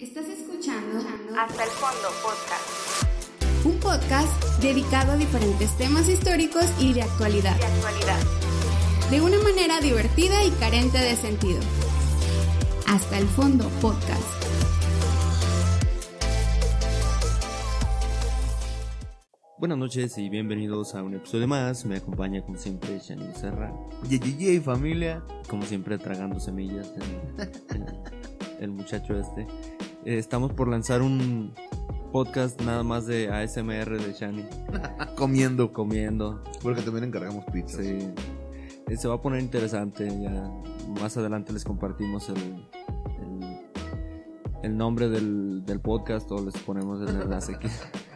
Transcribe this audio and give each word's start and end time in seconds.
Estás 0.00 0.26
escuchando 0.28 0.98
Hasta 1.38 1.64
el 1.64 1.70
fondo 1.70 2.08
podcast 2.22 3.06
un 3.62 3.78
podcast 3.78 4.62
dedicado 4.62 5.12
a 5.12 5.16
diferentes 5.16 5.76
temas 5.76 6.08
históricos 6.08 6.64
y 6.80 6.94
de 6.94 7.02
actualidad, 7.02 7.54
de 7.58 7.66
actualidad. 7.66 8.18
de 9.10 9.20
una 9.20 9.38
manera 9.40 9.80
divertida 9.82 10.42
y 10.44 10.50
carente 10.52 10.96
de 10.96 11.14
sentido. 11.14 11.60
Hasta 12.86 13.18
el 13.18 13.26
fondo 13.26 13.68
podcast. 13.82 14.24
Buenas 19.58 19.76
noches 19.76 20.16
y 20.16 20.30
bienvenidos 20.30 20.94
a 20.94 21.02
un 21.02 21.14
episodio 21.14 21.46
más. 21.46 21.84
Me 21.84 21.96
acompaña 21.96 22.40
como 22.42 22.56
siempre 22.56 22.98
Shani 22.98 23.34
Serra, 23.34 23.72
Yeyeye, 24.08 24.60
familia. 24.60 25.22
como 25.48 25.64
siempre 25.64 25.98
tragando 25.98 26.40
semillas 26.40 26.90
el, 26.96 27.76
el- 27.76 28.00
el 28.60 28.70
muchacho 28.70 29.18
este. 29.18 29.46
Eh, 30.04 30.18
estamos 30.18 30.52
por 30.52 30.68
lanzar 30.68 31.02
un 31.02 31.52
podcast 32.12 32.60
nada 32.62 32.82
más 32.82 33.06
de 33.06 33.28
ASMR 33.30 33.98
de 34.00 34.12
Shani, 34.12 34.44
Comiendo. 35.16 35.72
comiendo. 35.72 36.42
Porque 36.62 36.82
también 36.82 37.04
encargamos 37.04 37.44
pizza. 37.52 37.82
Sí. 37.82 37.98
Eh, 38.88 38.96
Se 38.96 39.08
va 39.08 39.14
a 39.16 39.22
poner 39.22 39.40
interesante. 39.40 40.08
Ya 40.08 40.50
más 41.00 41.16
adelante 41.16 41.52
les 41.52 41.64
compartimos 41.64 42.28
el, 42.30 42.36
el, 42.38 43.58
el 44.64 44.76
nombre 44.76 45.08
del, 45.08 45.64
del 45.64 45.80
podcast 45.80 46.30
o 46.32 46.44
les 46.44 46.56
ponemos 46.58 47.00
el 47.08 47.20
enlace 47.20 47.54
aquí. 47.54 47.68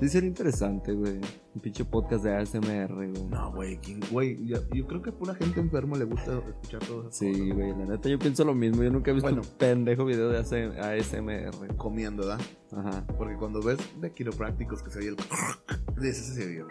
Sí, 0.00 0.08
sería 0.08 0.28
interesante, 0.28 0.92
güey. 0.92 1.20
Un 1.54 1.60
pinche 1.60 1.84
podcast 1.84 2.24
de 2.24 2.34
ASMR, 2.34 2.94
güey. 2.94 3.12
No, 3.28 3.52
güey, 3.52 3.76
¿quién- 3.78 4.00
güey, 4.10 4.38
yo 4.46 4.86
creo 4.86 5.02
que 5.02 5.10
a 5.10 5.12
pura 5.12 5.34
gente 5.34 5.60
enferma 5.60 5.96
le 5.98 6.04
gusta 6.04 6.38
escuchar 6.48 6.80
todo 6.86 7.02
eso. 7.02 7.10
Sí, 7.12 7.50
güey, 7.50 7.70
la 7.70 7.84
neta 7.86 8.08
yo 8.08 8.18
pienso 8.18 8.44
lo 8.44 8.54
mismo. 8.54 8.82
Yo 8.82 8.90
nunca 8.90 9.10
he 9.10 9.14
visto 9.14 9.28
Bueno. 9.28 9.42
un 9.42 9.58
pendejo 9.58 10.04
video 10.04 10.28
de 10.30 10.38
ASMR. 10.38 11.76
Comiendo, 11.76 12.26
¿verdad? 12.26 12.40
Ajá. 12.72 13.04
Porque 13.18 13.36
cuando 13.36 13.60
ves 13.62 13.78
de 14.00 14.12
quiroprácticos 14.12 14.82
que 14.82 14.90
se 14.90 14.98
oye 15.00 15.08
el... 15.08 15.16
De 16.00 16.08
ese 16.08 16.22
se 16.34 16.46
oye. 16.46 16.64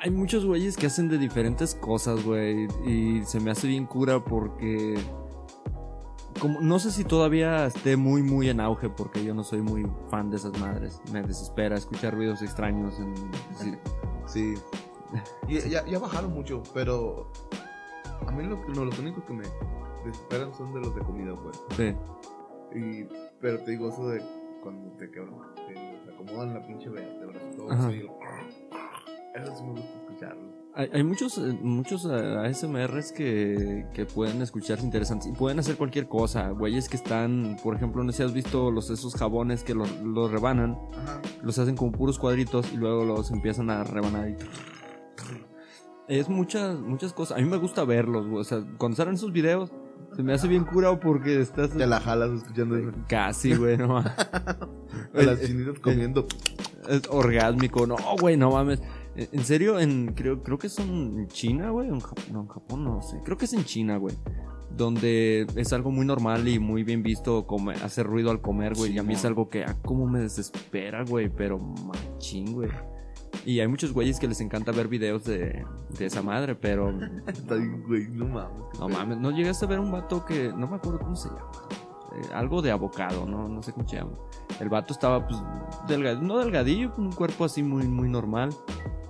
Hay 0.00 0.10
muchos 0.10 0.46
güeyes 0.46 0.76
que 0.78 0.86
hacen 0.86 1.08
de 1.10 1.18
diferentes 1.18 1.74
cosas, 1.74 2.24
güey. 2.24 2.66
Y 2.86 3.22
se 3.26 3.38
me 3.40 3.50
hace 3.50 3.68
bien 3.68 3.84
cura 3.84 4.24
porque. 4.24 4.94
Como, 6.40 6.60
no 6.60 6.78
sé 6.78 6.90
si 6.90 7.04
todavía 7.04 7.66
esté 7.66 7.96
muy, 7.96 8.22
muy 8.22 8.48
en 8.48 8.60
auge 8.60 8.88
porque 8.88 9.22
yo 9.24 9.34
no 9.34 9.44
soy 9.44 9.60
muy 9.60 9.86
fan 10.10 10.30
de 10.30 10.36
esas 10.36 10.58
madres. 10.58 11.00
Me 11.12 11.22
desespera 11.22 11.76
escuchar 11.76 12.14
ruidos 12.14 12.40
extraños. 12.42 12.98
En, 12.98 13.14
sí. 13.56 13.74
Sí. 14.26 14.54
Y 15.48 15.68
ya, 15.68 15.84
ya 15.86 15.98
bajaron 15.98 16.32
mucho, 16.32 16.62
pero... 16.72 17.30
A 18.26 18.30
mí 18.30 18.44
lo, 18.44 18.56
no, 18.68 18.84
los 18.84 18.98
únicos 18.98 19.24
que 19.24 19.32
me 19.32 19.44
desesperan 20.04 20.54
son 20.54 20.72
de 20.72 20.80
los 20.80 20.94
de 20.94 21.00
comida, 21.02 21.32
güey. 21.32 21.54
Sí. 21.76 21.96
Y, 22.78 23.04
pero 23.40 23.62
te 23.64 23.72
digo 23.72 23.88
eso 23.88 24.08
de 24.08 24.22
cuando 24.62 24.92
te 24.96 25.10
quebran, 25.10 25.34
te, 25.66 26.12
acomodan 26.12 26.54
la 26.54 26.66
pinche 26.66 26.88
todo 27.56 27.70
Ajá. 27.72 27.80
eso 27.82 27.90
y 27.90 27.98
el- 28.00 29.42
Eso 29.42 29.56
sí 29.56 29.64
me 29.64 29.70
gusta 29.72 29.98
escucharlo. 29.98 30.59
Hay, 30.74 30.88
hay 30.92 31.02
muchos, 31.02 31.36
eh, 31.38 31.58
muchos 31.62 32.04
eh, 32.04 32.36
ASMRs 32.46 33.12
que, 33.12 33.86
que 33.92 34.06
pueden 34.06 34.40
escucharse 34.40 34.84
interesantes 34.84 35.28
y 35.28 35.32
pueden 35.32 35.58
hacer 35.58 35.76
cualquier 35.76 36.06
cosa. 36.06 36.50
Güeyes 36.50 36.88
que 36.88 36.96
están, 36.96 37.56
por 37.62 37.74
ejemplo, 37.74 38.04
no 38.04 38.12
sé 38.12 38.18
si 38.18 38.22
has 38.22 38.32
visto 38.32 38.70
los, 38.70 38.88
esos 38.90 39.14
jabones 39.16 39.64
que 39.64 39.74
los, 39.74 39.90
los 40.00 40.30
rebanan, 40.30 40.78
Ajá. 40.92 41.20
los 41.42 41.58
hacen 41.58 41.76
como 41.76 41.92
puros 41.92 42.18
cuadritos 42.18 42.72
y 42.72 42.76
luego 42.76 43.04
los 43.04 43.30
empiezan 43.30 43.70
a 43.70 43.84
rebanar 43.84 44.30
y... 44.30 44.36
Es 46.08 46.28
muchas, 46.28 46.76
muchas 46.80 47.12
cosas. 47.12 47.38
A 47.38 47.40
mí 47.40 47.48
me 47.48 47.56
gusta 47.56 47.84
verlos, 47.84 48.26
güey. 48.26 48.40
O 48.40 48.44
sea, 48.44 48.64
cuando 48.78 48.96
salen 48.96 49.14
esos 49.14 49.30
videos, 49.30 49.70
se 50.16 50.24
me 50.24 50.32
hace 50.32 50.48
bien 50.48 50.64
curado 50.64 50.98
porque 50.98 51.40
estás... 51.40 51.70
Te 51.70 51.86
la 51.86 52.00
jalas 52.00 52.32
escuchando 52.32 52.76
eso. 52.76 52.90
Casi, 53.08 53.54
güey, 53.54 53.76
no 53.76 53.86
mames. 53.94 54.12
A 54.18 55.22
las 55.22 55.40
chinitas 55.40 55.78
comiendo. 55.78 56.26
Es 56.88 57.02
orgásmico, 57.08 57.86
no, 57.86 57.96
güey, 58.20 58.36
no 58.36 58.50
mames. 58.50 58.82
En 59.20 59.28
en 59.40 59.44
serio, 59.44 59.78
en, 59.78 60.14
creo, 60.14 60.42
creo 60.42 60.58
que 60.58 60.68
son 60.68 61.18
en 61.18 61.28
China, 61.28 61.70
güey. 61.70 61.88
En 61.88 62.00
Japón, 62.00 62.24
no, 62.32 62.40
en 62.40 62.48
Japón 62.48 62.84
no 62.84 63.02
sé. 63.02 63.20
Creo 63.22 63.36
que 63.36 63.44
es 63.44 63.52
en 63.52 63.64
China, 63.64 63.98
güey. 63.98 64.16
Donde 64.74 65.46
es 65.56 65.72
algo 65.72 65.90
muy 65.90 66.06
normal 66.06 66.48
y 66.48 66.58
muy 66.58 66.84
bien 66.84 67.02
visto 67.02 67.46
comer, 67.46 67.82
hacer 67.82 68.06
ruido 68.06 68.30
al 68.30 68.40
comer, 68.40 68.74
güey. 68.74 68.92
y 68.92 68.98
a 68.98 69.02
mí 69.02 69.14
es 69.14 69.24
algo 69.24 69.48
que, 69.48 69.64
ah, 69.64 69.76
como 69.82 70.06
me 70.06 70.20
desespera, 70.20 71.04
güey. 71.04 71.28
Pero 71.28 71.58
machín, 71.58 72.52
güey. 72.54 72.70
Y 73.44 73.60
hay 73.60 73.68
muchos 73.68 73.92
güeyes 73.92 74.18
que 74.18 74.26
les 74.26 74.40
encanta 74.40 74.72
ver 74.72 74.88
videos 74.88 75.24
de, 75.24 75.64
de 75.98 76.06
esa 76.06 76.22
madre, 76.22 76.54
pero 76.54 76.90
Está 77.26 77.56
bien, 77.56 77.82
güey, 77.86 78.08
no 78.08 78.26
mames. 78.26 78.78
no 78.78 78.88
mames. 78.88 79.18
No 79.18 79.30
llegaste 79.30 79.66
a 79.66 79.68
ver 79.68 79.80
un 79.80 79.92
vato 79.92 80.24
que, 80.24 80.52
no 80.52 80.66
me 80.66 80.76
acuerdo 80.76 80.98
cómo 81.00 81.16
se 81.16 81.28
llama. 81.28 81.50
Eh, 82.12 82.22
algo 82.34 82.60
de 82.62 82.70
abocado, 82.72 83.24
¿no? 83.26 83.48
No 83.48 83.62
sé 83.62 83.72
cómo 83.72 83.88
se 83.88 83.96
llama. 83.96 84.12
El 84.58 84.68
vato 84.68 84.92
estaba, 84.92 85.26
pues, 85.26 85.40
delgado, 85.86 86.20
no 86.22 86.38
delgadillo, 86.38 86.92
con 86.94 87.06
un 87.06 87.12
cuerpo 87.12 87.44
así 87.44 87.62
muy, 87.62 87.86
muy 87.86 88.08
normal. 88.08 88.50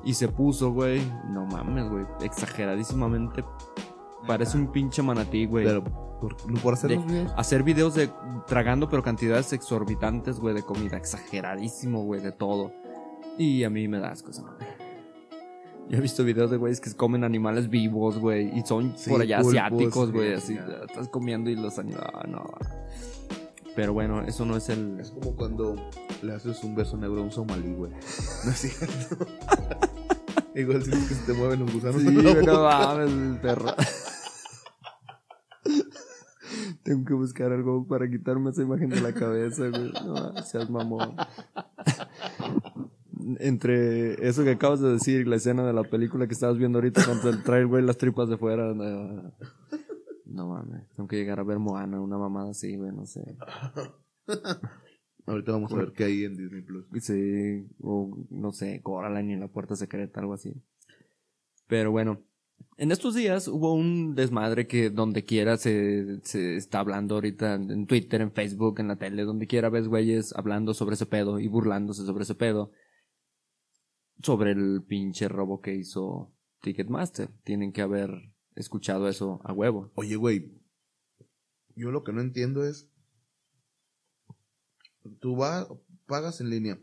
Y 0.05 0.15
se 0.15 0.28
puso, 0.28 0.72
güey. 0.72 1.03
No 1.28 1.44
mames, 1.47 1.88
güey. 1.88 2.05
Exageradísimamente. 2.22 3.44
Parece 4.27 4.56
un 4.59 4.69
pinche 4.72 5.03
manatí, 5.03 5.47
güey. 5.47 5.65
Pero 5.66 5.83
por, 5.84 6.37
por 6.62 6.75
hacer 6.75 6.91
De- 6.91 6.97
los 6.97 7.06
videos. 7.06 7.33
Hacer 7.37 7.62
videos 7.62 7.94
de 7.94 8.11
tragando, 8.47 8.88
pero 8.88 9.03
cantidades 9.03 9.53
exorbitantes, 9.53 10.38
güey, 10.41 10.55
de 10.55 10.62
comida. 10.62 10.97
Exageradísimo, 10.97 12.03
güey, 12.05 12.21
de 12.21 12.32
todo. 12.32 12.72
Y 13.38 13.65
a 13.65 13.71
mí 13.71 13.88
me 13.88 13.99
da 13.99 14.11
asco 14.11 14.31
esa 14.31 14.43
madre. 14.43 14.67
Yo 15.90 15.98
he 15.98 16.00
visto 16.00 16.24
videos 16.24 16.50
de 16.50 16.56
güeyes 16.56 16.80
que 16.80 16.90
comen 16.94 17.24
animales 17.24 17.68
vivos, 17.68 18.18
güey. 18.18 18.56
Y 18.56 18.62
son 18.62 18.94
Sí, 18.96 19.10
por 19.10 19.20
allá 19.22 19.38
pulpos, 19.40 19.54
asiáticos, 19.54 20.12
güey. 20.12 20.28
sí, 20.28 20.34
Así, 20.34 20.54
ya. 20.54 20.84
estás 20.88 21.08
comiendo 21.08 21.50
y 21.50 21.56
los 21.56 21.78
animales. 21.78 22.12
No, 22.28 22.38
no. 22.38 22.50
Pero 23.74 23.92
bueno, 23.92 24.22
eso 24.22 24.44
no 24.44 24.56
es 24.56 24.68
el. 24.68 24.98
Es 25.00 25.10
como 25.10 25.34
cuando 25.34 25.74
le 26.22 26.32
haces 26.34 26.62
un 26.64 26.74
beso 26.74 26.96
negro 26.96 27.20
a 27.20 27.24
un 27.24 27.30
somalí, 27.32 27.72
güey. 27.74 27.92
No 27.92 28.50
es 28.50 28.56
cierto. 28.58 29.26
Igual 30.54 30.82
sientes 30.82 31.08
que 31.08 31.14
se 31.14 31.26
te 31.26 31.32
mueven 31.32 31.60
los 31.60 31.72
gusanos. 31.72 32.02
Sí, 32.02 32.08
no 32.46 32.62
mames, 32.62 33.38
perro. 33.40 33.70
Tengo 36.82 37.04
que 37.04 37.14
buscar 37.14 37.52
algo 37.52 37.86
para 37.86 38.08
quitarme 38.10 38.50
esa 38.50 38.62
imagen 38.62 38.88
de 38.88 39.00
la 39.00 39.12
cabeza, 39.12 39.68
güey. 39.68 39.92
No, 40.04 40.42
seas 40.42 40.68
mamón. 40.70 41.14
Entre 43.38 44.26
eso 44.26 44.44
que 44.44 44.50
acabas 44.50 44.80
de 44.80 44.92
decir 44.92 45.20
y 45.20 45.24
la 45.24 45.36
escena 45.36 45.66
de 45.66 45.72
la 45.72 45.84
película 45.84 46.26
que 46.26 46.34
estabas 46.34 46.58
viendo 46.58 46.78
ahorita 46.78 47.04
cuando 47.04 47.28
el 47.28 47.42
trae 47.42 47.60
el 47.60 47.66
güey 47.66 47.84
las 47.84 47.98
tripas 47.98 48.28
de 48.28 48.36
fuera. 48.36 48.74
No, 48.74 49.32
no 50.26 50.48
mames. 50.48 50.88
Tengo 50.96 51.08
que 51.08 51.16
llegar 51.16 51.40
a 51.40 51.44
ver 51.44 51.58
Moana, 51.58 52.00
una 52.00 52.19
mamada 52.19 52.50
así, 52.50 52.76
güey, 52.76 52.92
no 52.92 53.06
sé. 53.06 53.36
Ahorita 55.26 55.52
vamos 55.52 55.72
a 55.72 55.76
ver 55.76 55.92
qué 55.92 56.04
hay 56.04 56.24
en 56.24 56.36
Disney 56.36 56.62
Plus. 56.62 56.86
Sí, 57.00 57.69
o 57.80 58.26
no 58.30 58.52
sé, 58.52 58.80
Coraline 58.82 59.34
en 59.34 59.40
la 59.40 59.48
puerta 59.48 59.76
secreta, 59.76 60.20
algo 60.20 60.34
así. 60.34 60.54
Pero 61.69 61.92
bueno, 61.92 62.24
en 62.76 62.90
estos 62.90 63.14
días 63.14 63.46
hubo 63.46 63.74
un 63.74 64.14
desmadre 64.14 64.66
que 64.66 64.90
donde 64.90 65.24
quiera 65.24 65.56
se, 65.56 66.20
se 66.22 66.56
está 66.56 66.80
hablando 66.80 67.16
ahorita 67.16 67.54
en 67.54 67.86
Twitter, 67.86 68.20
en 68.22 68.32
Facebook, 68.32 68.80
en 68.80 68.88
la 68.88 68.96
tele, 68.96 69.22
donde 69.22 69.46
quiera 69.46 69.69
ves 69.69 69.86
güeyes 69.86 70.32
hablando 70.34 70.74
sobre 70.74 70.94
ese 70.94 71.06
pedo 71.06 71.38
y 71.38 71.46
burlándose 71.46 72.04
sobre 72.04 72.24
ese 72.24 72.34
pedo. 72.34 72.72
Sobre 74.22 74.53
el 74.53 74.82
pinche 74.86 75.28
robo 75.28 75.60
que 75.60 75.75
hizo 75.75 76.32
Ticketmaster. 76.60 77.28
Tienen 77.44 77.72
que 77.72 77.82
haber 77.82 78.10
escuchado 78.54 79.08
eso 79.08 79.41
a 79.44 79.53
huevo. 79.53 79.91
Oye, 79.94 80.16
güey. 80.16 80.53
Yo 81.75 81.91
lo 81.91 82.04
que 82.04 82.12
no 82.12 82.20
entiendo 82.20 82.64
es. 82.64 82.91
Tú 85.20 85.36
vas, 85.36 85.66
pagas 86.06 86.41
en 86.41 86.50
línea. 86.50 86.78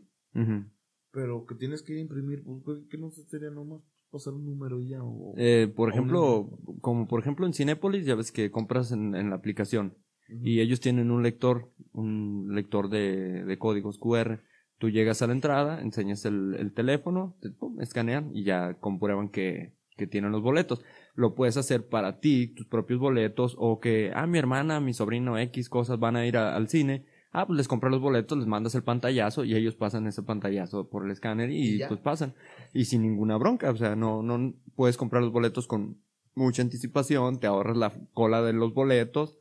Pero 1.12 1.46
que 1.46 1.54
tienes 1.54 1.82
que 1.82 1.98
imprimir, 1.98 2.44
pues, 2.64 2.80
que 2.90 2.98
no 2.98 3.10
sería 3.10 3.50
nomás 3.50 3.82
pasar 4.10 4.34
un 4.34 4.44
número 4.44 4.80
ya. 4.80 5.02
O, 5.02 5.34
Eh, 5.36 5.72
por 5.74 5.88
o 5.88 5.92
ejemplo, 5.92 6.50
como 6.80 7.06
por 7.06 7.20
ejemplo 7.20 7.46
en 7.46 7.54
Cinépolis, 7.54 8.04
ya 8.06 8.14
ves 8.14 8.32
que 8.32 8.50
compras 8.50 8.92
en, 8.92 9.14
en 9.14 9.30
la 9.30 9.36
aplicación. 9.36 9.96
Y 10.28 10.60
ellos 10.60 10.80
tienen 10.80 11.10
un 11.10 11.22
lector, 11.22 11.72
un 11.92 12.48
lector 12.54 12.90
de, 12.90 13.44
de 13.44 13.58
códigos 13.58 13.98
QR. 13.98 14.42
Tú 14.78 14.90
llegas 14.90 15.22
a 15.22 15.26
la 15.26 15.32
entrada, 15.32 15.80
enseñas 15.80 16.24
el, 16.24 16.54
el 16.58 16.72
teléfono, 16.72 17.36
te, 17.40 17.50
pum, 17.50 17.80
escanean 17.80 18.30
y 18.34 18.44
ya 18.44 18.74
comprueban 18.74 19.28
que, 19.28 19.74
que 19.96 20.06
tienen 20.06 20.30
los 20.32 20.42
boletos. 20.42 20.84
Lo 21.14 21.34
puedes 21.34 21.56
hacer 21.56 21.88
para 21.88 22.20
ti, 22.20 22.46
tus 22.54 22.66
propios 22.66 23.00
boletos, 23.00 23.56
o 23.58 23.80
que, 23.80 24.12
ah, 24.14 24.26
mi 24.28 24.38
hermana, 24.38 24.78
mi 24.80 24.92
sobrino 24.92 25.36
X 25.38 25.68
cosas 25.68 25.98
van 25.98 26.14
a 26.16 26.24
ir 26.26 26.36
a- 26.36 26.54
al 26.54 26.68
cine. 26.68 27.06
Ah, 27.32 27.46
pues 27.46 27.56
les 27.56 27.68
compras 27.68 27.90
los 27.90 28.00
boletos, 28.00 28.38
les 28.38 28.46
mandas 28.46 28.74
el 28.76 28.84
pantallazo 28.84 29.44
y 29.44 29.54
ellos 29.54 29.74
pasan 29.74 30.06
ese 30.06 30.22
pantallazo 30.22 30.88
por 30.88 31.04
el 31.04 31.10
escáner 31.10 31.50
y, 31.50 31.74
Y 31.74 31.88
pues 31.88 32.00
pasan. 32.00 32.34
Y 32.72 32.84
sin 32.86 33.02
ninguna 33.02 33.36
bronca, 33.36 33.70
o 33.70 33.76
sea, 33.76 33.96
no, 33.96 34.22
no 34.22 34.54
puedes 34.76 34.96
comprar 34.96 35.22
los 35.22 35.32
boletos 35.32 35.66
con 35.66 35.98
mucha 36.34 36.62
anticipación, 36.62 37.40
te 37.40 37.46
ahorras 37.48 37.76
la 37.76 37.92
cola 38.14 38.42
de 38.42 38.52
los 38.52 38.72
boletos 38.72 39.38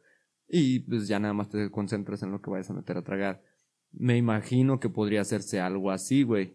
y 0.49 0.79
pues 0.79 1.07
ya 1.07 1.19
nada 1.19 1.33
más 1.33 1.49
te 1.49 1.69
concentras 1.69 2.23
en 2.23 2.31
lo 2.31 2.41
que 2.41 2.49
vayas 2.49 2.69
a 2.69 2.73
meter 2.73 2.97
a 2.97 3.03
tragar. 3.03 3.43
Me 3.99 4.17
imagino 4.17 4.79
que 4.79 4.89
podría 4.89 5.21
hacerse 5.21 5.59
algo 5.59 5.91
así, 5.91 6.23
güey. 6.23 6.53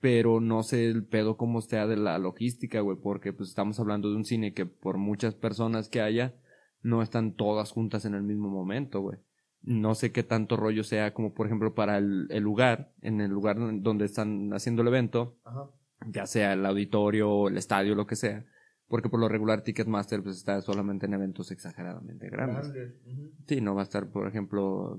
Pero 0.00 0.40
no 0.40 0.62
sé 0.62 0.86
el 0.90 1.04
pedo 1.04 1.36
cómo 1.36 1.60
sea 1.60 1.86
de 1.86 1.96
la 1.96 2.18
logística, 2.18 2.80
güey, 2.80 2.98
porque 3.00 3.32
pues 3.32 3.48
estamos 3.50 3.78
hablando 3.78 4.10
de 4.10 4.16
un 4.16 4.24
cine 4.24 4.52
que 4.52 4.66
por 4.66 4.98
muchas 4.98 5.34
personas 5.34 5.88
que 5.88 6.00
haya, 6.00 6.34
no 6.82 7.02
están 7.02 7.34
todas 7.34 7.70
juntas 7.70 8.04
en 8.04 8.14
el 8.14 8.22
mismo 8.22 8.48
momento, 8.48 9.00
güey. 9.00 9.18
No 9.62 9.94
sé 9.94 10.10
qué 10.10 10.24
tanto 10.24 10.56
rollo 10.56 10.82
sea 10.82 11.14
como, 11.14 11.34
por 11.34 11.46
ejemplo, 11.46 11.74
para 11.74 11.98
el, 11.98 12.26
el 12.30 12.42
lugar, 12.42 12.92
en 13.00 13.20
el 13.20 13.30
lugar 13.30 13.56
donde 13.80 14.04
están 14.04 14.52
haciendo 14.52 14.82
el 14.82 14.88
evento, 14.88 15.38
Ajá. 15.44 15.70
ya 16.08 16.26
sea 16.26 16.54
el 16.54 16.66
auditorio, 16.66 17.46
el 17.46 17.56
estadio, 17.56 17.94
lo 17.94 18.06
que 18.08 18.16
sea. 18.16 18.44
Porque 18.88 19.08
por 19.08 19.20
lo 19.20 19.28
regular 19.28 19.62
Ticketmaster 19.62 20.20
pues 20.22 20.36
está 20.36 20.60
solamente 20.62 21.06
en 21.06 21.14
eventos 21.14 21.52
exageradamente 21.52 22.28
grandes. 22.28 22.72
Grande. 22.72 22.96
Ujú. 23.06 23.30
Sí, 23.46 23.60
no 23.60 23.76
va 23.76 23.82
a 23.82 23.84
estar, 23.84 24.10
por 24.10 24.26
ejemplo, 24.26 24.98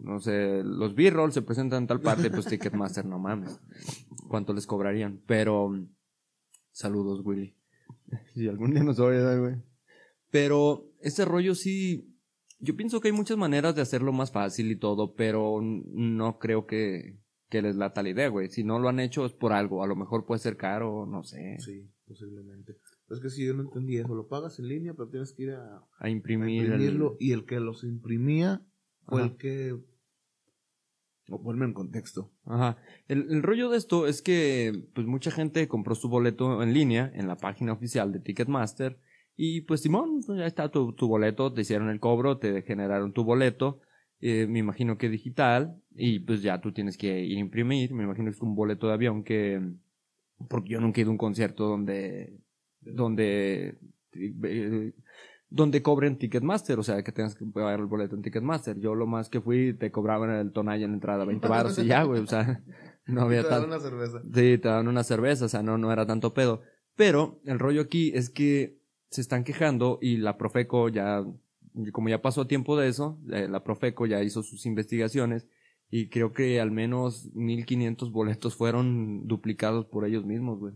no 0.00 0.20
sé, 0.20 0.62
los 0.64 0.94
B-roll 0.94 1.32
se 1.32 1.42
presentan 1.42 1.82
en 1.82 1.86
tal 1.88 2.00
parte, 2.00 2.30
pues 2.30 2.46
Ticketmaster, 2.46 3.04
no 3.04 3.18
mames. 3.18 3.60
¿Cuánto 4.28 4.52
les 4.52 4.66
cobrarían? 4.66 5.20
Pero, 5.26 5.70
saludos, 6.72 7.20
Willy. 7.24 7.54
Si 8.34 8.48
algún 8.48 8.72
día 8.72 8.82
nos 8.84 8.98
oye, 9.00 9.38
güey. 9.38 9.56
Pero, 10.30 10.90
ese 11.00 11.24
rollo 11.24 11.54
sí, 11.54 12.14
yo 12.58 12.76
pienso 12.76 13.00
que 13.00 13.08
hay 13.08 13.12
muchas 13.14 13.36
maneras 13.38 13.74
de 13.74 13.82
hacerlo 13.82 14.12
más 14.12 14.30
fácil 14.30 14.70
y 14.70 14.76
todo, 14.76 15.14
pero 15.14 15.60
no 15.62 16.38
creo 16.38 16.66
que, 16.66 17.18
que 17.48 17.62
les 17.62 17.76
lata 17.76 18.02
la 18.02 18.10
idea, 18.10 18.28
güey. 18.28 18.48
Si 18.50 18.64
no 18.64 18.78
lo 18.78 18.88
han 18.88 19.00
hecho 19.00 19.24
es 19.26 19.32
por 19.32 19.52
algo, 19.52 19.82
a 19.82 19.86
lo 19.86 19.96
mejor 19.96 20.26
puede 20.26 20.38
ser 20.40 20.56
caro, 20.56 21.06
no 21.06 21.22
sé, 21.22 21.56
Sí, 21.60 21.88
posiblemente. 22.06 22.76
Es 23.10 23.20
que 23.20 23.30
si 23.30 23.46
yo 23.46 23.54
no 23.54 23.62
entendí 23.62 23.96
eso, 23.96 24.14
lo 24.14 24.28
pagas 24.28 24.58
en 24.58 24.68
línea, 24.68 24.92
pero 24.92 25.08
tienes 25.08 25.32
que 25.32 25.44
ir 25.44 25.50
a, 25.52 25.78
a 25.78 25.86
a 25.98 26.06
el- 26.08 26.16
imprimirlo. 26.16 27.16
Y 27.18 27.32
el 27.32 27.46
que 27.46 27.58
los 27.58 27.82
imprimía 27.84 28.60
fue 29.06 29.22
Ajá. 29.22 29.30
el 29.30 29.36
que. 29.38 29.76
O 31.30 31.42
ponme 31.42 31.66
en 31.66 31.74
contexto. 31.74 32.30
Ajá. 32.46 32.78
El, 33.06 33.30
el 33.30 33.42
rollo 33.42 33.68
de 33.68 33.76
esto 33.76 34.06
es 34.06 34.22
que, 34.22 34.72
pues, 34.94 35.06
mucha 35.06 35.30
gente 35.30 35.68
compró 35.68 35.94
su 35.94 36.08
boleto 36.08 36.62
en 36.62 36.72
línea, 36.72 37.10
en 37.14 37.28
la 37.28 37.36
página 37.36 37.72
oficial 37.72 38.12
de 38.12 38.20
Ticketmaster, 38.20 38.98
y 39.36 39.60
pues, 39.62 39.82
Simón, 39.82 40.22
pues, 40.26 40.38
ya 40.38 40.46
está 40.46 40.70
tu, 40.70 40.94
tu 40.94 41.06
boleto, 41.06 41.52
te 41.52 41.60
hicieron 41.60 41.90
el 41.90 42.00
cobro, 42.00 42.38
te 42.38 42.62
generaron 42.62 43.12
tu 43.12 43.24
boleto, 43.24 43.80
eh, 44.20 44.46
me 44.48 44.58
imagino 44.58 44.98
que 44.98 45.08
digital, 45.08 45.80
y 45.94 46.20
pues 46.20 46.42
ya 46.42 46.60
tú 46.60 46.72
tienes 46.72 46.96
que 46.96 47.20
ir 47.24 47.36
a 47.36 47.40
imprimir, 47.40 47.94
me 47.94 48.04
imagino 48.04 48.30
que 48.30 48.36
es 48.36 48.42
un 48.42 48.56
boleto 48.56 48.88
de 48.88 48.94
avión 48.94 49.22
que, 49.22 49.60
porque 50.48 50.70
yo 50.70 50.80
nunca 50.80 51.00
he 51.00 51.02
ido 51.02 51.10
a 51.10 51.12
un 51.12 51.18
concierto 51.18 51.68
donde, 51.68 52.40
donde, 52.80 53.78
eh, 54.14 54.92
donde 55.50 55.82
cobren 55.82 56.18
Ticketmaster, 56.18 56.78
o 56.78 56.82
sea, 56.82 57.02
que 57.02 57.12
tengas 57.12 57.34
que 57.34 57.44
pagar 57.46 57.80
el 57.80 57.86
boleto 57.86 58.14
en 58.14 58.22
Ticketmaster. 58.22 58.78
Yo 58.78 58.94
lo 58.94 59.06
más 59.06 59.28
que 59.28 59.40
fui, 59.40 59.72
te 59.74 59.90
cobraban 59.90 60.30
el 60.30 60.52
tonalla 60.52 60.84
en 60.84 60.90
la 60.90 60.96
entrada 60.96 61.24
20 61.24 61.48
baros 61.48 61.78
y 61.78 61.86
ya, 61.86 62.02
güey, 62.02 62.20
o 62.22 62.26
sea, 62.26 62.62
no 63.06 63.22
había 63.22 63.42
Te 63.42 63.48
dan 63.48 63.62
tanto. 63.62 63.76
una 63.76 63.80
cerveza. 63.80 64.20
Sí, 64.22 64.58
te 64.58 64.68
daban 64.68 64.88
una 64.88 65.04
cerveza, 65.04 65.44
o 65.46 65.48
sea, 65.48 65.62
no, 65.62 65.78
no 65.78 65.92
era 65.92 66.06
tanto 66.06 66.34
pedo. 66.34 66.62
Pero 66.96 67.40
el 67.44 67.58
rollo 67.58 67.82
aquí 67.82 68.10
es 68.14 68.28
que 68.28 68.78
se 69.10 69.20
están 69.20 69.44
quejando 69.44 69.98
y 70.02 70.18
la 70.18 70.36
Profeco 70.36 70.88
ya, 70.88 71.24
como 71.92 72.08
ya 72.08 72.20
pasó 72.20 72.46
tiempo 72.46 72.76
de 72.76 72.88
eso, 72.88 73.18
eh, 73.32 73.48
la 73.48 73.64
Profeco 73.64 74.04
ya 74.06 74.22
hizo 74.22 74.42
sus 74.42 74.66
investigaciones 74.66 75.46
y 75.90 76.10
creo 76.10 76.34
que 76.34 76.60
al 76.60 76.70
menos 76.70 77.30
1500 77.34 78.12
boletos 78.12 78.54
fueron 78.54 79.26
duplicados 79.26 79.86
por 79.86 80.04
ellos 80.04 80.26
mismos, 80.26 80.58
güey. 80.58 80.74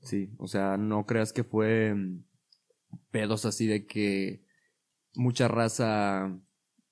Sí, 0.00 0.30
o 0.38 0.46
sea, 0.48 0.76
no 0.76 1.06
creas 1.06 1.32
que 1.32 1.44
fue 1.44 1.94
mm, 1.94 2.24
pedos 3.10 3.44
así 3.44 3.66
de 3.66 3.86
que 3.86 4.42
mucha 5.14 5.48
raza 5.48 6.38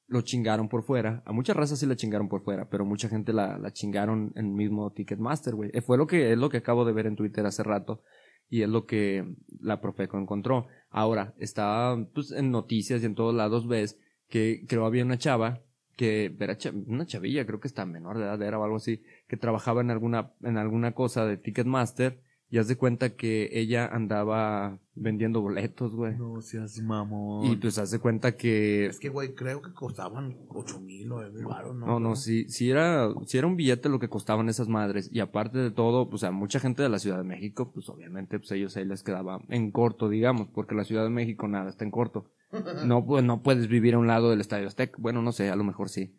lo 0.09 0.23
chingaron 0.23 0.69
por 0.69 0.85
fuera. 0.85 1.23
A 1.27 1.33
mucha 1.33 1.55
raza 1.55 1.77
sí 1.77 1.87
la 1.87 1.97
chingaron 1.97 2.29
por 2.29 2.43
fuera, 2.43 2.69
pero 2.69 2.85
mucha 2.85 3.09
gente 3.09 3.33
la, 3.33 3.59
la 3.59 3.73
chingaron 3.73 4.33
en 4.37 4.47
el 4.47 4.53
mismo 4.53 4.93
Ticketmaster, 4.93 5.55
güey. 5.55 5.71
Eh, 5.73 5.81
Fue 5.81 5.99
lo 5.99 6.07
que, 6.07 6.33
es 6.33 6.39
lo 6.39 6.49
que 6.49 6.59
acabo 6.59 6.85
de 6.85 6.93
ver 6.93 7.07
en 7.07 7.17
Twitter 7.17 7.45
hace 7.47 7.63
rato. 7.63 8.03
Y 8.49 8.63
es 8.63 8.69
lo 8.69 8.87
que 8.87 9.35
la 9.61 9.81
Profeco 9.81 10.19
encontró. 10.19 10.69
Ahora, 10.91 11.35
está 11.39 11.97
pues 12.15 12.31
en 12.31 12.53
noticias 12.53 13.03
y 13.03 13.07
en 13.07 13.17
todos 13.17 13.35
lados 13.35 13.67
ves 13.67 13.99
que 14.29 14.65
creo 14.69 14.87
había 14.87 15.05
una 15.05 15.19
chava 15.19 15.63
que 15.97 16.37
era 16.39 16.57
una 16.87 17.07
chavilla, 17.07 17.47
creo 17.47 17.59
que 17.59 17.69
está 17.69 17.87
menor 17.87 18.19
de 18.19 18.25
edad 18.25 18.41
era 18.43 18.59
o 18.59 18.65
algo 18.65 18.77
así, 18.77 19.03
que 19.27 19.39
trabajaba 19.39 19.81
en 19.81 19.91
alguna, 19.91 20.35
en 20.43 20.59
alguna 20.59 20.93
cosa 20.93 21.25
de 21.25 21.39
Ticketmaster 21.39 22.21
y 22.49 22.59
haz 22.59 22.69
de 22.69 22.77
cuenta 22.77 23.17
que 23.17 23.49
ella 23.53 23.87
andaba 23.87 24.79
vendiendo 24.95 25.41
boletos, 25.41 25.95
güey. 25.97 26.17
No 26.17 26.41
seas 26.41 26.81
mamón. 26.81 27.45
Y 27.45 27.57
pues 27.57 27.77
haz 27.79 27.91
de 27.91 27.99
cuenta 27.99 28.37
que 28.37 28.87
Es 28.87 29.01
que, 29.01 29.09
güey, 29.09 29.35
creo 29.35 29.61
que 29.61 29.73
costaban 29.73 30.39
8 30.49 30.81
mil 30.81 31.11
o 31.11 31.17
9 31.17 31.33
mil 31.33 31.45
baros, 31.45 31.75
¿no? 31.75 31.87
no, 31.87 32.01
no, 32.01 32.15
sí, 32.15 32.49
sí 32.49 32.71
era, 32.71 33.09
sí 33.27 33.39
era 33.39 33.49
un 33.49 33.57
billete 33.57 33.89
lo 33.89 33.99
que 33.99 34.09
costaban 34.09 34.49
esas 34.49 34.69
madres. 34.69 35.11
Y 35.13 35.19
aparte 35.19 35.59
de 35.59 35.73
todo, 35.73 36.09
pues 36.09 36.23
a 36.23 36.31
mucha 36.31 36.61
gente 36.61 36.83
de 36.85 36.89
la 36.89 37.01
Ciudad 37.01 37.19
de 37.19 37.25
México, 37.25 37.73
pues 37.73 37.89
obviamente, 37.89 38.39
pues 38.39 38.53
ellos 38.53 38.77
ahí 38.77 38.85
les 38.85 39.03
quedaba 39.03 39.41
en 39.49 39.73
corto, 39.73 40.09
digamos, 40.09 40.49
porque 40.55 40.77
la 40.77 40.85
Ciudad 40.85 41.03
de 41.03 41.11
México 41.11 41.49
nada 41.49 41.69
está 41.69 41.85
en 41.85 41.91
corto. 41.91 42.31
No, 42.87 43.05
pues 43.05 43.25
no 43.25 43.43
puedes 43.43 43.67
vivir 43.67 43.95
a 43.95 43.99
un 43.99 44.07
lado 44.07 44.31
del 44.31 44.41
Estadio 44.41 44.69
Azteca. 44.69 44.97
Bueno, 44.99 45.21
no 45.21 45.33
sé, 45.33 45.51
a 45.51 45.57
lo 45.57 45.65
mejor 45.65 45.89
sí. 45.89 46.15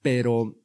Pero, 0.00 0.56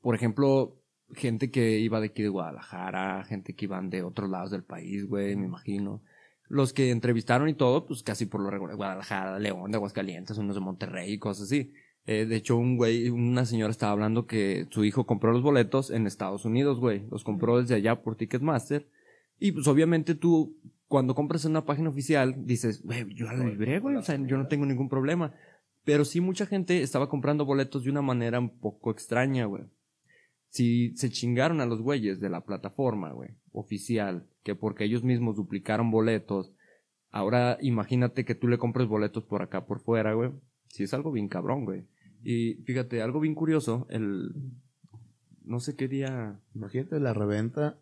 por 0.00 0.14
ejemplo, 0.14 0.80
gente 1.12 1.50
que 1.50 1.78
iba 1.78 2.00
de 2.00 2.06
aquí 2.06 2.22
de 2.22 2.28
Guadalajara, 2.28 3.24
gente 3.24 3.54
que 3.54 3.66
iban 3.66 3.90
de 3.90 4.02
otros 4.02 4.30
lados 4.30 4.50
del 4.50 4.64
país, 4.64 5.06
güey, 5.06 5.36
me 5.36 5.46
imagino. 5.46 6.02
Los 6.48 6.72
que 6.72 6.90
entrevistaron 6.90 7.48
y 7.48 7.54
todo, 7.54 7.86
pues 7.86 8.02
casi 8.02 8.26
por 8.26 8.40
lo 8.40 8.50
regular, 8.50 8.76
Guadalajara, 8.76 9.38
León, 9.38 9.70
de 9.70 9.76
Aguascalientes, 9.76 10.38
unos 10.38 10.54
de 10.54 10.60
Monterrey 10.60 11.12
y 11.12 11.18
cosas 11.18 11.44
así. 11.44 11.72
Eh, 12.06 12.26
de 12.26 12.36
hecho, 12.36 12.56
un 12.56 12.76
güey, 12.76 13.08
una 13.08 13.46
señora 13.46 13.70
estaba 13.70 13.92
hablando 13.92 14.26
que 14.26 14.66
su 14.70 14.84
hijo 14.84 15.06
compró 15.06 15.32
los 15.32 15.42
boletos 15.42 15.90
en 15.90 16.06
Estados 16.06 16.44
Unidos, 16.44 16.78
güey. 16.78 17.06
Los 17.10 17.24
compró 17.24 17.60
desde 17.60 17.74
allá 17.74 18.02
por 18.02 18.16
Ticketmaster. 18.16 18.88
Y 19.38 19.52
pues 19.52 19.66
obviamente 19.66 20.14
tú, 20.14 20.56
cuando 20.86 21.14
compras 21.14 21.44
en 21.44 21.52
una 21.52 21.64
página 21.64 21.88
oficial, 21.88 22.46
dices, 22.46 22.82
güey, 22.82 23.06
yo 23.14 23.30
lo 23.32 23.46
libré, 23.48 23.78
güey, 23.80 23.96
o 23.96 24.02
sea, 24.02 24.16
yo 24.16 24.36
no 24.36 24.48
tengo 24.48 24.66
ningún 24.66 24.88
problema. 24.88 25.34
Pero 25.84 26.04
sí 26.04 26.20
mucha 26.20 26.46
gente 26.46 26.82
estaba 26.82 27.08
comprando 27.08 27.44
boletos 27.44 27.84
de 27.84 27.90
una 27.90 28.02
manera 28.02 28.38
un 28.38 28.50
poco 28.50 28.90
extraña, 28.90 29.46
güey. 29.46 29.64
Si 30.54 30.96
se 30.96 31.10
chingaron 31.10 31.60
a 31.60 31.66
los 31.66 31.82
güeyes 31.82 32.20
de 32.20 32.28
la 32.28 32.42
plataforma, 32.42 33.10
güey, 33.10 33.30
oficial, 33.50 34.28
que 34.44 34.54
porque 34.54 34.84
ellos 34.84 35.02
mismos 35.02 35.34
duplicaron 35.34 35.90
boletos, 35.90 36.52
ahora 37.10 37.58
imagínate 37.60 38.24
que 38.24 38.36
tú 38.36 38.46
le 38.46 38.56
compres 38.56 38.86
boletos 38.86 39.24
por 39.24 39.42
acá, 39.42 39.66
por 39.66 39.80
fuera, 39.80 40.14
güey. 40.14 40.30
Sí 40.68 40.84
es 40.84 40.94
algo 40.94 41.10
bien 41.10 41.26
cabrón, 41.26 41.64
güey. 41.64 41.88
Y 42.22 42.54
fíjate, 42.66 43.02
algo 43.02 43.18
bien 43.18 43.34
curioso, 43.34 43.88
el... 43.90 44.30
No 45.42 45.58
sé 45.58 45.74
qué 45.74 45.88
día... 45.88 46.38
Imagínate 46.54 47.00
la 47.00 47.14
reventa 47.14 47.76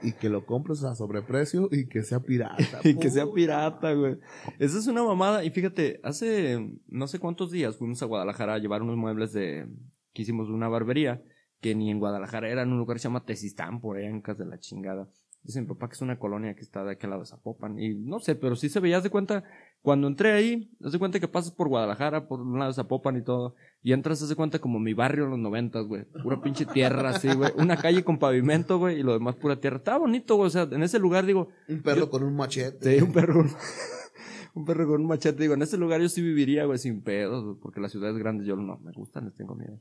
y 0.00 0.12
que 0.12 0.28
lo 0.28 0.46
compres 0.46 0.84
a 0.84 0.94
sobreprecio 0.94 1.68
y 1.72 1.88
que 1.88 2.04
sea 2.04 2.20
pirata. 2.20 2.78
y 2.84 2.94
que 2.94 3.10
sea 3.10 3.26
pirata, 3.26 3.92
güey. 3.92 4.18
Esa 4.60 4.78
es 4.78 4.86
una 4.86 5.02
mamada. 5.02 5.44
Y 5.44 5.50
fíjate, 5.50 5.98
hace 6.04 6.78
no 6.86 7.08
sé 7.08 7.18
cuántos 7.18 7.50
días 7.50 7.76
fuimos 7.76 8.00
a 8.04 8.06
Guadalajara 8.06 8.54
a 8.54 8.58
llevar 8.58 8.82
unos 8.82 8.96
muebles 8.96 9.32
de 9.32 9.66
que 10.12 10.22
hicimos 10.22 10.48
una 10.48 10.68
barbería, 10.68 11.20
que 11.64 11.74
ni 11.74 11.90
en 11.90 11.98
Guadalajara 11.98 12.50
era 12.50 12.60
en 12.60 12.72
un 12.72 12.76
lugar 12.78 12.96
que 12.96 12.98
se 12.98 13.08
llama 13.08 13.24
Tezistán, 13.24 13.80
por 13.80 13.96
allá 13.96 14.10
en 14.10 14.20
casa 14.20 14.44
de 14.44 14.50
la 14.50 14.58
chingada. 14.58 15.08
Dice 15.44 15.62
mi 15.62 15.66
papá 15.66 15.88
que 15.88 15.94
es 15.94 16.02
una 16.02 16.18
colonia 16.18 16.54
que 16.54 16.60
está 16.60 16.84
de 16.84 16.92
aquel 16.92 17.08
lado 17.08 17.22
de 17.22 17.26
Zapopan. 17.28 17.78
Y 17.78 17.94
no 17.94 18.18
sé, 18.18 18.34
pero 18.34 18.54
sí 18.54 18.68
se 18.68 18.80
veía, 18.80 18.98
haz 18.98 19.02
de 19.02 19.08
cuenta, 19.08 19.44
cuando 19.80 20.06
entré 20.08 20.32
ahí, 20.32 20.70
haz 20.84 20.92
de 20.92 20.98
cuenta 20.98 21.18
que 21.20 21.26
pasas 21.28 21.52
por 21.52 21.68
Guadalajara, 21.68 22.28
por 22.28 22.42
un 22.42 22.58
lado 22.58 22.70
de 22.70 22.74
Zapopan 22.74 23.16
y 23.16 23.22
todo, 23.22 23.54
y 23.82 23.92
entras, 23.94 24.20
haz 24.22 24.28
de 24.28 24.36
cuenta 24.36 24.58
como 24.58 24.78
mi 24.78 24.92
barrio 24.92 25.24
en 25.24 25.30
los 25.30 25.38
noventas, 25.38 25.86
güey. 25.86 26.04
Pura 26.22 26.42
pinche 26.42 26.66
tierra 26.66 27.08
así, 27.10 27.32
güey. 27.34 27.50
Una 27.56 27.78
calle 27.78 28.04
con 28.04 28.18
pavimento, 28.18 28.78
güey, 28.78 29.00
y 29.00 29.02
lo 29.02 29.14
demás 29.14 29.36
pura 29.36 29.58
tierra. 29.58 29.78
Estaba 29.78 29.98
bonito, 29.98 30.36
güey. 30.36 30.48
O 30.48 30.50
sea, 30.50 30.64
en 30.70 30.82
ese 30.82 30.98
lugar, 30.98 31.24
digo, 31.24 31.48
Un 31.66 31.80
perro 31.82 32.00
Yo- 32.00 32.10
con 32.10 32.24
un 32.24 32.36
machete. 32.36 32.98
Sí, 32.98 33.02
un 33.02 33.12
perro 33.12 33.42
un 34.54 34.64
perro 34.66 34.86
con 34.86 35.00
un 35.00 35.06
machete. 35.08 35.40
Digo, 35.42 35.54
en 35.54 35.62
ese 35.62 35.78
lugar 35.78 36.00
yo 36.02 36.08
sí 36.10 36.20
viviría, 36.20 36.66
güey, 36.66 36.78
sin 36.78 37.02
pedos, 37.02 37.56
porque 37.62 37.80
las 37.80 37.90
ciudades 37.90 38.16
grandes 38.18 38.46
yo 38.46 38.54
no 38.56 38.78
me 38.78 38.92
gustan, 38.92 39.24
les 39.26 39.34
tengo 39.34 39.54
miedo. 39.54 39.78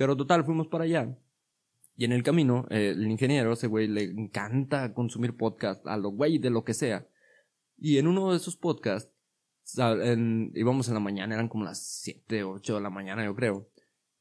Pero 0.00 0.16
total, 0.16 0.46
fuimos 0.46 0.66
para 0.66 0.84
allá. 0.84 1.14
Y 1.94 2.06
en 2.06 2.12
el 2.12 2.22
camino, 2.22 2.66
eh, 2.70 2.94
el 2.96 3.06
ingeniero, 3.10 3.52
ese 3.52 3.66
güey, 3.66 3.86
le 3.86 4.04
encanta 4.04 4.94
consumir 4.94 5.36
podcast, 5.36 5.86
a 5.86 5.98
lo 5.98 6.08
güey, 6.08 6.38
de 6.38 6.48
lo 6.48 6.64
que 6.64 6.72
sea. 6.72 7.06
Y 7.76 7.98
en 7.98 8.06
uno 8.06 8.30
de 8.30 8.38
esos 8.38 8.56
podcasts, 8.56 9.12
en- 9.76 10.52
íbamos 10.54 10.88
en 10.88 10.94
la 10.94 11.00
mañana, 11.00 11.34
eran 11.34 11.48
como 11.50 11.64
las 11.64 11.84
7, 12.00 12.44
8 12.44 12.76
de 12.76 12.80
la 12.80 12.88
mañana, 12.88 13.26
yo 13.26 13.34
creo. 13.36 13.68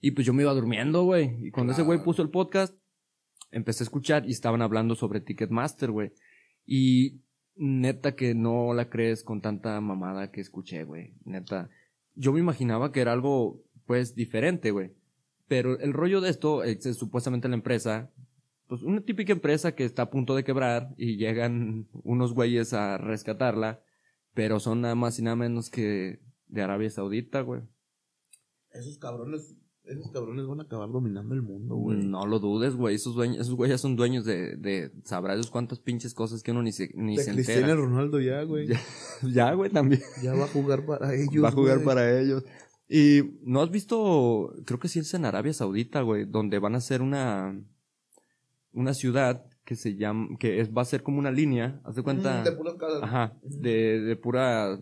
Y 0.01 0.11
pues 0.11 0.27
yo 0.27 0.33
me 0.33 0.43
iba 0.43 0.53
durmiendo, 0.53 1.03
güey. 1.03 1.47
Y 1.47 1.49
cuando 1.51 1.71
ese 1.71 1.83
güey 1.83 2.03
puso 2.03 2.21
el 2.23 2.29
podcast, 2.29 2.75
empecé 3.49 3.83
a 3.83 3.85
escuchar 3.85 4.27
y 4.27 4.31
estaban 4.31 4.61
hablando 4.61 4.95
sobre 4.95 5.21
Ticketmaster, 5.21 5.91
güey. 5.91 6.11
Y 6.65 7.21
neta 7.55 8.17
que 8.17 8.35
no 8.35 8.73
la 8.73 8.89
crees 8.89 9.23
con 9.23 9.39
tanta 9.39 9.79
mamada 9.79 10.29
que 10.29 10.41
escuché, 10.41 10.83
güey. 10.83 11.13
Neta. 11.23 11.69
Yo 12.15 12.33
me 12.33 12.41
imaginaba 12.41 12.91
que 12.91 12.99
era 12.99 13.13
algo, 13.13 13.61
pues, 13.85 14.13
diferente, 14.13 14.71
güey. 14.71 14.98
Pero 15.49 15.79
el 15.79 15.91
rollo 15.93 16.21
de 16.21 16.29
esto 16.29 16.63
es, 16.63 16.85
es 16.85 16.95
supuestamente 16.95 17.49
la 17.49 17.55
empresa, 17.55 18.13
pues 18.67 18.83
una 18.83 19.01
típica 19.01 19.33
empresa 19.33 19.73
que 19.73 19.83
está 19.83 20.03
a 20.03 20.09
punto 20.11 20.35
de 20.35 20.43
quebrar 20.43 20.93
y 20.95 21.17
llegan 21.17 21.89
unos 22.03 22.33
güeyes 22.33 22.71
a 22.73 22.99
rescatarla, 22.99 23.81
pero 24.35 24.59
son 24.59 24.81
nada 24.81 24.93
más 24.93 25.17
y 25.17 25.23
nada 25.23 25.35
menos 25.35 25.71
que 25.71 26.21
de 26.47 26.61
Arabia 26.61 26.91
Saudita, 26.91 27.41
güey. 27.41 27.63
Esos 28.71 28.99
cabrones, 28.99 29.55
esos 29.85 30.11
cabrones 30.11 30.45
van 30.45 30.59
a 30.59 30.63
acabar 30.63 30.87
dominando 30.91 31.33
el 31.33 31.41
mundo, 31.41 31.77
güey. 31.77 31.97
No 31.97 32.27
lo 32.27 32.37
dudes, 32.37 32.75
güey. 32.75 32.93
Esos, 32.93 33.15
dueños, 33.15 33.39
esos 33.39 33.55
güeyes 33.55 33.81
son 33.81 33.95
dueños 33.95 34.25
de, 34.25 34.55
de 34.55 34.91
sabrá 35.03 35.33
Dios 35.33 35.49
cuántas 35.49 35.79
pinches 35.79 36.13
cosas 36.13 36.43
que 36.43 36.51
uno 36.51 36.61
ni 36.61 36.71
se, 36.71 36.91
ni 36.93 37.17
De 37.17 37.23
se 37.23 37.31
Cristiano 37.33 37.61
entera. 37.61 37.81
Ronaldo 37.81 38.19
ya, 38.21 38.43
güey. 38.43 38.67
Ya, 39.23 39.29
ya, 39.33 39.53
güey, 39.53 39.71
también. 39.71 40.01
Ya 40.21 40.35
va 40.35 40.45
a 40.45 40.47
jugar 40.47 40.85
para 40.85 41.15
ellos. 41.15 41.43
Va 41.43 41.49
a 41.49 41.53
jugar 41.53 41.77
güey. 41.77 41.85
para 41.85 42.21
ellos. 42.21 42.43
Y 42.89 43.37
no 43.43 43.61
has 43.61 43.69
visto, 43.69 44.55
creo 44.65 44.79
que 44.79 44.87
sí 44.87 44.99
es 44.99 45.13
en 45.13 45.25
Arabia 45.25 45.53
Saudita, 45.53 46.01
güey, 46.01 46.25
donde 46.25 46.57
van 46.57 46.73
a 46.73 46.79
hacer 46.79 47.03
una, 47.03 47.55
una 48.73 48.95
ciudad 48.95 49.45
que 49.63 49.75
se 49.75 49.95
llama, 49.95 50.35
que 50.39 50.59
es, 50.59 50.71
va 50.75 50.81
a 50.81 50.85
ser 50.85 51.03
como 51.03 51.19
una 51.19 51.29
línea, 51.29 51.79
haz 51.83 51.95
de 51.95 52.01
cuenta. 52.01 52.41
Mm, 52.41 52.43
de 52.45 52.51
puras 52.53 52.73
casas. 52.73 53.03
Ajá, 53.03 53.37
de, 53.43 54.01
de 54.01 54.15
pura, 54.15 54.79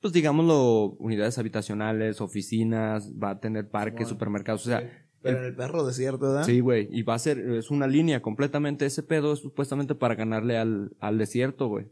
pues 0.00 0.12
digámoslo, 0.12 0.96
unidades 0.98 1.38
habitacionales, 1.38 2.20
oficinas, 2.20 3.12
va 3.12 3.30
a 3.30 3.40
tener 3.40 3.70
parques, 3.70 4.08
supermercados, 4.08 4.66
o 4.66 4.70
sea, 4.70 4.80
Sí. 4.80 4.86
Pero 5.22 5.38
en 5.40 5.44
el 5.44 5.54
perro 5.54 5.86
desierto, 5.86 6.28
¿verdad? 6.30 6.44
Sí, 6.44 6.60
güey. 6.60 6.88
Y 6.90 7.02
va 7.02 7.12
a 7.12 7.18
ser, 7.18 7.38
es 7.38 7.70
una 7.70 7.86
línea 7.86 8.22
completamente. 8.22 8.86
Ese 8.86 9.02
pedo 9.02 9.34
es 9.34 9.40
supuestamente 9.40 9.94
para 9.94 10.14
ganarle 10.14 10.56
al, 10.56 10.96
al 10.98 11.18
desierto, 11.18 11.68
güey. 11.68 11.88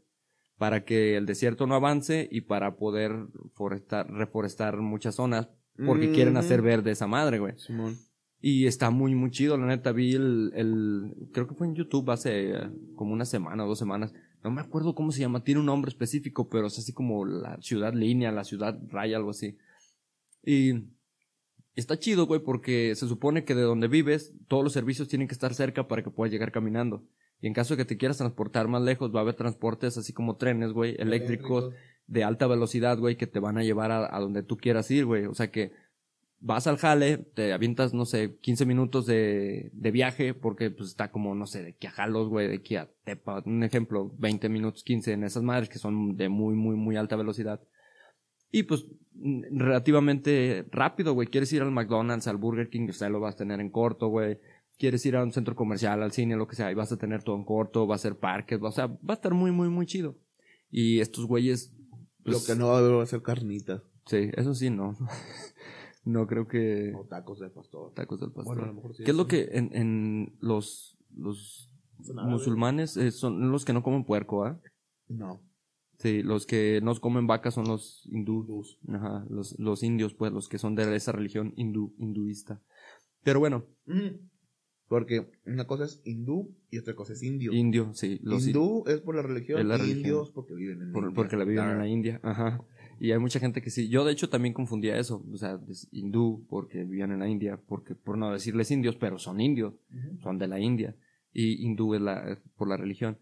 Para 0.58 0.84
que 0.84 1.16
el 1.16 1.24
desierto 1.24 1.66
no 1.66 1.74
avance 1.74 2.28
y 2.30 2.42
para 2.42 2.76
poder 2.76 3.26
forestar, 3.54 4.10
reforestar 4.10 4.76
muchas 4.78 5.14
zonas. 5.14 5.48
Porque 5.86 6.10
quieren 6.10 6.36
hacer 6.36 6.60
verde 6.60 6.90
esa 6.90 7.06
madre, 7.06 7.38
güey. 7.38 7.56
Simón. 7.56 7.96
Y 8.40 8.66
está 8.66 8.90
muy, 8.90 9.14
muy 9.14 9.30
chido, 9.30 9.56
la 9.56 9.66
neta. 9.66 9.92
Vi 9.92 10.14
el, 10.14 10.52
el, 10.54 11.14
creo 11.32 11.48
que 11.48 11.54
fue 11.54 11.66
en 11.66 11.74
YouTube 11.74 12.10
hace 12.10 12.50
eh, 12.50 12.70
como 12.94 13.12
una 13.12 13.24
semana 13.24 13.64
o 13.64 13.68
dos 13.68 13.78
semanas. 13.78 14.12
No 14.44 14.50
me 14.50 14.60
acuerdo 14.60 14.94
cómo 14.94 15.10
se 15.10 15.20
llama. 15.20 15.42
Tiene 15.42 15.60
un 15.60 15.66
nombre 15.66 15.88
específico, 15.88 16.48
pero 16.48 16.68
es 16.68 16.78
así 16.78 16.92
como 16.92 17.24
la 17.24 17.58
ciudad 17.60 17.94
línea, 17.94 18.30
la 18.30 18.44
ciudad 18.44 18.78
raya, 18.88 19.16
algo 19.16 19.30
así. 19.30 19.56
Y 20.44 20.84
está 21.74 21.98
chido, 21.98 22.26
güey, 22.26 22.40
porque 22.40 22.94
se 22.94 23.08
supone 23.08 23.44
que 23.44 23.56
de 23.56 23.62
donde 23.62 23.88
vives, 23.88 24.32
todos 24.46 24.62
los 24.62 24.72
servicios 24.72 25.08
tienen 25.08 25.26
que 25.26 25.34
estar 25.34 25.54
cerca 25.54 25.88
para 25.88 26.02
que 26.02 26.10
puedas 26.10 26.32
llegar 26.32 26.52
caminando. 26.52 27.04
Y 27.40 27.46
en 27.46 27.54
caso 27.54 27.74
de 27.74 27.78
que 27.78 27.84
te 27.84 27.96
quieras 27.96 28.18
transportar 28.18 28.68
más 28.68 28.82
lejos, 28.82 29.14
va 29.14 29.20
a 29.20 29.22
haber 29.22 29.34
transportes 29.34 29.96
así 29.96 30.12
como 30.12 30.36
trenes, 30.36 30.72
güey, 30.72 30.96
eléctricos 30.98 31.72
de 32.06 32.24
alta 32.24 32.46
velocidad, 32.46 32.98
güey, 32.98 33.16
que 33.16 33.26
te 33.26 33.38
van 33.38 33.58
a 33.58 33.62
llevar 33.62 33.92
a, 33.92 34.14
a 34.14 34.20
donde 34.20 34.42
tú 34.42 34.56
quieras 34.56 34.90
ir, 34.90 35.04
güey. 35.04 35.26
O 35.26 35.34
sea 35.34 35.50
que 35.50 35.72
vas 36.40 36.66
al 36.66 36.76
jale, 36.76 37.18
te 37.18 37.52
avientas, 37.52 37.94
no 37.94 38.04
sé, 38.04 38.36
15 38.40 38.66
minutos 38.66 39.06
de, 39.06 39.70
de 39.72 39.90
viaje, 39.90 40.34
porque 40.34 40.70
pues 40.70 40.90
está 40.90 41.10
como, 41.10 41.34
no 41.34 41.46
sé, 41.46 41.62
de 41.62 41.70
aquí 41.70 41.86
a 41.86 41.90
Jalos, 41.90 42.28
güey, 42.28 42.48
de 42.48 42.56
aquí 42.56 42.76
a 42.76 42.90
Tepa, 43.04 43.42
un 43.44 43.62
ejemplo, 43.64 44.12
20 44.18 44.48
minutos, 44.48 44.84
15 44.84 45.12
en 45.12 45.24
esas 45.24 45.42
madres 45.42 45.68
que 45.68 45.78
son 45.78 46.16
de 46.16 46.28
muy, 46.28 46.54
muy, 46.54 46.76
muy 46.76 46.96
alta 46.96 47.16
velocidad. 47.16 47.60
Y 48.50 48.62
pues, 48.62 48.86
relativamente 49.50 50.66
rápido, 50.70 51.12
güey. 51.12 51.28
Quieres 51.28 51.52
ir 51.52 51.62
al 51.62 51.70
McDonald's, 51.70 52.28
al 52.28 52.38
Burger 52.38 52.70
King, 52.70 52.88
o 52.88 52.92
sea, 52.92 53.10
lo 53.10 53.20
vas 53.20 53.34
a 53.34 53.38
tener 53.38 53.60
en 53.60 53.70
corto, 53.70 54.08
güey. 54.08 54.38
Quieres 54.78 55.04
ir 55.06 55.16
a 55.16 55.22
un 55.24 55.32
centro 55.32 55.54
comercial, 55.56 56.02
al 56.02 56.12
cine, 56.12 56.36
lo 56.36 56.46
que 56.46 56.54
sea, 56.56 56.70
y 56.70 56.74
vas 56.74 56.92
a 56.92 56.96
tener 56.98 57.22
todo 57.24 57.36
en 57.36 57.44
corto, 57.44 57.86
va 57.86 57.96
a 57.96 57.98
ser 57.98 58.16
parques, 58.18 58.62
va- 58.62 58.68
o 58.68 58.72
sea, 58.72 58.86
va 58.86 58.98
a 59.10 59.14
estar 59.14 59.34
muy, 59.34 59.50
muy, 59.50 59.68
muy 59.68 59.86
chido. 59.86 60.16
Y 60.70 61.00
estos 61.00 61.26
güeyes, 61.26 61.74
pues, 62.22 62.36
Lo 62.40 62.44
que 62.54 62.58
no 62.58 62.68
va 62.68 62.76
a 62.76 62.78
haber 62.78 62.92
va 62.98 63.02
a 63.02 63.06
ser 63.06 63.22
carnitas. 63.22 63.82
Sí, 64.06 64.30
eso 64.34 64.54
sí, 64.54 64.70
no. 64.70 64.96
no 66.04 66.26
creo 66.26 66.46
que 66.46 66.92
O 66.96 67.04
tacos 67.06 67.40
de 67.40 67.50
pastor. 67.50 67.92
tacos 67.94 68.20
del 68.20 68.30
pastor. 68.32 68.54
Bueno, 68.56 68.62
a 68.62 68.66
lo 68.68 68.74
mejor 68.74 68.94
sí. 68.94 69.02
¿Qué 69.04 69.10
es 69.10 69.16
lo 69.16 69.26
que 69.26 69.48
en, 69.52 69.70
en 69.74 70.36
los, 70.40 70.96
los 71.16 71.70
musulmanes 72.06 72.96
eh, 72.96 73.10
son 73.10 73.50
los 73.50 73.64
que 73.64 73.72
no 73.72 73.82
comen 73.82 74.04
puerco, 74.04 74.44
¿ah? 74.44 74.60
No. 75.08 75.42
Sí, 75.98 76.22
los 76.22 76.46
que 76.46 76.80
no 76.82 76.94
comen 77.00 77.26
vaca 77.26 77.50
son 77.50 77.66
los 77.66 78.06
hindú. 78.06 78.42
Hindús. 78.42 78.78
Ajá, 78.88 79.26
los, 79.28 79.58
los 79.58 79.82
indios, 79.82 80.14
pues, 80.14 80.30
los 80.32 80.48
que 80.48 80.58
son 80.58 80.76
de 80.76 80.94
esa 80.94 81.10
religión 81.12 81.52
hindú, 81.56 81.94
hinduista. 81.98 82.62
Pero 83.24 83.40
bueno, 83.40 83.64
Mm. 83.86 84.28
Porque 84.88 85.26
una 85.46 85.66
cosa 85.66 85.84
es 85.84 86.00
hindú 86.04 86.50
y 86.70 86.78
otra 86.78 86.94
cosa 86.94 87.12
es 87.12 87.22
indio. 87.22 87.52
indio, 87.52 87.92
sí. 87.92 88.18
Los, 88.22 88.46
hindú 88.46 88.84
es 88.86 89.00
por 89.00 89.14
la 89.16 89.22
religión, 89.22 89.60
Es 89.60 89.66
la 89.66 89.76
religión. 89.76 89.98
indios 89.98 90.30
porque 90.30 90.54
viven 90.54 90.80
en 90.82 90.92
por- 90.92 91.02
India. 91.04 91.14
porque 91.14 91.36
la 91.36 91.44
viven 91.44 91.68
en 91.68 91.78
la 91.78 91.88
India, 91.88 92.20
ajá. 92.22 92.62
Y 93.00 93.12
hay 93.12 93.18
mucha 93.18 93.38
gente 93.38 93.60
que 93.62 93.70
sí. 93.70 93.88
Yo, 93.88 94.04
de 94.04 94.12
hecho, 94.12 94.28
también 94.28 94.54
confundía 94.54 94.98
eso. 94.98 95.22
O 95.32 95.36
sea, 95.36 95.60
es 95.68 95.86
hindú 95.92 96.44
porque 96.48 96.82
vivían 96.84 97.12
en 97.12 97.20
la 97.20 97.28
India, 97.28 97.60
porque 97.68 97.94
por 97.94 98.18
no 98.18 98.32
decirles 98.32 98.70
indios, 98.72 98.96
pero 98.96 99.18
son 99.18 99.40
indios. 99.40 99.74
Son 100.22 100.36
de 100.38 100.48
la 100.48 100.58
India 100.58 100.96
y 101.32 101.64
hindú 101.64 101.94
es 101.94 102.00
la, 102.00 102.32
es 102.32 102.38
por 102.56 102.66
la 102.68 102.76
religión. 102.76 103.18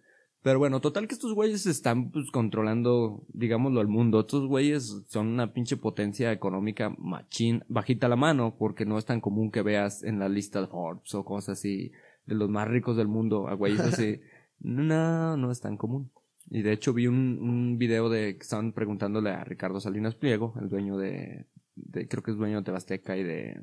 Pero 0.47 0.61
bueno, 0.61 0.81
total 0.81 1.09
que 1.09 1.15
estos 1.15 1.35
güeyes 1.35 1.67
están 1.67 2.12
pues, 2.12 2.31
controlando, 2.31 3.25
digámoslo, 3.33 3.81
el 3.81 3.88
mundo. 3.88 4.21
Estos 4.21 4.47
güeyes 4.47 5.03
son 5.09 5.26
una 5.26 5.53
pinche 5.53 5.76
potencia 5.76 6.31
económica 6.31 6.95
machín, 6.99 7.65
bajita 7.67 8.07
la 8.07 8.15
mano, 8.15 8.55
porque 8.57 8.87
no 8.87 8.97
es 8.97 9.05
tan 9.05 9.21
común 9.21 9.50
que 9.50 9.62
veas 9.62 10.05
en 10.05 10.21
la 10.21 10.29
lista 10.29 10.61
de 10.61 10.69
Forbes 10.69 11.12
o 11.17 11.25
cosas 11.25 11.59
así, 11.59 11.91
de 12.26 12.37
los 12.37 12.49
más 12.49 12.69
ricos 12.69 12.97
del 12.97 13.09
mundo, 13.09 13.49
a 13.49 13.55
güeyes 13.55 13.81
así. 13.81 14.21
No, 14.61 15.37
no 15.37 15.50
es 15.50 15.61
tan 15.61 15.76
común. 15.76 16.12
Y 16.49 16.62
de 16.62 16.73
hecho 16.73 16.95
vi 16.95 17.09
un, 17.09 17.41
un 17.43 17.76
video 17.76 18.09
de 18.09 18.37
que 18.37 18.43
estaban 18.43 18.71
preguntándole 18.71 19.31
a 19.31 19.43
Ricardo 19.43 19.81
Salinas 19.81 20.15
Pliego, 20.15 20.55
el 20.61 20.69
dueño 20.69 20.97
de, 20.97 21.47
de 21.75 22.07
creo 22.07 22.23
que 22.23 22.31
es 22.31 22.37
dueño 22.37 22.59
de 22.59 22.62
Tebasteca 22.62 23.17
y 23.17 23.25
de. 23.25 23.61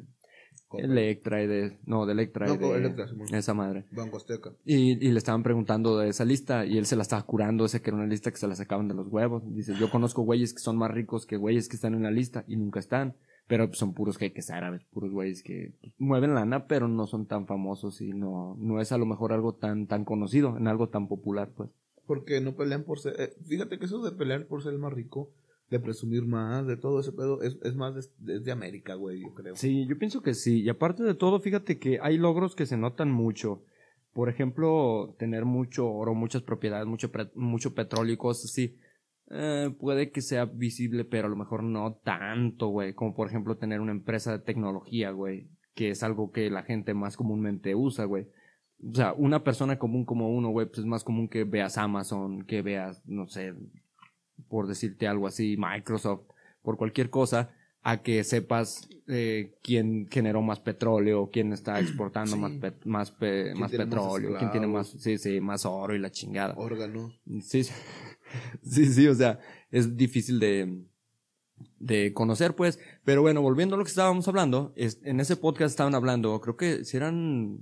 Electra 0.79 1.43
y 1.43 1.47
de, 1.47 1.77
no, 1.85 2.05
de 2.05 2.13
Electra 2.13 2.47
No, 2.47 2.55
y 2.55 2.57
de 2.57 2.75
Electra, 2.75 3.05
esa 3.31 3.53
madre. 3.53 3.85
Banco 3.91 4.17
Azteca. 4.17 4.53
Y, 4.65 5.05
y 5.05 5.11
le 5.11 5.17
estaban 5.17 5.43
preguntando 5.43 5.97
de 5.97 6.09
esa 6.09 6.25
lista 6.25 6.65
y 6.65 6.77
él 6.77 6.85
se 6.85 6.95
la 6.95 7.01
estaba 7.03 7.23
curando, 7.23 7.65
ese 7.65 7.81
que 7.81 7.89
era 7.89 7.97
una 7.97 8.07
lista 8.07 8.31
que 8.31 8.37
se 8.37 8.47
la 8.47 8.55
sacaban 8.55 8.87
de 8.87 8.93
los 8.95 9.07
huevos. 9.07 9.43
Dice, 9.53 9.73
yo 9.79 9.89
conozco 9.89 10.23
güeyes 10.23 10.53
que 10.53 10.59
son 10.59 10.77
más 10.77 10.91
ricos 10.91 11.25
que 11.25 11.37
güeyes 11.37 11.67
que 11.69 11.75
están 11.75 11.93
en 11.93 12.03
la 12.03 12.11
lista 12.11 12.43
y 12.47 12.55
nunca 12.55 12.79
están. 12.79 13.15
Pero 13.47 13.67
pues, 13.67 13.77
son 13.77 13.93
puros 13.93 14.17
jeques 14.17 14.49
árabes, 14.49 14.85
puros 14.85 15.11
güeyes 15.11 15.43
que 15.43 15.73
mueven 15.97 16.33
lana, 16.33 16.65
pero 16.65 16.87
no 16.87 17.07
son 17.07 17.27
tan 17.27 17.45
famosos 17.45 17.99
y 17.99 18.13
no, 18.13 18.55
no 18.57 18.79
es 18.79 18.91
a 18.93 18.97
lo 18.97 19.05
mejor 19.05 19.33
algo 19.33 19.53
tan, 19.55 19.85
tan 19.87 20.05
conocido, 20.05 20.57
en 20.57 20.67
algo 20.67 20.87
tan 20.87 21.07
popular, 21.09 21.51
pues. 21.55 21.69
Porque 22.05 22.39
no 22.41 22.55
pelean 22.55 22.83
por 22.83 22.99
ser. 22.99 23.15
eh, 23.19 23.33
fíjate 23.45 23.79
que 23.79 23.85
eso 23.85 24.01
de 24.01 24.11
pelear 24.11 24.45
por 24.47 24.63
ser 24.63 24.73
el 24.73 24.79
más 24.79 24.93
rico, 24.93 25.29
de 25.73 25.79
presumir 25.79 26.23
más, 26.23 26.67
de 26.67 26.77
todo 26.77 26.99
ese 26.99 27.11
pedo, 27.11 27.41
es, 27.41 27.57
es 27.63 27.75
más 27.75 27.95
de, 27.95 28.35
es 28.35 28.43
de 28.43 28.51
América, 28.51 28.93
güey, 28.93 29.21
yo 29.21 29.33
creo. 29.33 29.55
Sí, 29.55 29.87
yo 29.87 29.97
pienso 29.97 30.21
que 30.21 30.35
sí. 30.35 30.61
Y 30.61 30.69
aparte 30.69 31.03
de 31.03 31.15
todo, 31.15 31.39
fíjate 31.39 31.79
que 31.79 31.99
hay 32.01 32.17
logros 32.17 32.55
que 32.55 32.67
se 32.67 32.77
notan 32.77 33.11
mucho. 33.11 33.63
Por 34.13 34.29
ejemplo, 34.29 35.15
tener 35.17 35.45
mucho 35.45 35.91
oro, 35.91 36.13
muchas 36.13 36.43
propiedades, 36.43 36.85
mucho, 36.85 37.11
mucho 37.33 37.73
petróleo 37.73 38.13
y 38.13 38.17
cosas 38.17 38.51
así. 38.51 38.77
Eh, 39.31 39.73
puede 39.79 40.11
que 40.11 40.21
sea 40.21 40.45
visible, 40.45 41.05
pero 41.05 41.25
a 41.25 41.29
lo 41.31 41.35
mejor 41.35 41.63
no 41.63 41.99
tanto, 42.03 42.67
güey. 42.67 42.93
Como 42.93 43.15
por 43.15 43.27
ejemplo 43.27 43.57
tener 43.57 43.81
una 43.81 43.91
empresa 43.91 44.31
de 44.31 44.39
tecnología, 44.39 45.09
güey. 45.09 45.49
Que 45.73 45.89
es 45.89 46.03
algo 46.03 46.31
que 46.31 46.51
la 46.51 46.61
gente 46.61 46.93
más 46.93 47.17
comúnmente 47.17 47.73
usa, 47.73 48.05
güey. 48.05 48.27
O 48.87 48.93
sea, 48.93 49.13
una 49.13 49.43
persona 49.43 49.79
común 49.79 50.05
como 50.05 50.29
uno, 50.29 50.49
güey, 50.49 50.67
pues 50.67 50.79
es 50.79 50.85
más 50.85 51.03
común 51.03 51.27
que 51.27 51.45
veas 51.45 51.79
Amazon, 51.79 52.43
que 52.43 52.61
veas, 52.61 53.01
no 53.07 53.27
sé, 53.27 53.55
por 54.47 54.67
decirte 54.67 55.07
algo 55.07 55.27
así, 55.27 55.55
Microsoft, 55.57 56.23
por 56.61 56.77
cualquier 56.77 57.09
cosa, 57.09 57.51
a 57.81 58.01
que 58.01 58.23
sepas 58.23 58.87
eh, 59.07 59.55
quién 59.61 60.07
generó 60.09 60.41
más 60.41 60.59
petróleo, 60.61 61.29
quién 61.31 61.51
está 61.51 61.79
exportando 61.79 62.35
Sí. 62.35 62.41
más, 62.41 62.51
pe- 62.53 62.71
¿Quién 62.81 62.89
más 62.91 63.11
más 63.59 63.71
petróleo, 63.71 64.37
quién 64.37 64.51
tiene 64.51 64.67
más, 64.67 64.87
sí, 64.87 65.17
sí, 65.17 65.41
más 65.41 65.65
oro 65.65 65.93
y 65.95 65.99
la 65.99 66.09
chingada. 66.11 66.53
Órgano. 66.57 67.11
Sí, 67.41 67.63
sí, 67.65 67.73
sí, 68.63 68.85
sí, 68.85 69.07
o 69.07 69.15
sea, 69.15 69.39
es 69.71 69.97
difícil 69.97 70.39
de, 70.39 70.83
de 71.79 72.13
conocer, 72.13 72.55
pues. 72.55 72.79
Pero 73.03 73.21
bueno, 73.21 73.41
volviendo 73.41 73.75
a 73.75 73.77
lo 73.77 73.83
que 73.83 73.89
estábamos 73.89 74.27
hablando, 74.27 74.71
es, 74.75 75.01
en 75.03 75.19
ese 75.19 75.35
podcast 75.35 75.71
estaban 75.71 75.95
hablando, 75.95 76.39
creo 76.41 76.55
que 76.55 76.85
si 76.85 76.95
eran 76.97 77.59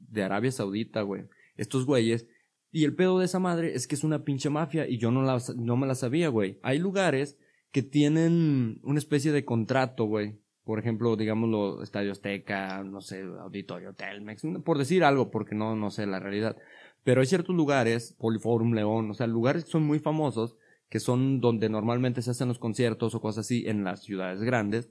de 0.00 0.22
Arabia 0.24 0.50
Saudita, 0.52 1.02
güey, 1.02 1.24
estos 1.56 1.86
güeyes. 1.86 2.26
Y 2.74 2.84
el 2.84 2.94
pedo 2.94 3.18
de 3.18 3.26
esa 3.26 3.38
madre 3.38 3.74
es 3.74 3.86
que 3.86 3.94
es 3.94 4.02
una 4.02 4.24
pinche 4.24 4.48
mafia 4.48 4.88
y 4.88 4.96
yo 4.96 5.10
no, 5.10 5.22
la, 5.22 5.38
no 5.56 5.76
me 5.76 5.86
la 5.86 5.94
sabía, 5.94 6.28
güey. 6.28 6.58
Hay 6.62 6.78
lugares 6.78 7.38
que 7.70 7.82
tienen 7.82 8.80
una 8.82 8.98
especie 8.98 9.30
de 9.30 9.44
contrato, 9.44 10.06
güey. 10.06 10.40
Por 10.64 10.78
ejemplo, 10.78 11.14
digámoslo, 11.16 11.82
Estadio 11.82 12.12
Azteca, 12.12 12.82
no 12.82 13.02
sé, 13.02 13.22
Auditorio 13.40 13.92
Telmex, 13.92 14.42
por 14.64 14.78
decir 14.78 15.04
algo, 15.04 15.30
porque 15.30 15.54
no, 15.54 15.76
no 15.76 15.90
sé 15.90 16.06
la 16.06 16.18
realidad. 16.18 16.56
Pero 17.04 17.20
hay 17.20 17.26
ciertos 17.26 17.54
lugares, 17.54 18.16
Poliforum 18.18 18.72
León, 18.72 19.10
o 19.10 19.14
sea, 19.14 19.26
lugares 19.26 19.64
que 19.64 19.70
son 19.70 19.82
muy 19.82 19.98
famosos, 19.98 20.56
que 20.88 21.00
son 21.00 21.40
donde 21.40 21.68
normalmente 21.68 22.22
se 22.22 22.30
hacen 22.30 22.48
los 22.48 22.58
conciertos 22.58 23.14
o 23.14 23.20
cosas 23.20 23.44
así 23.44 23.64
en 23.66 23.84
las 23.84 24.02
ciudades 24.02 24.40
grandes. 24.40 24.90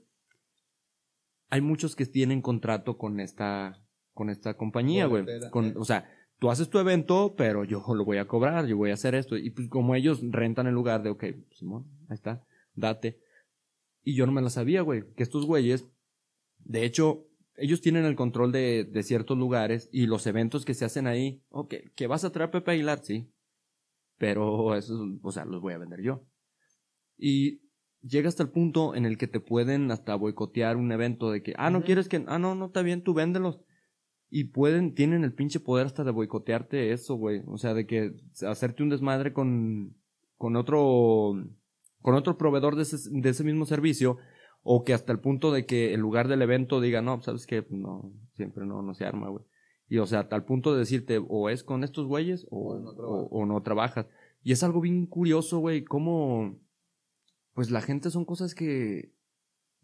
Hay 1.48 1.62
muchos 1.62 1.96
que 1.96 2.06
tienen 2.06 2.42
contrato 2.42 2.96
con 2.96 3.18
esta, 3.18 3.82
con 4.12 4.30
esta 4.30 4.56
compañía, 4.56 5.06
güey. 5.06 5.24
O 5.76 5.84
sea, 5.84 6.08
tú 6.42 6.50
haces 6.50 6.68
tu 6.68 6.80
evento, 6.80 7.36
pero 7.36 7.62
yo 7.62 7.84
lo 7.94 8.04
voy 8.04 8.18
a 8.18 8.26
cobrar, 8.26 8.66
yo 8.66 8.76
voy 8.76 8.90
a 8.90 8.94
hacer 8.94 9.14
esto. 9.14 9.36
Y 9.36 9.50
pues 9.50 9.68
como 9.68 9.94
ellos 9.94 10.20
rentan 10.28 10.66
el 10.66 10.74
lugar 10.74 11.04
de, 11.04 11.10
ok, 11.10 11.24
Simón, 11.52 11.86
ahí 12.08 12.16
está, 12.16 12.44
date. 12.74 13.20
Y 14.02 14.16
yo 14.16 14.26
no 14.26 14.32
me 14.32 14.42
la 14.42 14.50
sabía, 14.50 14.82
güey, 14.82 15.04
que 15.14 15.22
estos 15.22 15.46
güeyes, 15.46 15.86
de 16.58 16.84
hecho, 16.84 17.28
ellos 17.54 17.80
tienen 17.80 18.04
el 18.04 18.16
control 18.16 18.50
de, 18.50 18.82
de 18.82 19.02
ciertos 19.04 19.38
lugares 19.38 19.88
y 19.92 20.06
los 20.06 20.26
eventos 20.26 20.64
que 20.64 20.74
se 20.74 20.84
hacen 20.84 21.06
ahí, 21.06 21.44
ok, 21.50 21.74
que 21.94 22.08
vas 22.08 22.24
a 22.24 22.32
traer 22.32 22.48
a 22.48 22.50
Pepe 22.50 22.72
Aguilar, 22.72 23.04
sí. 23.04 23.32
Pero 24.18 24.74
eso, 24.76 25.00
o 25.22 25.30
sea, 25.30 25.44
los 25.44 25.60
voy 25.60 25.74
a 25.74 25.78
vender 25.78 26.02
yo. 26.02 26.26
Y 27.16 27.60
llega 28.00 28.28
hasta 28.28 28.42
el 28.42 28.50
punto 28.50 28.96
en 28.96 29.06
el 29.06 29.16
que 29.16 29.28
te 29.28 29.38
pueden 29.38 29.92
hasta 29.92 30.16
boicotear 30.16 30.76
un 30.76 30.90
evento 30.90 31.30
de 31.30 31.40
que, 31.44 31.54
ah, 31.56 31.70
no 31.70 31.84
quieres 31.84 32.08
que, 32.08 32.24
ah, 32.26 32.40
no, 32.40 32.56
no 32.56 32.66
está 32.66 32.82
bien, 32.82 33.04
tú 33.04 33.14
véndelos. 33.14 33.60
Y 34.34 34.44
pueden, 34.44 34.94
tienen 34.94 35.24
el 35.24 35.34
pinche 35.34 35.60
poder 35.60 35.84
hasta 35.84 36.04
de 36.04 36.10
boicotearte 36.10 36.92
eso, 36.92 37.16
güey. 37.16 37.42
O 37.48 37.58
sea, 37.58 37.74
de 37.74 37.86
que 37.86 38.14
hacerte 38.48 38.82
un 38.82 38.88
desmadre 38.88 39.34
con, 39.34 39.94
con 40.38 40.56
otro, 40.56 41.34
con 42.00 42.14
otro 42.14 42.38
proveedor 42.38 42.74
de 42.74 42.84
ese, 42.84 42.96
de 43.10 43.28
ese 43.28 43.44
mismo 43.44 43.66
servicio. 43.66 44.16
O 44.62 44.84
que 44.84 44.94
hasta 44.94 45.12
el 45.12 45.20
punto 45.20 45.52
de 45.52 45.66
que 45.66 45.92
el 45.92 46.00
lugar 46.00 46.28
del 46.28 46.40
evento 46.40 46.80
diga, 46.80 47.02
no, 47.02 47.20
¿sabes 47.20 47.46
qué? 47.46 47.62
Pues 47.62 47.78
no, 47.78 48.10
siempre 48.32 48.64
no, 48.64 48.80
no 48.80 48.94
se 48.94 49.04
arma, 49.04 49.28
güey. 49.28 49.44
Y 49.86 49.98
o 49.98 50.06
sea, 50.06 50.30
tal 50.30 50.46
punto 50.46 50.72
de 50.72 50.78
decirte, 50.78 51.20
o 51.28 51.50
es 51.50 51.62
con 51.62 51.84
estos 51.84 52.06
güeyes 52.06 52.46
o, 52.48 52.72
O 52.72 52.78
no 52.78 52.90
o 52.90 53.44
no 53.44 53.62
trabajas. 53.62 54.06
Y 54.42 54.52
es 54.52 54.62
algo 54.62 54.80
bien 54.80 55.04
curioso, 55.04 55.58
güey, 55.58 55.84
cómo, 55.84 56.58
pues 57.52 57.70
la 57.70 57.82
gente 57.82 58.08
son 58.08 58.24
cosas 58.24 58.54
que, 58.54 59.12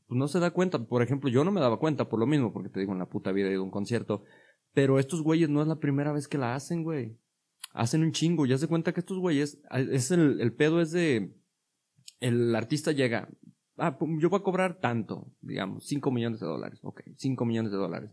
pues 0.09 0.19
no 0.19 0.27
se 0.27 0.41
da 0.41 0.51
cuenta. 0.51 0.79
Por 0.79 1.03
ejemplo, 1.03 1.31
yo 1.31 1.45
no 1.45 1.53
me 1.53 1.61
daba 1.61 1.79
cuenta 1.79 2.09
por 2.09 2.19
lo 2.19 2.27
mismo, 2.27 2.53
porque 2.53 2.71
te 2.71 2.81
digo, 2.81 2.93
en 2.93 2.99
la 2.99 3.09
puta 3.09 3.31
vida 3.31 3.49
he 3.49 3.53
ido 3.53 3.61
a 3.61 3.65
un 3.65 3.71
concierto. 3.71 4.25
Pero 4.73 4.99
estos 4.99 5.23
güeyes 5.23 5.51
no 5.51 5.63
es 5.63 5.69
la 5.69 5.79
primera 5.79 6.13
vez 6.13 6.27
que 6.27 6.39
la 6.39 6.55
hacen, 6.55 6.83
güey. 6.83 7.19
Hacen 7.75 8.03
un 8.03 8.13
chingo. 8.13 8.47
Ya 8.47 8.59
se 8.59 8.69
cuenta 8.69 8.93
que 8.93 9.01
estos 9.01 9.19
güeyes, 9.19 9.61
es 9.71 10.11
el, 10.11 10.41
el 10.41 10.53
pedo 10.55 10.81
es 10.81 10.91
de, 10.93 11.37
el 12.21 12.55
artista 12.55 12.93
llega, 12.93 13.29
ah, 13.77 13.99
yo 14.01 14.31
voy 14.31 14.41
a 14.41 14.43
cobrar 14.43 14.81
tanto, 14.81 15.31
digamos, 15.41 15.87
5 15.87 16.11
millones 16.11 16.41
de 16.41 16.47
dólares. 16.47 16.81
Ok, 16.83 17.03
5 17.17 17.45
millones 17.45 17.71
de 17.71 17.79
dólares. 17.79 18.11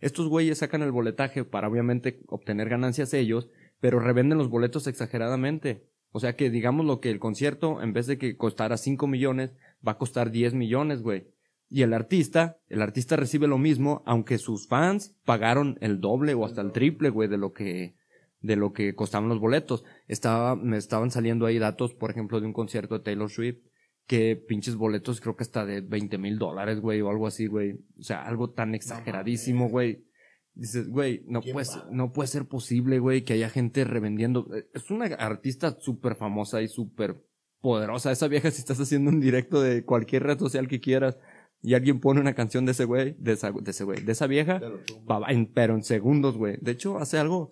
Estos 0.00 0.28
güeyes 0.28 0.58
sacan 0.58 0.82
el 0.82 0.92
boletaje 0.92 1.44
para 1.44 1.68
obviamente 1.68 2.20
obtener 2.26 2.68
ganancias 2.68 3.14
ellos, 3.14 3.48
pero 3.80 4.00
revenden 4.00 4.38
los 4.38 4.50
boletos 4.50 4.86
exageradamente. 4.86 5.88
O 6.10 6.20
sea 6.20 6.36
que 6.36 6.50
digamos 6.50 6.86
lo 6.86 7.00
que 7.00 7.10
el 7.10 7.18
concierto, 7.18 7.82
en 7.82 7.92
vez 7.92 8.06
de 8.06 8.18
que 8.18 8.36
costara 8.36 8.76
5 8.76 9.06
millones, 9.06 9.52
va 9.86 9.92
a 9.92 9.98
costar 9.98 10.30
10 10.30 10.54
millones, 10.54 11.02
güey. 11.02 11.28
Y 11.70 11.82
el 11.82 11.92
artista, 11.92 12.58
el 12.68 12.80
artista 12.80 13.16
recibe 13.16 13.46
lo 13.46 13.58
mismo, 13.58 14.02
aunque 14.06 14.38
sus 14.38 14.68
fans 14.68 15.14
pagaron 15.24 15.76
el 15.80 16.00
doble 16.00 16.34
o 16.34 16.44
hasta 16.44 16.62
el 16.62 16.72
triple, 16.72 17.10
güey, 17.10 17.28
de 17.28 17.36
lo 17.36 17.52
que, 17.52 17.94
de 18.40 18.56
lo 18.56 18.72
que 18.72 18.94
costaban 18.94 19.28
los 19.28 19.38
boletos. 19.38 19.84
Estaba, 20.06 20.56
me 20.56 20.78
estaban 20.78 21.10
saliendo 21.10 21.44
ahí 21.44 21.58
datos, 21.58 21.94
por 21.94 22.10
ejemplo, 22.10 22.40
de 22.40 22.46
un 22.46 22.54
concierto 22.54 22.96
de 22.96 23.04
Taylor 23.04 23.30
Swift, 23.30 23.58
que 24.06 24.36
pinches 24.36 24.76
boletos 24.76 25.20
creo 25.20 25.36
que 25.36 25.42
hasta 25.42 25.66
de 25.66 25.82
20 25.82 26.16
mil 26.16 26.38
dólares, 26.38 26.80
güey, 26.80 27.02
o 27.02 27.10
algo 27.10 27.26
así, 27.26 27.46
güey. 27.46 27.74
O 27.98 28.02
sea, 28.02 28.22
algo 28.22 28.50
tan 28.50 28.74
exageradísimo, 28.74 29.68
güey. 29.68 30.06
Dices, 30.54 30.88
güey, 30.88 31.22
no 31.26 31.42
¿Quién 31.42 31.52
puede, 31.52 31.66
ser, 31.66 31.82
no 31.90 32.12
puede 32.12 32.28
ser 32.28 32.46
posible, 32.46 32.98
güey, 32.98 33.22
que 33.22 33.34
haya 33.34 33.50
gente 33.50 33.84
revendiendo. 33.84 34.48
Es 34.72 34.90
una 34.90 35.04
artista 35.04 35.76
súper 35.78 36.16
famosa 36.16 36.62
y 36.62 36.68
súper 36.68 37.22
poderosa. 37.60 38.12
Esa 38.12 38.28
vieja, 38.28 38.50
si 38.50 38.58
estás 38.60 38.80
haciendo 38.80 39.10
un 39.10 39.20
directo 39.20 39.60
de 39.60 39.84
cualquier 39.84 40.22
red 40.24 40.38
social 40.38 40.68
que 40.68 40.80
quieras 40.80 41.18
y 41.62 41.74
alguien 41.74 42.00
pone 42.00 42.20
una 42.20 42.34
canción 42.34 42.64
de 42.66 42.72
ese 42.72 42.84
güey, 42.84 43.16
de 43.18 43.32
esa, 43.32 43.50
de 43.50 43.70
ese 43.70 43.84
güey, 43.84 44.02
de 44.04 44.12
esa 44.12 44.26
vieja, 44.26 44.60
pa- 45.06 45.22
en- 45.28 45.52
pero 45.52 45.74
en 45.74 45.82
segundos, 45.82 46.36
güey. 46.36 46.56
De 46.60 46.70
hecho, 46.72 46.98
hace 46.98 47.18
algo, 47.18 47.50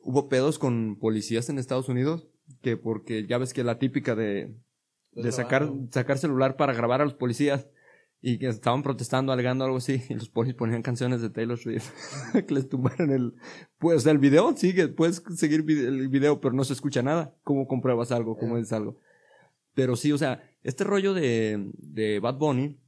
hubo 0.00 0.28
pedos 0.28 0.58
con 0.58 0.96
policías 0.98 1.48
en 1.50 1.58
Estados 1.58 1.88
Unidos, 1.88 2.28
que 2.62 2.76
porque 2.76 3.26
ya 3.26 3.38
ves 3.38 3.52
que 3.52 3.64
la 3.64 3.78
típica 3.78 4.14
de, 4.14 4.54
de 5.12 5.32
sacar, 5.32 5.70
sacar 5.90 6.18
celular 6.18 6.56
para 6.56 6.72
grabar 6.72 7.00
a 7.00 7.04
los 7.04 7.14
policías 7.14 7.68
y 8.22 8.38
que 8.38 8.46
estaban 8.48 8.82
protestando, 8.82 9.32
alegando 9.32 9.64
algo 9.64 9.76
así, 9.76 10.02
y 10.08 10.14
los 10.14 10.30
policías 10.30 10.56
ponían 10.56 10.80
canciones 10.82 11.20
de 11.20 11.28
Taylor 11.28 11.58
Swift 11.58 11.90
que 12.46 12.54
les 12.54 12.68
tumbaron 12.68 13.10
el, 13.12 13.34
pues, 13.78 14.06
el 14.06 14.18
video 14.18 14.56
sigue, 14.56 14.88
puedes 14.88 15.22
seguir 15.36 15.60
el 15.68 16.08
video, 16.08 16.40
pero 16.40 16.54
no 16.54 16.64
se 16.64 16.72
escucha 16.72 17.02
nada. 17.02 17.34
¿Cómo 17.44 17.66
compruebas 17.68 18.12
algo? 18.12 18.38
¿Cómo 18.38 18.56
dices 18.56 18.72
algo? 18.72 18.98
Pero 19.76 19.94
sí, 19.94 20.10
o 20.10 20.16
sea, 20.16 20.42
este 20.62 20.84
rollo 20.84 21.12
de, 21.12 21.70
de 21.76 22.18
Bad 22.18 22.38
Bunny 22.38 22.78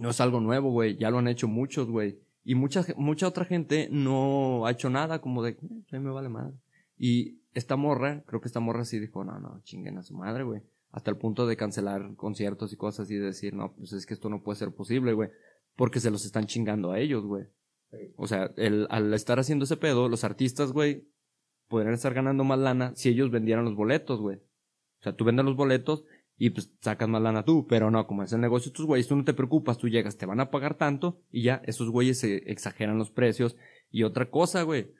no 0.00 0.08
es 0.08 0.22
algo 0.22 0.40
nuevo, 0.40 0.70
güey. 0.70 0.96
Ya 0.96 1.10
lo 1.10 1.18
han 1.18 1.28
hecho 1.28 1.48
muchos, 1.48 1.86
güey. 1.90 2.18
Y 2.42 2.54
mucha, 2.54 2.82
mucha 2.96 3.28
otra 3.28 3.44
gente 3.44 3.88
no 3.92 4.64
ha 4.64 4.70
hecho 4.70 4.88
nada, 4.88 5.20
como 5.20 5.42
de, 5.42 5.50
"Eh, 5.50 5.58
a 5.92 5.98
mí 5.98 6.02
me 6.02 6.10
vale 6.10 6.30
madre. 6.30 6.54
Y 6.96 7.40
esta 7.52 7.76
morra, 7.76 8.22
creo 8.24 8.40
que 8.40 8.48
esta 8.48 8.58
morra 8.58 8.86
sí 8.86 8.98
dijo, 8.98 9.22
no, 9.22 9.38
no, 9.38 9.60
chinguen 9.64 9.98
a 9.98 10.02
su 10.02 10.16
madre, 10.16 10.44
güey. 10.44 10.62
Hasta 10.92 11.10
el 11.10 11.18
punto 11.18 11.46
de 11.46 11.58
cancelar 11.58 12.16
conciertos 12.16 12.72
y 12.72 12.76
cosas 12.76 13.10
y 13.10 13.16
decir, 13.16 13.52
no, 13.52 13.74
pues 13.74 13.92
es 13.92 14.06
que 14.06 14.14
esto 14.14 14.30
no 14.30 14.42
puede 14.42 14.58
ser 14.58 14.72
posible, 14.72 15.12
güey. 15.12 15.28
Porque 15.76 16.00
se 16.00 16.10
los 16.10 16.24
están 16.24 16.46
chingando 16.46 16.90
a 16.90 17.00
ellos, 17.00 17.26
güey. 17.26 17.44
O 18.16 18.26
sea, 18.26 18.50
el, 18.56 18.86
al 18.88 19.12
estar 19.12 19.38
haciendo 19.38 19.66
ese 19.66 19.76
pedo, 19.76 20.08
los 20.08 20.24
artistas, 20.24 20.72
güey, 20.72 21.06
podrían 21.68 21.92
estar 21.92 22.14
ganando 22.14 22.44
más 22.44 22.58
lana 22.58 22.94
si 22.96 23.10
ellos 23.10 23.30
vendieran 23.30 23.66
los 23.66 23.76
boletos, 23.76 24.20
güey. 24.20 24.38
O 24.38 25.02
sea, 25.02 25.14
tú 25.14 25.26
vendes 25.26 25.44
los 25.44 25.54
boletos 25.54 26.06
y 26.36 26.50
pues 26.50 26.72
sacas 26.80 27.08
más 27.08 27.22
lana 27.22 27.44
tú, 27.44 27.66
pero 27.66 27.90
no, 27.90 28.06
como 28.06 28.22
es 28.22 28.32
el 28.32 28.40
negocio 28.40 28.70
de 28.70 28.76
tus 28.76 28.86
güeyes, 28.86 29.08
tú 29.08 29.16
no 29.16 29.24
te 29.24 29.34
preocupas, 29.34 29.78
tú 29.78 29.88
llegas, 29.88 30.16
te 30.16 30.26
van 30.26 30.40
a 30.40 30.50
pagar 30.50 30.74
tanto 30.76 31.20
y 31.30 31.42
ya, 31.42 31.62
esos 31.64 31.90
güeyes 31.90 32.18
se 32.18 32.50
exageran 32.50 32.98
los 32.98 33.10
precios. 33.10 33.56
Y 33.90 34.02
otra 34.02 34.30
cosa, 34.30 34.62
güey, 34.62 34.92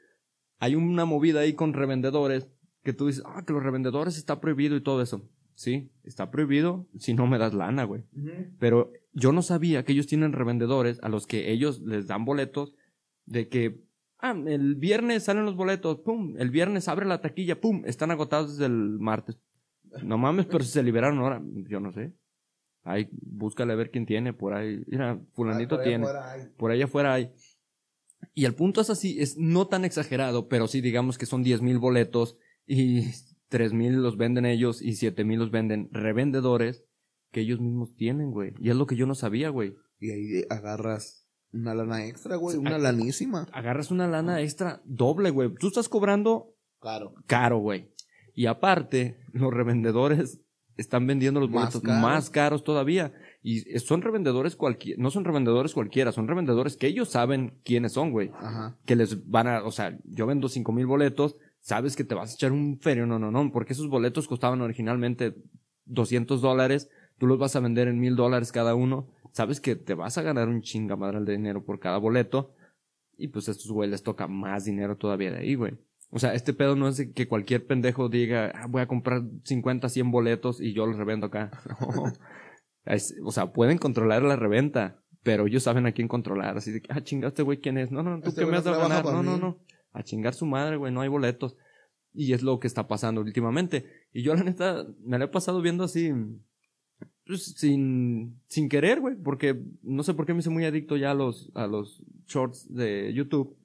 hay 0.58 0.76
una 0.76 1.04
movida 1.04 1.40
ahí 1.40 1.54
con 1.54 1.72
revendedores 1.72 2.48
que 2.82 2.92
tú 2.92 3.06
dices, 3.08 3.24
ah, 3.26 3.44
que 3.44 3.52
los 3.52 3.62
revendedores 3.62 4.16
está 4.16 4.40
prohibido 4.40 4.76
y 4.76 4.82
todo 4.82 5.02
eso. 5.02 5.28
Sí, 5.56 5.90
está 6.02 6.30
prohibido 6.30 6.88
si 6.98 7.14
no 7.14 7.26
me 7.26 7.38
das 7.38 7.54
lana, 7.54 7.84
güey. 7.84 8.04
Pero 8.58 8.92
yo 9.12 9.32
no 9.32 9.42
sabía 9.42 9.84
que 9.84 9.92
ellos 9.92 10.06
tienen 10.06 10.32
revendedores 10.32 11.00
a 11.02 11.08
los 11.08 11.26
que 11.26 11.52
ellos 11.52 11.80
les 11.80 12.08
dan 12.08 12.24
boletos 12.24 12.74
de 13.24 13.48
que, 13.48 13.80
ah, 14.18 14.36
el 14.46 14.74
viernes 14.74 15.24
salen 15.24 15.44
los 15.44 15.56
boletos, 15.56 16.00
pum, 16.00 16.34
el 16.38 16.50
viernes 16.50 16.88
abre 16.88 17.06
la 17.06 17.20
taquilla, 17.20 17.60
pum, 17.60 17.82
están 17.86 18.10
agotados 18.10 18.52
desde 18.52 18.66
el 18.66 18.98
martes. 18.98 19.38
No 20.02 20.18
mames, 20.18 20.46
pero 20.46 20.64
si 20.64 20.70
se 20.70 20.82
liberaron 20.82 21.18
ahora, 21.18 21.42
yo 21.68 21.80
no 21.80 21.92
sé. 21.92 22.12
Ahí, 22.82 23.08
búscale 23.12 23.72
a 23.72 23.76
ver 23.76 23.90
quién 23.90 24.04
tiene 24.06 24.32
por 24.32 24.52
ahí. 24.54 24.82
Mira, 24.86 25.18
fulanito 25.32 25.76
Ah, 25.76 25.78
por 25.78 25.84
tiene. 25.86 26.06
Por 26.56 26.70
allá 26.70 26.84
afuera 26.84 27.14
hay. 27.14 27.32
Y 28.34 28.44
el 28.46 28.54
punto 28.54 28.80
es 28.80 28.90
así, 28.90 29.20
es 29.20 29.36
no 29.38 29.66
tan 29.68 29.84
exagerado, 29.84 30.48
pero 30.48 30.66
sí 30.66 30.80
digamos 30.80 31.16
que 31.18 31.26
son 31.26 31.42
10 31.42 31.62
mil 31.62 31.78
boletos 31.78 32.36
y 32.66 33.04
3 33.48 33.72
mil 33.72 34.02
los 34.02 34.16
venden 34.16 34.44
ellos 34.46 34.82
y 34.82 34.94
7 34.96 35.24
mil 35.24 35.38
los 35.38 35.50
venden 35.50 35.88
revendedores 35.92 36.84
que 37.30 37.40
ellos 37.40 37.60
mismos 37.60 37.94
tienen, 37.96 38.30
güey. 38.30 38.52
Y 38.58 38.70
es 38.70 38.76
lo 38.76 38.86
que 38.86 38.96
yo 38.96 39.06
no 39.06 39.14
sabía, 39.14 39.48
güey. 39.50 39.74
Y 39.98 40.10
ahí 40.10 40.44
agarras 40.50 41.26
una 41.52 41.74
lana 41.74 42.04
extra, 42.06 42.36
güey. 42.36 42.56
Una 42.56 42.78
lanísima. 42.78 43.46
Agarras 43.52 43.90
una 43.90 44.08
lana 44.08 44.40
extra 44.42 44.82
doble, 44.84 45.30
güey. 45.30 45.54
Tú 45.54 45.68
estás 45.68 45.88
cobrando 45.88 46.54
Claro. 46.80 47.14
caro, 47.26 47.58
güey. 47.58 47.93
Y 48.34 48.46
aparte, 48.46 49.18
los 49.32 49.52
revendedores 49.52 50.40
están 50.76 51.06
vendiendo 51.06 51.38
los 51.38 51.50
Más 51.50 51.62
boletos 51.62 51.82
caros. 51.82 52.02
más 52.02 52.30
caros 52.30 52.64
todavía. 52.64 53.12
Y 53.42 53.60
son 53.78 54.02
revendedores 54.02 54.56
cualquiera, 54.56 55.00
no 55.00 55.10
son 55.10 55.24
revendedores 55.24 55.72
cualquiera, 55.74 56.12
son 56.12 56.26
revendedores 56.26 56.76
que 56.76 56.86
ellos 56.86 57.10
saben 57.10 57.60
quiénes 57.62 57.92
son, 57.92 58.10
güey. 58.10 58.30
Ajá. 58.34 58.76
que 58.86 58.96
les 58.96 59.28
van 59.28 59.46
a, 59.46 59.62
o 59.62 59.70
sea, 59.70 59.98
yo 60.04 60.26
vendo 60.26 60.48
cinco 60.48 60.72
mil 60.72 60.86
boletos, 60.86 61.36
sabes 61.60 61.94
que 61.94 62.04
te 62.04 62.14
vas 62.14 62.32
a 62.32 62.34
echar 62.34 62.52
un 62.52 62.78
ferio, 62.80 63.06
no, 63.06 63.18
no, 63.18 63.30
no, 63.30 63.52
porque 63.52 63.74
esos 63.74 63.88
boletos 63.88 64.26
costaban 64.26 64.60
originalmente 64.62 65.34
200 65.84 66.40
dólares, 66.40 66.88
tú 67.18 67.26
los 67.26 67.38
vas 67.38 67.54
a 67.54 67.60
vender 67.60 67.88
en 67.88 68.00
mil 68.00 68.16
dólares 68.16 68.50
cada 68.50 68.74
uno, 68.74 69.08
sabes 69.32 69.60
que 69.60 69.76
te 69.76 69.94
vas 69.94 70.18
a 70.18 70.22
ganar 70.22 70.48
un 70.48 70.62
chingamadral 70.62 71.24
de 71.24 71.32
dinero 71.32 71.64
por 71.64 71.78
cada 71.78 71.98
boleto, 71.98 72.54
y 73.16 73.28
pues 73.28 73.48
a 73.48 73.52
estos 73.52 73.70
güey 73.70 73.88
les 73.88 74.02
toca 74.02 74.26
más 74.26 74.64
dinero 74.64 74.96
todavía 74.96 75.30
de 75.30 75.38
ahí, 75.38 75.54
güey. 75.54 75.74
O 76.14 76.20
sea, 76.20 76.32
este 76.32 76.52
pedo 76.54 76.76
no 76.76 76.86
es 76.86 76.96
de 76.96 77.12
que 77.12 77.26
cualquier 77.26 77.66
pendejo 77.66 78.08
diga, 78.08 78.52
"Ah, 78.54 78.66
voy 78.68 78.80
a 78.82 78.86
comprar 78.86 79.22
50, 79.42 79.88
100 79.88 80.12
boletos 80.12 80.60
y 80.60 80.72
yo 80.72 80.86
los 80.86 80.96
revendo 80.96 81.26
acá. 81.26 81.50
No. 81.80 82.04
Es- 82.86 83.16
o 83.24 83.32
sea, 83.32 83.52
pueden 83.52 83.78
controlar 83.78 84.22
la 84.22 84.36
reventa, 84.36 85.02
pero 85.22 85.46
ellos 85.46 85.62
saben 85.64 85.86
a 85.86 85.92
quién 85.92 86.06
controlar. 86.06 86.56
Así 86.56 86.70
de 86.70 86.82
que, 86.82 86.92
ah, 86.92 87.00
chingaste, 87.02 87.42
güey, 87.42 87.58
¿quién 87.58 87.78
es? 87.78 87.90
No, 87.90 88.02
no, 88.02 88.20
tú 88.20 88.28
Este 88.28 88.42
qué 88.42 88.46
me 88.50 88.58
has 88.58 88.64
de 88.64 88.70
ganar. 88.70 89.04
No, 89.04 89.22
no, 89.22 89.38
no. 89.38 89.58
A 89.92 90.02
chingar 90.04 90.34
su 90.34 90.46
madre, 90.46 90.76
güey, 90.76 90.92
no 90.92 91.00
hay 91.00 91.08
boletos. 91.08 91.56
Y 92.12 92.32
es 92.32 92.42
lo 92.42 92.60
que 92.60 92.66
está 92.68 92.86
pasando 92.86 93.20
últimamente. 93.22 93.86
Y 94.12 94.22
yo, 94.22 94.34
la 94.36 94.44
neta, 94.44 94.86
me 95.02 95.18
la 95.18 95.24
he 95.24 95.28
pasado 95.28 95.62
viendo 95.62 95.82
así, 95.82 96.12
pues, 97.26 97.54
sin, 97.56 98.38
sin 98.46 98.68
querer, 98.68 99.00
güey, 99.00 99.16
porque 99.16 99.58
no 99.82 100.02
sé 100.02 100.14
por 100.14 100.26
qué 100.26 100.34
me 100.34 100.40
hice 100.40 100.50
muy 100.50 100.64
adicto 100.64 100.96
ya 100.96 101.10
a 101.10 101.14
los, 101.14 101.50
a 101.54 101.66
los 101.66 102.04
shorts 102.26 102.72
de 102.72 103.12
YouTube. 103.14 103.56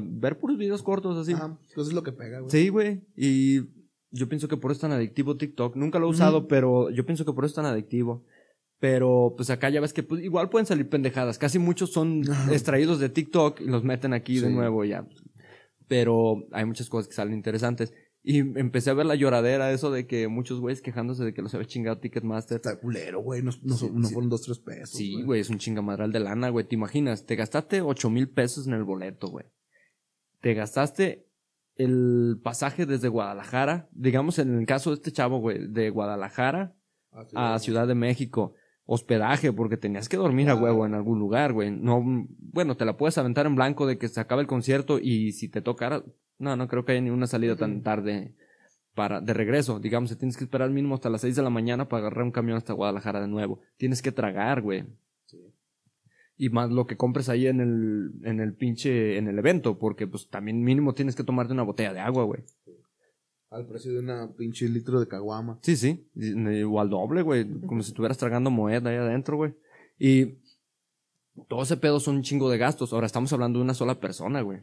Ver 0.00 0.38
puros 0.38 0.56
videos 0.58 0.82
cortos 0.82 1.16
así. 1.18 1.32
Ajá. 1.34 1.58
Entonces 1.68 1.88
es 1.88 1.92
lo 1.94 2.02
que 2.02 2.12
pega, 2.12 2.40
güey. 2.40 2.50
Sí, 2.50 2.68
güey. 2.68 3.02
Y 3.16 3.60
yo 4.10 4.28
pienso 4.28 4.48
que 4.48 4.56
por 4.56 4.70
eso 4.70 4.76
es 4.78 4.80
tan 4.82 4.92
adictivo 4.92 5.36
TikTok. 5.36 5.76
Nunca 5.76 5.98
lo 5.98 6.06
he 6.06 6.10
usado, 6.10 6.48
pero 6.48 6.90
yo 6.90 7.04
pienso 7.06 7.24
que 7.24 7.32
por 7.32 7.44
eso 7.44 7.52
es 7.52 7.56
tan 7.56 7.66
adictivo. 7.66 8.24
Pero 8.78 9.34
pues 9.36 9.48
acá 9.50 9.70
ya 9.70 9.80
ves 9.80 9.92
que 9.92 10.02
pues, 10.02 10.22
igual 10.24 10.50
pueden 10.50 10.66
salir 10.66 10.88
pendejadas. 10.88 11.38
Casi 11.38 11.58
muchos 11.58 11.92
son 11.92 12.22
Ajá. 12.28 12.52
extraídos 12.52 12.98
de 12.98 13.08
TikTok 13.10 13.60
y 13.60 13.66
los 13.66 13.84
meten 13.84 14.12
aquí 14.12 14.40
de 14.40 14.50
nuevo 14.50 14.84
ya. 14.84 15.06
Pero 15.88 16.46
hay 16.52 16.64
muchas 16.64 16.88
cosas 16.88 17.08
que 17.08 17.14
salen 17.14 17.34
interesantes. 17.34 17.92
Y 18.24 18.38
empecé 18.38 18.90
a 18.90 18.94
ver 18.94 19.06
la 19.06 19.16
lloradera, 19.16 19.72
eso 19.72 19.90
de 19.90 20.06
que 20.06 20.28
muchos 20.28 20.60
güeyes 20.60 20.80
quejándose 20.80 21.24
de 21.24 21.34
que 21.34 21.42
los 21.42 21.52
había 21.54 21.66
chingado 21.66 21.98
Ticketmaster. 21.98 22.56
Está 22.56 22.78
culero, 22.78 23.20
güey. 23.20 23.42
No, 23.42 23.50
no, 23.62 23.76
Sí, 23.76 23.90
no 23.92 24.06
sí. 24.06 24.14
fueron 24.14 24.30
dos, 24.30 24.42
tres 24.42 24.60
pesos. 24.60 24.90
Sí, 24.96 25.22
güey, 25.22 25.40
es 25.40 25.50
un 25.50 25.58
chingamadral 25.58 26.12
de 26.12 26.20
lana, 26.20 26.48
güey. 26.50 26.66
¿Te 26.66 26.76
imaginas? 26.76 27.26
Te 27.26 27.34
gastaste 27.34 27.82
ocho 27.82 28.10
mil 28.10 28.28
pesos 28.28 28.66
en 28.68 28.74
el 28.74 28.84
boleto, 28.84 29.28
güey. 29.28 29.46
Te 30.42 30.54
gastaste 30.54 31.26
el 31.76 32.38
pasaje 32.42 32.84
desde 32.84 33.08
Guadalajara, 33.08 33.88
digamos 33.92 34.38
en 34.38 34.58
el 34.58 34.66
caso 34.66 34.90
de 34.90 34.96
este 34.96 35.12
chavo, 35.12 35.38
güey, 35.38 35.68
de 35.68 35.88
Guadalajara 35.88 36.74
a. 37.34 37.58
Ciudad 37.58 37.86
de 37.86 37.94
México. 37.94 38.54
Hospedaje, 38.84 39.52
porque 39.52 39.76
tenías 39.76 40.08
que 40.08 40.16
dormir 40.16 40.50
a 40.50 40.56
huevo 40.56 40.84
en 40.84 40.94
algún 40.94 41.20
lugar, 41.20 41.52
güey. 41.52 41.70
No, 41.70 42.02
bueno, 42.04 42.76
te 42.76 42.84
la 42.84 42.96
puedes 42.96 43.16
aventar 43.16 43.46
en 43.46 43.54
blanco 43.54 43.86
de 43.86 43.96
que 43.96 44.08
se 44.08 44.20
acaba 44.20 44.40
el 44.40 44.48
concierto 44.48 44.98
y 44.98 45.30
si 45.32 45.48
te 45.48 45.62
tocara, 45.62 46.02
no, 46.38 46.56
no 46.56 46.66
creo 46.66 46.84
que 46.84 46.92
haya 46.92 47.00
ni 47.00 47.10
una 47.10 47.28
salida 47.28 47.54
tan 47.54 47.82
tarde 47.82 48.34
para, 48.94 49.20
de 49.20 49.32
regreso. 49.32 49.78
Digamos, 49.78 50.18
tienes 50.18 50.36
que 50.36 50.44
esperar 50.44 50.68
mínimo 50.70 50.96
hasta 50.96 51.10
las 51.10 51.20
seis 51.20 51.36
de 51.36 51.42
la 51.42 51.50
mañana 51.50 51.88
para 51.88 52.00
agarrar 52.00 52.24
un 52.24 52.32
camión 52.32 52.58
hasta 52.58 52.72
Guadalajara 52.72 53.20
de 53.20 53.28
nuevo. 53.28 53.60
Tienes 53.76 54.02
que 54.02 54.10
tragar, 54.10 54.60
güey. 54.60 54.84
Y 56.42 56.48
más 56.48 56.72
lo 56.72 56.88
que 56.88 56.96
compres 56.96 57.28
ahí 57.28 57.46
en 57.46 57.60
el, 57.60 58.10
en 58.24 58.40
el 58.40 58.52
pinche, 58.54 59.16
en 59.16 59.28
el 59.28 59.38
evento, 59.38 59.78
porque 59.78 60.08
pues 60.08 60.28
también 60.28 60.60
mínimo 60.64 60.92
tienes 60.92 61.14
que 61.14 61.22
tomarte 61.22 61.52
una 61.52 61.62
botella 61.62 61.92
de 61.92 62.00
agua, 62.00 62.24
güey. 62.24 62.42
Al 63.48 63.64
precio 63.64 63.92
de 63.92 64.00
una 64.00 64.28
pinche 64.32 64.68
litro 64.68 64.98
de 64.98 65.06
caguama. 65.06 65.60
Sí, 65.62 65.76
sí, 65.76 66.04
o 66.68 66.80
al 66.80 66.90
doble, 66.90 67.22
güey, 67.22 67.48
como 67.60 67.80
si 67.84 67.90
estuvieras 67.90 68.18
tragando 68.18 68.50
moneda 68.50 68.90
ahí 68.90 68.96
adentro, 68.96 69.36
güey. 69.36 69.54
Y 70.00 70.40
todo 71.46 71.62
ese 71.62 71.76
pedo 71.76 72.00
son 72.00 72.16
un 72.16 72.22
chingo 72.22 72.50
de 72.50 72.58
gastos. 72.58 72.92
Ahora 72.92 73.06
estamos 73.06 73.32
hablando 73.32 73.60
de 73.60 73.64
una 73.64 73.74
sola 73.74 74.00
persona, 74.00 74.40
güey. 74.40 74.62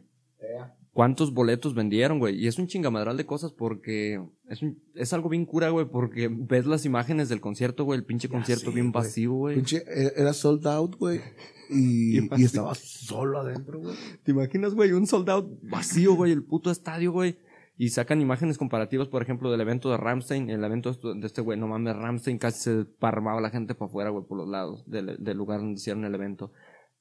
¿Cuántos 0.99 1.33
boletos 1.33 1.75
vendieron, 1.75 2.19
güey? 2.19 2.35
Y 2.35 2.47
es 2.47 2.59
un 2.59 2.67
chingamadral 2.67 3.15
de 3.15 3.25
cosas 3.25 3.53
porque 3.53 4.21
es, 4.49 4.61
un- 4.61 4.83
es 4.95 5.13
algo 5.13 5.29
bien 5.29 5.45
cura, 5.45 5.69
güey, 5.69 5.85
porque 5.85 6.27
ves 6.29 6.65
las 6.65 6.83
imágenes 6.83 7.29
del 7.29 7.39
concierto, 7.39 7.85
güey, 7.85 7.99
el 7.99 8.05
pinche 8.05 8.27
concierto 8.27 8.65
sí, 8.65 8.73
bien 8.75 8.91
güey. 8.91 9.05
vacío, 9.05 9.31
güey. 9.31 9.55
Pinche, 9.55 9.77
e- 9.77 10.11
era 10.17 10.33
sold 10.33 10.67
out, 10.67 10.97
güey. 10.97 11.21
Y, 11.69 12.17
Y 12.37 12.43
estaba 12.43 12.75
solo 12.75 13.39
adentro, 13.39 13.79
güey. 13.79 13.95
¿Te 14.23 14.31
imaginas, 14.31 14.75
güey? 14.75 14.91
Un 14.91 15.07
soldado 15.07 15.49
vacío, 15.61 16.15
güey, 16.15 16.33
el 16.33 16.43
puto 16.43 16.69
estadio, 16.69 17.13
güey. 17.13 17.37
Y 17.77 17.91
sacan 17.91 18.19
imágenes 18.19 18.57
comparativas, 18.57 19.07
por 19.07 19.21
ejemplo, 19.21 19.49
del 19.49 19.61
evento 19.61 19.89
de 19.89 19.95
Ramstein, 19.95 20.49
el 20.49 20.61
evento 20.65 20.91
de 20.91 21.25
este 21.25 21.39
güey, 21.39 21.57
no 21.57 21.69
mames, 21.69 21.95
Ramstein 21.95 22.37
casi 22.39 22.59
se 22.59 22.83
parmaba 22.83 23.39
la 23.39 23.51
gente 23.51 23.73
para 23.73 23.87
afuera, 23.87 24.09
güey, 24.09 24.25
por 24.25 24.37
los 24.37 24.49
lados 24.49 24.83
del, 24.85 25.15
del 25.17 25.37
lugar 25.37 25.61
donde 25.61 25.79
hicieron 25.79 26.03
el 26.03 26.13
evento. 26.13 26.51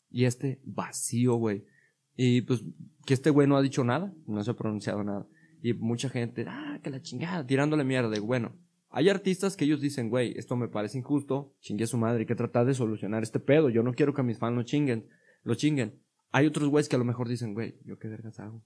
Y 0.09 0.25
este 0.27 0.61
vacío, 0.63 1.35
güey. 1.35 1.65
Y 2.20 2.42
pues 2.42 2.64
que 3.07 3.14
este 3.14 3.31
güey 3.31 3.46
no 3.46 3.57
ha 3.57 3.62
dicho 3.62 3.85
nada, 3.85 4.12
no 4.26 4.42
se 4.42 4.50
ha 4.50 4.54
pronunciado 4.54 5.04
nada. 5.04 5.28
Y 5.62 5.72
mucha 5.72 6.09
gente, 6.09 6.44
ah, 6.48 6.81
que 6.83 6.90
la 6.90 7.00
chingada, 7.00 7.46
tirándole 7.46 7.85
mierda. 7.85 8.16
Y 8.16 8.20
bueno, 8.20 8.57
hay 8.90 9.09
artistas 9.09 9.57
que 9.57 9.64
ellos 9.64 9.81
dicen, 9.81 10.11
güey, 10.11 10.37
esto 10.37 10.57
me 10.57 10.66
parece 10.66 10.98
injusto, 10.98 11.54
chingue 11.61 11.85
a 11.85 11.87
su 11.87 11.96
madre, 11.96 12.20
hay 12.20 12.26
que 12.26 12.35
tratar 12.35 12.66
de 12.66 12.74
solucionar 12.74 13.22
este 13.22 13.38
pedo. 13.38 13.70
Yo 13.70 13.85
no 13.85 13.94
quiero 13.94 14.14
que 14.14 14.24
mis 14.24 14.37
fans 14.37 14.57
lo 14.57 14.64
chinguen, 14.64 15.09
lo 15.44 15.54
chinguen. 15.54 16.02
Hay 16.33 16.46
otros 16.46 16.68
güeyes 16.68 16.88
que 16.88 16.96
a 16.96 16.98
lo 16.98 17.04
mejor 17.04 17.28
dicen, 17.28 17.54
güey, 17.54 17.76
¿yo 17.85 18.00
qué 18.00 18.09
vergas 18.09 18.40
hago? 18.40 18.64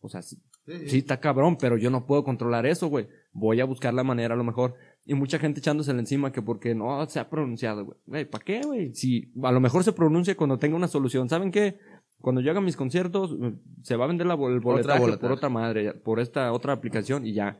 O 0.00 0.08
sea, 0.08 0.22
sí, 0.22 0.42
sí 0.86 0.98
está 0.98 1.20
cabrón, 1.20 1.56
pero 1.56 1.76
yo 1.76 1.90
no 1.90 2.06
puedo 2.06 2.24
controlar 2.24 2.66
eso, 2.66 2.88
güey. 2.88 3.06
Voy 3.32 3.60
a 3.60 3.64
buscar 3.64 3.94
la 3.94 4.02
manera 4.02 4.34
a 4.34 4.36
lo 4.36 4.44
mejor. 4.44 4.74
Y 5.04 5.14
mucha 5.14 5.38
gente 5.38 5.60
echándosele 5.60 5.98
encima 5.98 6.32
que 6.32 6.42
porque 6.42 6.74
no 6.74 7.06
se 7.06 7.20
ha 7.20 7.28
pronunciado, 7.28 7.84
güey. 7.84 7.98
Güey, 8.06 8.24
¿para 8.24 8.44
qué, 8.44 8.62
güey? 8.62 8.94
Si 8.94 9.30
a 9.42 9.52
lo 9.52 9.60
mejor 9.60 9.84
se 9.84 9.92
pronuncia 9.92 10.36
cuando 10.36 10.58
tenga 10.58 10.76
una 10.76 10.88
solución. 10.88 11.28
¿Saben 11.28 11.50
qué? 11.50 11.78
Cuando 12.20 12.40
yo 12.40 12.50
haga 12.50 12.60
mis 12.60 12.76
conciertos, 12.76 13.36
eh, 13.40 13.54
se 13.82 13.96
va 13.96 14.04
a 14.04 14.08
vender 14.08 14.26
la, 14.26 14.34
bol- 14.34 14.52
el 14.52 14.60
boletaje 14.60 14.98
por 14.98 15.08
boletaje. 15.10 15.32
otra 15.32 15.48
madre, 15.48 15.94
por 15.94 16.20
esta 16.20 16.52
otra 16.52 16.72
aplicación 16.74 17.26
y 17.26 17.32
ya. 17.32 17.58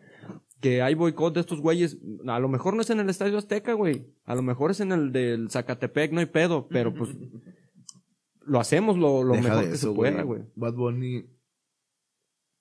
Que 0.61 0.83
hay 0.83 0.95
boicot 0.95 1.33
de 1.33 1.41
estos 1.41 1.61
güeyes. 1.61 1.99
A 2.27 2.39
lo 2.39 2.49
mejor 2.49 2.75
no 2.75 2.83
es 2.83 2.91
en 2.91 3.01
el 3.01 3.09
Estadio 3.09 3.39
Azteca, 3.39 3.73
güey. 3.73 4.07
A 4.27 4.35
lo 4.35 4.43
mejor 4.43 4.71
es 4.73 4.81
en 4.81 4.93
el 4.93 5.11
del 5.13 5.51
Zacatepec, 5.51 6.13
no 6.13 6.21
hay 6.21 6.27
pedo. 6.27 6.69
Pero 6.69 6.93
pues 6.93 7.11
lo 8.45 8.61
hacemos 8.61 8.99
lo, 8.99 9.25
mejor 9.25 9.71
que 9.71 9.77
se 9.77 9.91
pueda, 9.91 10.23
güey. 10.23 10.43
Bad 10.57 10.75
Bunny 10.75 11.25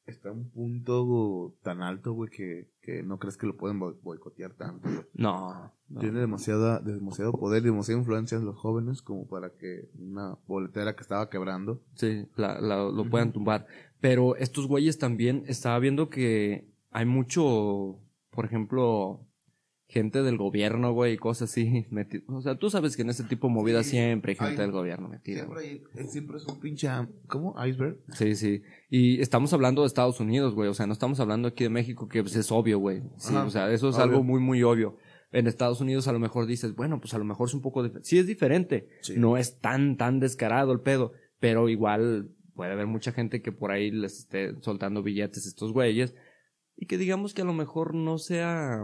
está 0.10 0.30
a 0.30 0.34
un 0.34 0.50
punto 0.50 1.56
tan 1.62 1.82
alto, 1.82 2.14
güey, 2.14 2.30
que, 2.30 2.70
que 2.82 3.04
no 3.04 3.20
crees 3.20 3.38
que 3.38 3.48
lo 3.48 3.56
pueden 3.58 3.80
boicotear 3.80 4.54
tanto. 4.54 4.88
güey. 4.90 5.02
No. 5.14 5.72
no. 5.88 6.00
Tiene 6.00 6.20
demasiada, 6.20 6.80
demasiado 6.80 7.32
poder 7.34 7.62
y 7.64 7.66
demasiada 7.68 8.00
influencia 8.00 8.38
en 8.38 8.46
los 8.46 8.56
jóvenes 8.58 9.02
como 9.02 9.28
para 9.28 9.52
que 9.52 9.90
una 9.98 10.38
boletera 10.48 10.96
que 10.96 11.02
estaba 11.02 11.30
quebrando. 11.30 11.82
Sí, 11.96 12.26
la, 12.36 12.60
la- 12.60 12.90
lo 12.90 13.10
puedan 13.10 13.32
tumbar. 13.32 13.66
Pero 14.00 14.36
estos 14.36 14.68
güeyes 14.68 14.98
también, 14.98 15.44
estaba 15.48 15.78
viendo 15.80 16.10
que 16.10 16.68
hay 16.92 17.06
mucho, 17.06 18.00
por 18.32 18.46
ejemplo, 18.46 19.26
gente 19.92 20.22
del 20.24 20.38
gobierno, 20.38 20.94
güey, 20.94 21.14
y 21.14 21.18
cosas 21.18 21.50
así. 21.50 21.86
meti- 21.92 22.24
O 22.28 22.42
sea, 22.42 22.56
tú 22.56 22.70
sabes 22.70 22.96
que 22.96 23.02
en 23.02 23.10
ese 23.10 23.24
tipo 23.24 23.48
de 23.48 23.54
movidas 23.54 23.86
Sí, 23.86 23.92
siempre 23.94 24.32
hay 24.32 24.36
gente 24.38 24.52
hay- 24.62 24.68
del 24.68 24.72
gobierno 24.72 25.10
metida. 25.10 25.40
Siempre, 25.46 25.60
hay- 25.96 26.08
siempre 26.08 26.38
es 26.38 26.46
un 26.46 26.60
pinche, 26.60 26.88
¿cómo? 27.28 27.56
Iceberg. 27.66 27.98
Sí, 28.14 28.36
sí. 28.36 28.62
Y 28.90 29.20
estamos 29.20 29.52
hablando 29.52 29.82
de 29.82 29.88
Estados 29.88 30.20
Unidos, 30.20 30.54
güey. 30.56 30.70
O 30.70 30.74
sea, 30.74 30.86
no 30.88 30.94
estamos 30.94 31.20
hablando 31.20 31.48
aquí 31.50 31.64
de 31.66 31.70
México, 31.72 32.08
que 32.08 32.22
pues, 32.22 32.36
es 32.36 32.52
obvio, 32.52 32.80
güey. 32.80 33.02
Sí, 33.18 33.34
Ajá, 33.36 33.46
o 33.46 33.50
sea, 33.50 33.72
eso 33.72 33.90
es 33.90 33.96
obvio. 33.96 34.04
algo 34.06 34.24
muy, 34.24 34.40
muy 34.40 34.64
obvio. 34.64 34.96
En 35.32 35.48
Estados 35.48 35.82
Unidos 35.82 36.08
a 36.08 36.12
lo 36.14 36.20
mejor 36.20 36.46
dices, 36.46 36.76
bueno, 36.76 37.00
pues 37.02 37.14
a 37.14 37.18
lo 37.20 37.26
mejor 37.26 37.48
es 37.50 37.54
un 37.54 37.62
poco... 37.62 37.84
dif- 37.84 38.00
Sí 38.04 38.18
es 38.18 38.26
diferente. 38.28 38.88
Sí. 39.02 39.14
No 39.18 39.38
es 39.38 39.60
tan, 39.60 39.98
tan 39.98 40.20
descarado 40.20 40.72
el 40.72 40.80
pedo. 40.82 41.12
Pero 41.40 41.68
igual 41.70 42.30
puede 42.56 42.72
haber 42.74 42.88
mucha 42.88 43.12
gente 43.12 43.42
que 43.42 43.52
por 43.52 43.72
ahí 43.72 43.90
les 43.92 44.20
esté 44.20 44.54
soltando 44.62 45.02
billetes 45.04 45.46
a 45.46 45.50
estos 45.50 45.72
güeyes. 45.72 46.16
Y 46.76 46.86
que 46.88 46.98
digamos 46.98 47.34
que 47.34 47.42
a 47.44 47.46
lo 47.46 47.54
mejor 47.54 47.94
no 47.94 48.18
sea 48.18 48.82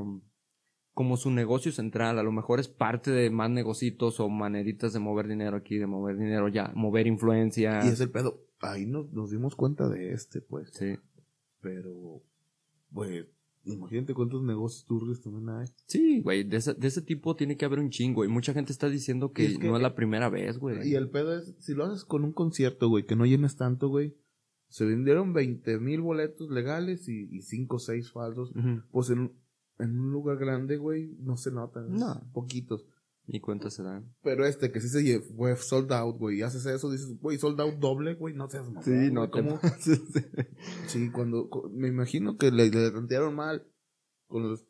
como 0.96 1.18
su 1.18 1.30
negocio 1.30 1.72
central. 1.72 2.18
A 2.18 2.24
lo 2.24 2.32
mejor 2.32 2.60
es 2.60 2.68
parte 2.68 3.12
de 3.12 3.30
más 3.30 3.52
negocitos 3.52 4.20
o 4.20 4.30
maneritas 4.30 4.94
de 4.94 5.00
mover 5.00 5.28
dinero 5.28 5.58
aquí, 5.58 5.78
de 5.78 5.86
mover 5.86 6.18
dinero 6.18 6.48
ya, 6.48 6.72
mover 6.74 7.06
influencia. 7.06 7.82
Y 7.86 7.90
es 7.90 8.00
el 8.02 8.10
pedo. 8.10 8.42
Ahí 8.62 8.88
nos, 8.88 9.12
nos 9.12 9.30
dimos 9.30 9.56
cuenta 9.56 9.88
de 9.90 10.14
este, 10.14 10.42
pues. 10.42 10.72
Sí. 10.74 10.96
Pero, 11.62 12.24
pues, 12.94 13.26
imagínate 13.66 14.14
cuántos 14.14 14.44
negocios 14.44 14.86
turbios 14.86 15.22
también 15.22 15.50
hay. 15.50 15.68
Sí, 15.88 16.22
güey, 16.22 16.44
de 16.44 16.58
ese, 16.58 16.74
de 16.74 16.88
ese 16.88 17.02
tipo 17.02 17.36
tiene 17.36 17.58
que 17.58 17.66
haber 17.66 17.80
un 17.80 17.90
chingo. 17.90 18.24
Y 18.24 18.28
mucha 18.28 18.54
gente 18.54 18.72
está 18.72 18.90
diciendo 18.90 19.32
que, 19.34 19.44
Y 19.44 19.46
es 19.48 19.58
que- 19.60 19.68
no 19.68 19.76
es 19.76 19.82
la 19.84 19.96
primera 19.96 20.30
vez, 20.30 20.58
güey. 20.58 20.88
Y 20.90 20.96
el 20.96 21.10
pedo 21.10 21.38
es, 21.38 21.56
si 21.60 21.74
lo 21.74 21.86
haces 21.86 22.06
con 22.06 22.24
un 22.24 22.32
concierto, 22.34 22.88
güey, 22.88 23.06
que 23.06 23.16
no 23.16 23.26
llenes 23.26 23.58
tanto, 23.58 23.90
güey. 23.90 24.16
Se 24.70 24.86
vendieron 24.86 25.34
20 25.34 25.78
mil 25.80 26.02
boletos 26.02 26.50
legales 26.50 27.08
y 27.08 27.42
5 27.42 27.76
o 27.76 27.80
6 27.80 28.12
falsos. 28.12 28.52
Pues 28.92 29.10
en, 29.10 29.32
en 29.80 30.00
un 30.00 30.12
lugar 30.12 30.38
grande, 30.38 30.78
güey, 30.78 31.16
no 31.20 31.38
se 31.38 31.52
notan. 31.52 31.92
No. 31.94 32.22
Poquitos. 32.34 32.86
Ni 33.28 33.40
cuenta 33.40 33.72
se 33.72 33.82
dan. 33.82 34.14
Pero 34.22 34.46
este, 34.46 34.72
que 34.72 34.80
sí 34.80 34.88
se 34.88 35.20
fue 35.20 35.56
sold 35.56 35.92
out, 35.92 36.18
güey. 36.20 36.38
Y 36.38 36.42
haces 36.44 36.66
eso, 36.68 36.92
dices, 36.92 37.20
güey, 37.20 37.40
sold 37.40 37.60
out 37.60 37.76
doble, 37.80 38.14
güey, 38.14 38.36
no 38.36 38.48
seas 38.50 38.68
mamón. 38.68 38.84
güey, 38.84 39.30
¿cómo? 39.32 39.60
Sí, 39.80 39.96
sí. 39.96 40.20
Sí, 40.88 41.10
cuando, 41.12 41.50
cu- 41.50 41.70
me 41.74 41.88
imagino 41.88 42.38
que 42.38 42.52
le, 42.52 42.70
le 42.70 42.92
tantearon 42.92 43.34
mal. 43.36 43.68
Con 44.28 44.50
los 44.50 44.66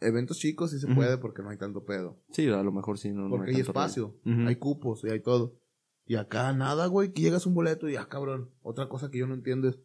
eventos 0.00 0.38
chicos 0.38 0.70
sí 0.70 0.78
se 0.78 0.86
puede 0.94 1.18
porque 1.18 1.42
no 1.42 1.50
hay 1.50 1.58
tanto 1.58 1.84
pedo. 1.84 2.18
Sí, 2.30 2.46
a 2.48 2.62
lo 2.62 2.72
mejor 2.72 2.98
sí. 2.98 3.10
No, 3.12 3.24
no 3.28 3.30
Porque 3.30 3.50
hay 3.50 3.56
tanto 3.56 3.72
rollo. 3.72 3.86
espacio, 3.86 4.20
hay 4.46 4.56
cupos 4.56 5.04
y 5.04 5.10
hay 5.10 5.20
todo. 5.20 5.58
Y 6.06 6.14
acá 6.16 6.50
nada, 6.54 6.86
güey, 6.86 7.12
que 7.12 7.20
llegas 7.20 7.44
a 7.44 7.48
un 7.50 7.54
boleto 7.54 7.88
y 7.90 7.96
ah, 7.96 8.08
cabrón. 8.08 8.50
Otra 8.62 8.88
cosa 8.88 9.10
que 9.10 9.18
yo 9.18 9.26
no 9.26 9.34
entiendo 9.34 9.68
es, 9.68 9.78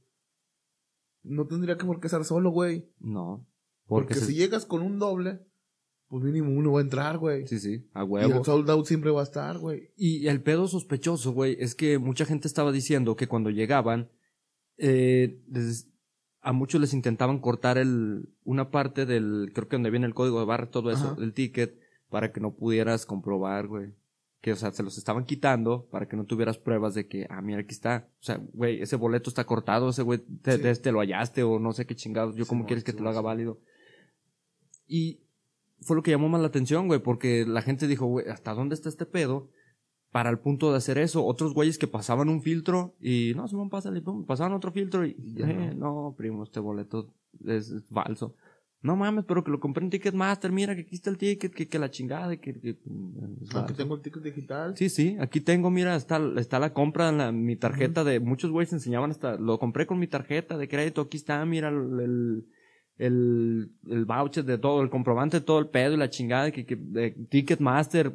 no 1.23 1.47
tendría 1.47 1.77
que 1.77 1.85
por 1.85 1.99
qué 1.99 2.07
estar 2.07 2.23
solo, 2.25 2.51
güey. 2.51 2.89
No. 2.99 3.45
Porque, 3.87 4.07
Porque, 4.09 4.19
se- 4.21 4.25
si 4.27 4.35
llegas 4.35 4.65
con 4.65 4.81
un 4.81 4.99
doble, 4.99 5.39
pues 6.07 6.23
mínimo 6.23 6.51
uno 6.51 6.71
va 6.73 6.79
a 6.79 6.83
entrar, 6.83 7.17
güey. 7.17 7.47
Sí, 7.47 7.59
sí, 7.59 7.89
a 7.93 8.01
y 8.03 8.05
huevo. 8.05 8.37
el 8.39 8.45
sold 8.45 8.69
out 8.69 8.85
siempre 8.85 9.11
va 9.11 9.21
a 9.21 9.23
estar, 9.23 9.57
güey. 9.57 9.91
Y 9.97 10.27
el 10.27 10.41
pedo 10.41 10.67
sospechoso, 10.67 11.31
güey, 11.33 11.57
es 11.59 11.75
que 11.75 11.97
mucha 11.97 12.25
gente 12.25 12.47
estaba 12.47 12.71
diciendo 12.71 13.15
que 13.15 13.27
cuando 13.27 13.49
llegaban, 13.49 14.09
eh, 14.77 15.39
les- 15.49 15.89
a 16.41 16.51
muchos 16.51 16.81
les 16.81 16.93
intentaban 16.93 17.39
cortar 17.39 17.77
el, 17.77 18.29
una 18.43 18.69
parte 18.69 19.05
del, 19.05 19.51
creo 19.53 19.67
que 19.69 19.75
donde 19.77 19.89
viene 19.91 20.05
el 20.05 20.13
código 20.13 20.39
de 20.39 20.45
barra, 20.45 20.69
todo 20.69 20.91
eso, 20.91 21.11
Ajá. 21.13 21.23
el 21.23 21.33
ticket, 21.33 21.79
para 22.09 22.31
que 22.31 22.41
no 22.41 22.53
pudieras 22.55 23.05
comprobar, 23.05 23.67
güey. 23.67 23.93
Que, 24.41 24.51
o 24.51 24.55
sea, 24.57 24.71
se 24.73 24.83
los 24.83 24.97
estaban 24.97 25.23
quitando 25.23 25.87
para 25.89 26.07
que 26.09 26.17
no 26.17 26.25
tuvieras 26.25 26.57
pruebas 26.57 26.93
de 26.95 27.07
que, 27.07 27.25
ah, 27.29 27.41
mira, 27.41 27.61
aquí 27.61 27.71
está. 27.73 28.09
O 28.19 28.23
sea, 28.23 28.41
güey, 28.53 28.81
ese 28.81 28.97
boleto 28.97 29.29
está 29.29 29.45
cortado, 29.45 29.89
ese 29.89 30.01
güey 30.03 30.19
te, 30.41 30.57
Sí. 30.57 30.61
te- 30.61 30.75
te 30.75 30.91
lo 30.91 30.99
hallaste 30.99 31.43
o 31.43 31.59
no 31.59 31.71
sé 31.71 31.85
qué 31.85 31.95
chingados. 31.95 32.35
Yo, 32.35 32.45
¿cómo 32.45 32.59
Simón, 32.59 32.67
quieres 32.67 32.83
que 32.83 32.91
te 32.91 33.01
lo 33.01 33.09
haga 33.09 33.21
válido? 33.21 33.61
Y 34.87 35.19
fue 35.81 35.95
lo 35.95 36.03
que 36.03 36.11
llamó 36.11 36.29
más 36.29 36.41
la 36.41 36.47
atención, 36.47 36.87
güey, 36.87 37.01
porque 37.01 37.45
la 37.45 37.61
gente 37.61 37.87
dijo, 37.87 38.05
güey, 38.05 38.27
¿hasta 38.29 38.53
dónde 38.53 38.75
está 38.75 38.89
este 38.89 39.05
pedo? 39.05 39.49
Para 40.11 40.29
el 40.29 40.39
punto 40.39 40.71
de 40.71 40.77
hacer 40.77 40.97
eso. 40.97 41.25
Otros 41.25 41.53
güeyes 41.53 41.77
que 41.77 41.87
pasaban 41.87 42.29
un 42.29 42.41
filtro 42.41 42.95
y, 43.01 43.33
no, 43.35 43.47
Simón, 43.47 43.69
pásale, 43.69 44.01
pum, 44.01 44.25
pasaban 44.25 44.53
otro 44.53 44.71
filtro 44.71 45.05
y, 45.05 45.15
eh, 45.37 45.73
no. 45.75 46.13
primo, 46.17 46.43
este 46.43 46.59
boleto 46.59 47.13
es, 47.45 47.71
es 47.71 47.83
falso. 47.89 48.35
No 48.83 48.97
mames, 48.97 49.23
pero 49.25 49.45
que 49.45 49.49
lo 49.51 49.61
compré 49.61 49.81
en 49.85 49.89
Ticketmaster, 49.89 50.51
mira 50.51 50.75
que 50.75 50.81
aquí 50.81 50.95
está 50.95 51.09
el 51.09 51.17
ticket, 51.17 51.53
que, 51.53 51.69
que 51.69 51.79
la 51.79 51.89
chingada, 51.89 52.35
que, 52.35 52.53
que- 52.59 52.77
mm, 52.83 53.55
Aquí 53.57 53.73
tengo 53.73 53.95
el 53.95 54.01
ticket 54.01 54.21
digital. 54.23 54.75
Sí, 54.75 54.89
sí, 54.89 55.15
aquí 55.21 55.39
tengo, 55.39 55.71
mira, 55.71 55.95
está, 55.95 56.19
está 56.37 56.59
la 56.59 56.73
compra 56.73 57.07
en 57.07 57.17
la, 57.17 57.31
mi 57.31 57.55
tarjeta 57.55 58.03
de, 58.03 58.19
muchos 58.19 58.51
güeyes 58.51 58.73
enseñaban 58.73 59.09
hasta, 59.11 59.37
lo 59.37 59.57
compré 59.57 59.87
con 59.87 59.99
mi 59.99 60.07
tarjeta 60.07 60.57
de 60.57 60.67
crédito, 60.67 60.99
aquí 61.03 61.15
está, 61.15 61.43
mira, 61.45 61.69
el, 61.69 61.99
el, 62.01 62.45
el, 62.97 63.71
el 63.89 64.05
voucher 64.05 64.45
de 64.45 64.57
todo, 64.57 64.81
el 64.81 64.89
comprobante 64.89 65.39
de 65.39 65.45
todo 65.45 65.59
el 65.59 65.69
pedo 65.69 65.93
y 65.93 65.97
la 65.97 66.09
chingada, 66.09 66.51
que, 66.51 66.65
que, 66.65 66.75
de 66.77 67.11
Ticketmaster, 67.29 68.13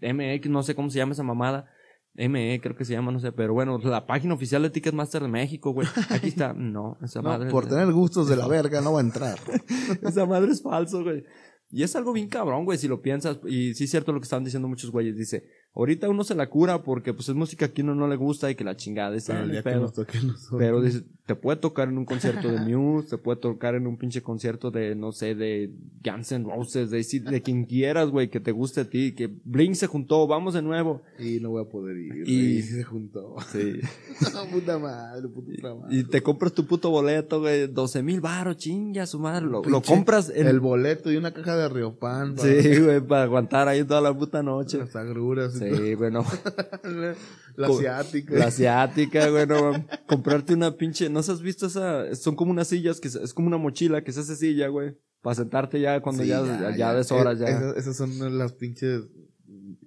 MX, 0.00 0.48
no 0.50 0.62
sé 0.62 0.74
cómo 0.74 0.90
se 0.90 0.98
llama 0.98 1.12
esa 1.12 1.22
mamada, 1.22 1.68
ME 2.14 2.60
creo 2.60 2.74
que 2.76 2.84
se 2.84 2.92
llama, 2.92 3.12
no 3.12 3.20
sé, 3.20 3.30
pero 3.32 3.54
bueno, 3.54 3.78
la 3.78 4.06
página 4.06 4.34
oficial 4.34 4.62
de 4.62 4.70
Ticketmaster 4.70 5.22
de 5.22 5.28
México, 5.28 5.70
güey, 5.72 5.86
aquí 6.10 6.28
está, 6.28 6.52
no, 6.56 6.98
esa 7.02 7.22
No, 7.22 7.28
madre. 7.28 7.50
por 7.50 7.66
tener 7.68 7.92
gustos 7.92 8.28
de 8.28 8.36
la 8.36 8.48
verga 8.48 8.80
no 8.80 8.92
va 8.92 9.00
a 9.00 9.04
entrar. 9.04 9.38
Esa 10.02 10.26
madre 10.26 10.50
es 10.52 10.62
falso, 10.62 11.02
güey. 11.02 11.24
Y 11.70 11.82
es 11.82 11.94
algo 11.96 12.12
bien 12.14 12.28
cabrón, 12.28 12.64
güey, 12.64 12.78
si 12.78 12.88
lo 12.88 13.02
piensas. 13.02 13.38
Y 13.46 13.74
sí 13.74 13.84
es 13.84 13.90
cierto 13.90 14.10
lo 14.12 14.20
que 14.20 14.24
estaban 14.24 14.42
diciendo 14.42 14.68
muchos 14.68 14.90
güeyes. 14.90 15.16
Dice, 15.16 15.44
ahorita 15.74 16.08
uno 16.08 16.24
se 16.24 16.34
la 16.34 16.48
cura 16.50 16.82
porque 16.82 17.14
pues 17.14 17.28
es 17.28 17.34
música 17.34 17.68
que 17.68 17.82
a 17.82 17.84
uno 17.84 17.94
no 17.94 18.08
le 18.08 18.16
gusta 18.16 18.50
y 18.50 18.54
que 18.54 18.64
la 18.64 18.76
chingada 18.76 19.14
es 19.16 19.26
Pero 19.26 19.40
el 19.44 19.50
día 19.52 19.62
que 19.62 19.70
pedo. 19.70 19.82
nos 19.82 19.92
toque 19.92 20.18
a 20.18 20.22
nosotros. 20.22 20.58
Pero 20.58 20.80
dice, 20.82 21.02
te 21.26 21.34
puede 21.34 21.58
tocar 21.58 21.88
en 21.88 21.98
un 21.98 22.04
concierto 22.04 22.48
de 22.48 22.58
Muse, 22.60 23.10
te 23.10 23.18
puede 23.18 23.38
tocar 23.40 23.74
en 23.74 23.86
un 23.86 23.96
pinche 23.96 24.22
concierto 24.22 24.70
de, 24.70 24.94
no 24.96 25.12
sé, 25.12 25.34
de 25.34 25.70
Guns 26.02 26.32
N' 26.32 26.44
Roses, 26.44 26.90
de, 26.90 27.04
de 27.30 27.42
quien 27.42 27.64
quieras, 27.64 28.08
güey, 28.10 28.28
que 28.28 28.40
te 28.40 28.50
guste 28.52 28.80
a 28.80 28.90
ti, 28.90 29.12
que 29.14 29.28
Blink 29.44 29.74
se 29.74 29.86
juntó, 29.86 30.26
vamos 30.26 30.54
de 30.54 30.62
nuevo. 30.62 31.02
Y 31.18 31.38
no 31.40 31.50
voy 31.50 31.62
a 31.62 31.68
poder 31.68 31.96
ir. 31.96 32.28
Y- 32.28 32.58
Y 32.58 32.62
se 32.62 32.82
juntó. 32.82 33.27
Sí. 33.52 33.80
puta 34.52 34.78
madre, 34.78 35.28
puto 35.28 35.52
trabajo. 35.60 35.86
Y 35.90 36.04
te 36.04 36.22
compras 36.22 36.52
tu 36.52 36.66
puto 36.66 36.90
boleto, 36.90 37.40
güey, 37.40 37.66
12 37.66 38.02
mil 38.02 38.20
baros, 38.20 38.56
chinga 38.56 39.06
su 39.06 39.18
madre, 39.18 39.46
lo, 39.46 39.62
compras 39.82 40.30
en... 40.34 40.46
El 40.46 40.60
boleto 40.60 41.10
y 41.10 41.16
una 41.16 41.32
caja 41.32 41.56
de 41.56 41.68
Riopan. 41.68 42.38
Sí, 42.38 42.78
güey, 42.82 43.00
para 43.00 43.22
aguantar 43.24 43.68
ahí 43.68 43.84
toda 43.84 44.00
la 44.00 44.16
puta 44.16 44.42
noche. 44.42 44.78
Las 44.78 44.96
agruras. 44.96 45.54
y 45.56 45.58
Sí, 45.58 45.94
bueno. 45.94 46.24
todo. 46.24 47.14
La, 47.56 47.66
asiática. 47.66 48.34
La 48.34 48.46
asiática, 48.46 49.28
güey, 49.30 49.44
no. 49.44 49.72
Comprarte 50.06 50.54
una 50.54 50.76
pinche, 50.76 51.10
¿no 51.10 51.18
has 51.18 51.42
visto 51.42 51.66
esa? 51.66 52.14
Son 52.14 52.36
como 52.36 52.52
unas 52.52 52.68
sillas 52.68 53.00
que 53.00 53.08
es 53.08 53.34
como 53.34 53.48
una 53.48 53.58
mochila 53.58 54.04
que 54.04 54.12
se 54.12 54.20
hace 54.20 54.36
silla, 54.36 54.68
güey. 54.68 54.96
Para 55.22 55.34
sentarte 55.34 55.80
ya 55.80 56.00
cuando 56.00 56.22
Sí, 56.22 56.28
ya, 56.28 56.76
ya, 56.76 56.94
des 56.94 57.10
horas, 57.10 57.36
Eh, 57.40 57.40
ya. 57.40 57.48
Esas, 57.48 57.76
esas 57.76 57.96
son 57.96 58.38
las 58.38 58.52
pinches. 58.52 59.08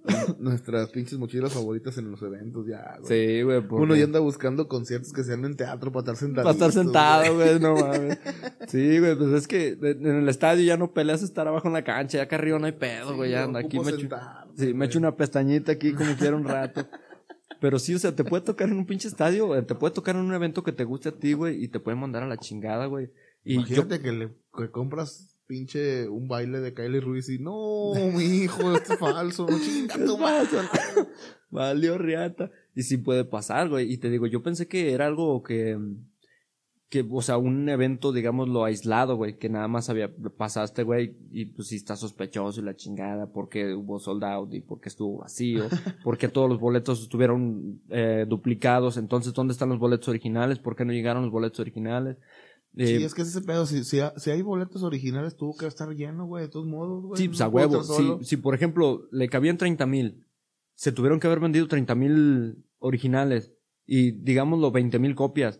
nuestras 0.39 0.89
pinches 0.89 1.17
mochilas 1.19 1.53
favoritas 1.53 1.97
en 1.97 2.09
los 2.11 2.21
eventos, 2.21 2.65
ya, 2.67 2.97
güey. 2.99 3.07
Sí, 3.37 3.41
güey. 3.43 3.61
porque- 3.61 3.83
Uno 3.83 3.95
ya 3.95 4.03
anda 4.05 4.19
buscando 4.19 4.67
conciertos 4.67 5.13
que 5.13 5.23
sean 5.23 5.45
en 5.45 5.55
teatro 5.55 5.91
para 5.91 6.01
estar 6.01 6.15
sentado. 6.15 6.45
Para 6.45 6.53
estar 6.53 6.71
sentado, 6.71 7.35
güey, 7.35 7.59
no 7.59 7.75
mames. 7.75 8.17
Sí, 8.67 8.99
güey, 8.99 9.15
pues 9.15 9.31
es 9.33 9.47
que 9.47 9.77
en 9.81 10.05
el 10.05 10.29
estadio 10.29 10.63
ya 10.63 10.77
no 10.77 10.93
peleas 10.93 11.21
estar 11.23 11.47
abajo 11.47 11.67
en 11.67 11.73
la 11.73 11.83
cancha, 11.83 12.17
ya 12.19 12.23
acá 12.23 12.37
arriba 12.37 12.57
no 12.57 12.65
hay 12.65 12.71
pedo, 12.71 13.15
güey, 13.15 13.31
ya 13.31 13.43
anda 13.43 13.59
aquí 13.59 13.79
me 13.79 13.89
echo, 13.91 14.07
sí, 14.55 14.73
me 14.73 14.85
echo 14.85 14.99
una 14.99 15.15
pestañita 15.15 15.73
aquí 15.73 15.93
como 15.93 16.15
quiera 16.15 16.35
un 16.35 16.45
rato. 16.45 16.85
Pero 17.59 17.77
sí, 17.77 17.93
o 17.93 17.99
sea, 17.99 18.15
te 18.15 18.23
puede 18.23 18.43
tocar 18.43 18.69
en 18.69 18.77
un 18.77 18.87
pinche 18.87 19.07
estadio, 19.07 19.45
güey, 19.47 19.63
te 19.63 19.75
puede 19.75 19.93
tocar 19.93 20.15
en 20.15 20.23
un 20.23 20.33
evento 20.33 20.63
que 20.63 20.71
te 20.71 20.83
guste 20.83 21.09
a 21.09 21.11
ti, 21.11 21.33
güey, 21.33 21.63
y 21.63 21.67
te 21.67 21.79
pueden 21.79 21.99
mandar 21.99 22.23
a 22.23 22.27
la 22.27 22.37
chingada, 22.37 22.87
güey. 22.87 23.11
Y 23.43 23.55
yo, 23.55 23.59
Imagínate 23.61 24.01
que 24.01 24.11
le 24.11 24.29
que 24.57 24.71
compras 24.71 25.30
pinche 25.51 26.07
un 26.07 26.29
baile 26.29 26.61
de 26.61 26.73
Kylie 26.73 27.01
Ruiz 27.01 27.27
y 27.27 27.37
no, 27.37 27.91
mi 28.15 28.23
hijo, 28.23 28.73
esto 28.73 28.93
es 28.93 28.99
falso, 28.99 29.47
chinga 29.47 29.95
tu. 29.95 30.17
Valió 31.49 31.97
riata. 31.97 32.49
Y 32.73 32.83
sí 32.83 32.95
puede 32.95 33.25
pasar, 33.25 33.67
güey. 33.67 33.91
Y 33.91 33.97
te 33.97 34.09
digo, 34.09 34.27
yo 34.27 34.41
pensé 34.41 34.69
que 34.69 34.93
era 34.93 35.07
algo 35.07 35.43
que, 35.43 35.77
que, 36.87 37.05
o 37.11 37.21
sea, 37.21 37.37
un 37.37 37.67
evento, 37.67 38.13
digámoslo, 38.13 38.63
aislado, 38.63 39.17
güey, 39.17 39.37
que 39.37 39.49
nada 39.49 39.67
más 39.67 39.89
había, 39.89 40.09
pasaste, 40.37 40.83
güey, 40.83 41.17
y 41.33 41.47
pues 41.47 41.67
sí 41.67 41.75
está 41.75 41.97
sospechoso 41.97 42.61
y 42.61 42.63
la 42.63 42.77
chingada, 42.77 43.33
porque 43.33 43.73
hubo 43.73 43.99
sold 43.99 44.23
out 44.23 44.53
y 44.53 44.61
porque 44.61 44.87
estuvo 44.87 45.17
vacío, 45.17 45.65
porque 46.05 46.29
todos 46.29 46.47
los 46.47 46.61
boletos 46.61 47.01
estuvieron 47.01 47.81
eh, 47.89 48.25
duplicados, 48.25 48.95
entonces, 48.95 49.33
¿dónde 49.33 49.51
están 49.51 49.67
los 49.67 49.79
boletos 49.79 50.07
originales? 50.07 50.59
¿Por 50.59 50.77
qué 50.77 50.85
no 50.85 50.93
llegaron 50.93 51.23
los 51.23 51.31
boletos 51.33 51.59
originales? 51.59 52.15
Sí, 52.75 52.83
Eh, 52.83 53.03
es 53.05 53.13
que 53.13 53.23
ese 53.23 53.41
pedo, 53.41 53.65
si, 53.65 53.83
si, 53.83 53.99
ha- 53.99 54.13
si 54.17 54.31
hay 54.31 54.41
boletos 54.41 54.83
originales, 54.83 55.35
tuvo 55.35 55.57
que 55.57 55.67
estar 55.67 55.89
lleno, 55.93 56.25
güey, 56.25 56.43
de 56.45 56.49
todos 56.49 56.65
modos, 56.65 57.03
güey. 57.03 57.17
Sí, 57.21 57.27
pues 57.27 57.41
a 57.41 57.47
huevo. 57.49 57.83
Si, 58.23 58.37
por 58.37 58.55
ejemplo, 58.55 59.07
le 59.11 59.27
cabían 59.27 59.57
30 59.57 59.85
mil, 59.85 60.25
se 60.75 60.91
tuvieron 60.91 61.19
que 61.19 61.27
haber 61.27 61.39
vendido 61.41 61.67
30 61.67 61.95
mil 61.95 62.63
originales 62.79 63.51
y, 63.85 64.11
digámoslo, 64.11 64.71
20 64.71 64.99
mil 64.99 65.15
copias. 65.15 65.59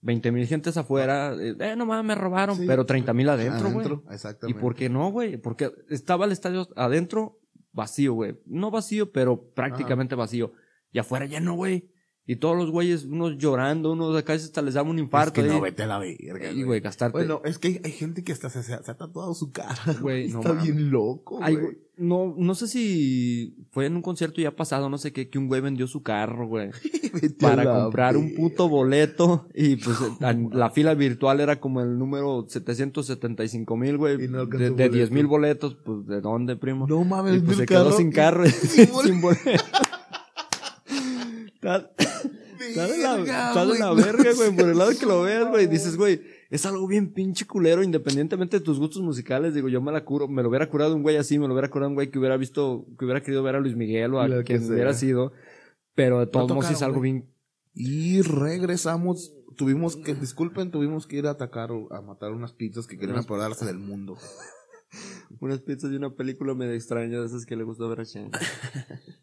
20 0.00 0.30
mil 0.30 0.46
gentes 0.46 0.76
afuera, 0.76 1.34
eh, 1.34 1.56
eh, 1.58 1.74
no 1.76 1.84
mames, 1.84 2.06
me 2.06 2.14
robaron, 2.14 2.56
Sí. 2.56 2.64
pero 2.68 2.86
30 2.86 3.12
mil 3.12 3.28
adentro, 3.28 3.70
güey. 3.72 3.86
¿Y 3.88 4.14
exactamente. 4.14 4.60
por 4.60 4.74
qué 4.76 4.88
no, 4.88 5.10
güey? 5.10 5.36
Porque 5.38 5.72
estaba 5.90 6.24
el 6.24 6.30
estadio 6.32 6.68
adentro 6.76 7.40
vacío, 7.72 8.14
güey. 8.14 8.38
No 8.46 8.70
vacío, 8.70 9.10
pero 9.10 9.50
prácticamente 9.54 10.14
vacío. 10.14 10.52
Y 10.92 10.98
afuera 11.00 11.26
ya 11.26 11.40
no, 11.40 11.54
güey. 11.56 11.90
Y 12.30 12.36
todos 12.36 12.58
los 12.58 12.70
güeyes, 12.70 13.06
unos 13.06 13.38
llorando, 13.38 13.92
unos 13.92 14.14
acá 14.14 14.34
hasta 14.34 14.60
les 14.60 14.74
daba 14.74 14.90
un 14.90 14.98
Es 14.98 15.04
infarto. 15.04 15.32
que 15.42 15.48
no, 15.48 15.62
vete 15.62 15.84
a 15.84 15.86
la 15.86 15.98
verga, 15.98 16.52
Y, 16.52 16.62
güey, 16.62 16.80
gastarte. 16.80 17.16
Bueno, 17.16 17.40
es 17.42 17.58
que 17.58 17.68
hay, 17.68 17.80
hay 17.82 17.90
gente 17.92 18.22
que 18.22 18.32
hasta 18.32 18.50
se, 18.50 18.62
se 18.62 18.74
ha 18.74 18.80
tatuado 18.82 19.32
su 19.34 19.50
cara. 19.50 19.74
Güey, 20.02 20.28
no 20.28 20.40
Está 20.40 20.52
bien 20.52 20.90
loco, 20.90 21.38
Ay, 21.42 21.56
güey. 21.56 21.78
no, 21.96 22.34
no 22.36 22.54
sé 22.54 22.68
si 22.68 23.56
fue 23.70 23.86
en 23.86 23.96
un 23.96 24.02
concierto 24.02 24.42
ya 24.42 24.54
pasado, 24.54 24.90
no 24.90 24.98
sé 24.98 25.10
qué, 25.14 25.30
que 25.30 25.38
un 25.38 25.48
güey 25.48 25.62
vendió 25.62 25.86
su 25.86 26.02
carro, 26.02 26.46
güey, 26.46 26.68
para 27.40 27.64
comprar 27.64 28.18
un 28.18 28.34
puto 28.34 28.68
boleto 28.68 29.48
y 29.54 29.76
pues 29.76 29.96
la, 30.20 30.34
la 30.34 30.68
fila 30.68 30.92
virtual 30.92 31.40
era 31.40 31.58
como 31.60 31.80
el 31.80 31.98
número 31.98 32.44
775 32.46 33.74
mil, 33.78 33.96
güey, 33.96 34.22
Y 34.22 34.28
no 34.28 34.44
de, 34.44 34.58
de 34.58 34.68
boleto. 34.70 34.94
10 34.96 35.10
mil 35.12 35.26
boletos, 35.26 35.76
pues 35.82 36.06
¿de 36.06 36.20
dónde, 36.20 36.56
primo? 36.56 36.86
No 36.86 37.02
mames, 37.04 37.36
y 37.38 37.40
pues 37.40 37.56
se 37.56 37.64
quedó 37.64 37.84
carro- 37.86 37.96
sin 37.96 38.12
carro, 38.12 38.44
sin 39.02 39.20
boleto. 39.22 39.64
Está, 42.68 42.86
de 42.86 42.98
la, 42.98 43.18
está 43.48 43.66
de 43.66 43.78
la 43.78 43.92
verga, 43.94 44.32
güey, 44.34 44.54
por 44.56 44.68
el 44.68 44.78
lado 44.78 44.90
que 44.98 45.06
lo 45.06 45.22
veas, 45.22 45.48
güey, 45.48 45.66
dices, 45.66 45.96
güey, 45.96 46.20
es 46.50 46.64
algo 46.66 46.86
bien 46.86 47.12
pinche 47.12 47.46
culero, 47.46 47.82
independientemente 47.82 48.58
de 48.58 48.64
tus 48.64 48.78
gustos 48.78 49.02
musicales, 49.02 49.54
digo, 49.54 49.68
yo 49.68 49.80
me 49.80 49.92
la 49.92 50.04
curo, 50.04 50.28
me 50.28 50.42
lo 50.42 50.48
hubiera 50.48 50.68
curado 50.68 50.94
un 50.96 51.02
güey 51.02 51.16
así, 51.16 51.38
me 51.38 51.46
lo 51.46 51.54
hubiera 51.54 51.70
curado 51.70 51.88
un 51.90 51.94
güey 51.94 52.10
que 52.10 52.18
hubiera 52.18 52.36
visto, 52.36 52.86
que 52.98 53.04
hubiera 53.04 53.22
querido 53.22 53.42
ver 53.42 53.56
a 53.56 53.60
Luis 53.60 53.76
Miguel 53.76 54.14
o 54.14 54.20
a 54.20 54.28
Lo 54.28 54.38
que 54.38 54.44
quien 54.44 54.62
sea. 54.62 54.72
hubiera 54.74 54.94
sido, 54.94 55.32
pero 55.94 56.20
de 56.20 56.26
todos 56.26 56.48
modos 56.50 56.66
sí 56.66 56.72
es 56.74 56.78
tocaron, 56.78 56.94
algo 56.94 57.00
güey. 57.00 57.12
bien, 57.12 57.28
Y 57.74 58.22
regresamos. 58.22 59.34
Tuvimos 59.56 59.96
que, 59.96 60.14
disculpen, 60.14 60.70
tuvimos 60.70 61.06
que 61.08 61.16
ir 61.16 61.26
a 61.26 61.30
atacar 61.30 61.72
o 61.72 61.92
a 61.92 62.00
matar 62.00 62.30
unas 62.30 62.52
pizzas 62.52 62.86
que 62.86 62.96
querían 62.96 63.14
Unas- 63.16 63.24
apoderarse 63.24 63.64
del 63.66 63.78
mundo. 63.78 64.16
unas 65.40 65.60
pizzas 65.60 65.90
de 65.90 65.96
una 65.96 66.14
película 66.14 66.54
medio 66.54 66.72
extraña 66.74 67.20
de 67.20 67.26
esas 67.26 67.44
que 67.44 67.56
le 67.56 67.64
gustó 67.64 67.88
ver 67.88 68.00
a 68.00 68.04
Chen. 68.04 68.30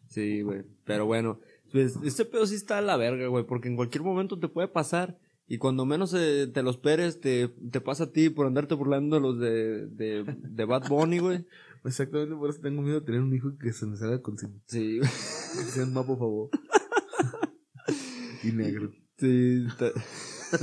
Sí, 0.08 0.40
güey, 0.42 0.62
pero 0.84 1.04
bueno, 1.04 1.40
pues 1.76 1.96
este 2.04 2.24
pedo 2.24 2.46
sí 2.46 2.54
está 2.54 2.78
a 2.78 2.82
la 2.82 2.96
verga, 2.96 3.26
güey, 3.28 3.44
porque 3.44 3.68
en 3.68 3.76
cualquier 3.76 4.02
momento 4.02 4.38
te 4.38 4.48
puede 4.48 4.68
pasar. 4.68 5.18
Y 5.48 5.58
cuando 5.58 5.86
menos 5.86 6.12
eh, 6.14 6.48
te 6.52 6.62
lo 6.62 6.70
esperes, 6.70 7.20
te, 7.20 7.48
te 7.48 7.80
pasa 7.80 8.04
a 8.04 8.10
ti 8.12 8.30
por 8.30 8.46
andarte 8.46 8.74
burlando 8.74 9.20
los 9.20 9.38
de, 9.38 9.86
de, 9.86 10.24
de 10.24 10.64
Bad 10.64 10.88
Bunny, 10.88 11.18
güey. 11.18 11.46
Exactamente 11.84 12.34
por 12.34 12.50
eso 12.50 12.60
tengo 12.60 12.82
miedo 12.82 12.98
de 13.00 13.06
tener 13.06 13.20
un 13.20 13.32
hijo 13.34 13.52
que 13.56 13.72
se 13.72 13.86
me 13.86 13.96
salga 13.96 14.20
con 14.22 14.36
Sí, 14.66 14.98
que 15.00 15.06
sea 15.06 15.84
un 15.84 15.94
por 15.94 16.18
favor. 16.18 16.50
y 18.42 18.52
negro. 18.52 18.90
sí, 19.18 19.66
ta- 19.78 19.92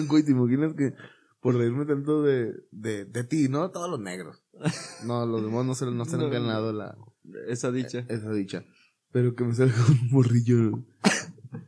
Güey, 0.07 0.23
¿te 0.23 0.31
imaginas 0.31 0.73
que 0.73 0.93
por 1.41 1.55
reírme 1.55 1.85
tanto 1.85 2.23
de, 2.23 2.53
de, 2.71 3.05
de 3.05 3.23
ti, 3.25 3.47
no? 3.49 3.69
Todos 3.71 3.89
los 3.89 3.99
negros. 3.99 4.43
No, 5.05 5.25
los 5.25 5.43
demás 5.43 5.65
no 5.65 5.75
se, 5.75 5.85
no 5.85 6.05
se 6.05 6.15
han 6.15 6.29
ganado 6.29 6.71
la, 6.73 6.97
esa 7.47 7.71
dicha. 7.71 8.05
esa 8.09 8.31
dicha. 8.31 8.65
Pero 9.13 9.33
que 9.35 9.43
me 9.45 9.53
salga 9.53 9.75
un 9.87 10.09
morrillo 10.11 10.83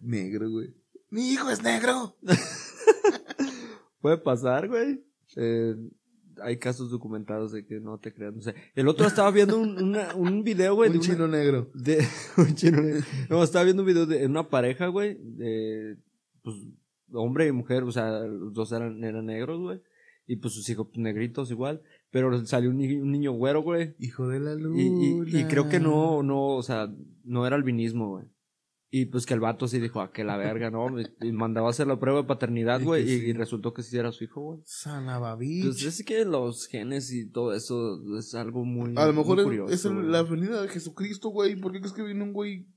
negro, 0.02 0.50
güey. 0.50 0.74
Mi 1.10 1.30
hijo 1.32 1.50
es 1.50 1.64
negro. 1.64 2.18
Puede 4.02 4.18
pasar, 4.18 4.68
güey. 4.68 5.04
Eh, 5.36 5.76
hay 6.42 6.58
casos 6.58 6.90
documentados 6.92 7.52
de 7.52 7.66
que 7.66 7.80
no 7.80 7.98
te 8.00 8.14
crean. 8.14 8.36
No 8.36 8.42
sé. 8.42 8.54
El 8.76 8.88
otro 8.88 9.08
estaba 9.08 9.32
viendo 9.32 9.58
un, 9.58 9.82
una- 9.82 10.14
un 10.16 10.44
video, 10.44 10.76
güey. 10.76 10.90
de 10.92 10.98
un 10.98 11.04
una- 11.06 11.14
chino 11.14 11.28
negro. 11.28 11.72
De, 11.74 12.06
un 12.38 12.56
chino 12.56 12.82
negro. 12.82 13.02
No, 13.30 13.44
estaba 13.44 13.64
viendo 13.64 13.84
un 13.84 13.88
video 13.88 14.06
de 14.06 14.26
una 14.26 14.50
pareja, 14.50 14.88
güey, 14.88 15.18
de, 15.22 15.98
pues, 16.44 16.56
hombre 17.14 17.48
y 17.48 17.52
mujer, 17.52 17.84
o 17.84 17.92
sea, 17.92 18.20
los 18.22 18.54
dos 18.54 18.72
eran, 18.72 19.04
eran 19.04 19.26
negros, 19.26 19.60
güey, 19.62 19.82
y 20.28 20.38
pues 20.38 20.54
sus 20.54 20.68
hijos 20.70 20.88
pues, 20.88 21.00
negritos 21.00 21.52
igual, 21.52 21.82
pero 22.12 22.46
salió 22.46 22.70
un, 22.70 22.78
ni- 22.78 22.96
un 22.96 23.12
niño 23.12 23.32
güero, 23.34 23.62
güey, 23.62 23.96
Hijo 24.00 24.28
de 24.28 24.40
la 24.40 24.54
y, 24.54 24.60
luna. 24.60 24.82
y, 24.82 25.38
y 25.40 25.44
creo 25.46 25.70
que 25.70 25.80
no, 25.80 26.24
no, 26.24 26.48
o 26.56 26.64
sea, 26.64 26.88
no 27.24 27.46
era 27.46 27.56
albinismo, 27.56 28.10
güey. 28.10 28.26
Y 28.92 29.08
pues 29.08 29.26
que 29.26 29.34
el 29.34 29.42
vato 29.42 29.68
sí 29.68 29.80
dijo, 29.80 30.00
a 30.00 30.14
que 30.14 30.24
la 30.24 30.38
verga, 30.38 30.72
¿no? 30.72 31.00
Y, 31.02 31.06
y 31.22 31.32
mandaba 31.34 31.68
a 31.68 31.72
hacer 31.72 31.86
la 31.88 32.00
prueba 32.00 32.22
de 32.22 32.28
paternidad, 32.28 32.80
Y 32.82 32.84
güey, 32.86 33.04
y, 33.04 33.20
sí. 33.20 33.26
y 33.28 33.34
resultó 33.34 33.74
que 33.74 33.84
sí 33.84 33.98
era 33.98 34.12
su 34.14 34.24
hijo, 34.24 34.42
güey. 34.42 34.62
Sanababich. 34.64 35.66
Pues 35.66 35.84
es 35.84 36.06
que 36.06 36.24
los 36.24 36.68
genes 36.68 37.12
y 37.12 37.30
todo 37.30 37.54
eso 37.54 38.00
es 38.18 38.34
algo 38.36 38.64
muy, 38.64 38.94
a 38.96 39.06
lo 39.08 39.14
mejor 39.14 39.40
es- 39.40 39.44
curioso, 39.46 39.74
es, 39.74 39.84
el- 39.86 40.12
la 40.12 40.24
venida 40.24 40.62
de 40.62 40.70
Jesucristo, 40.70 41.30
güey. 41.30 41.56
¿Por 41.60 41.72
qué 41.74 41.80
crees 41.80 41.94
que 41.94 42.04
viene 42.04 42.24
un 42.24 42.32
güey 42.32 42.68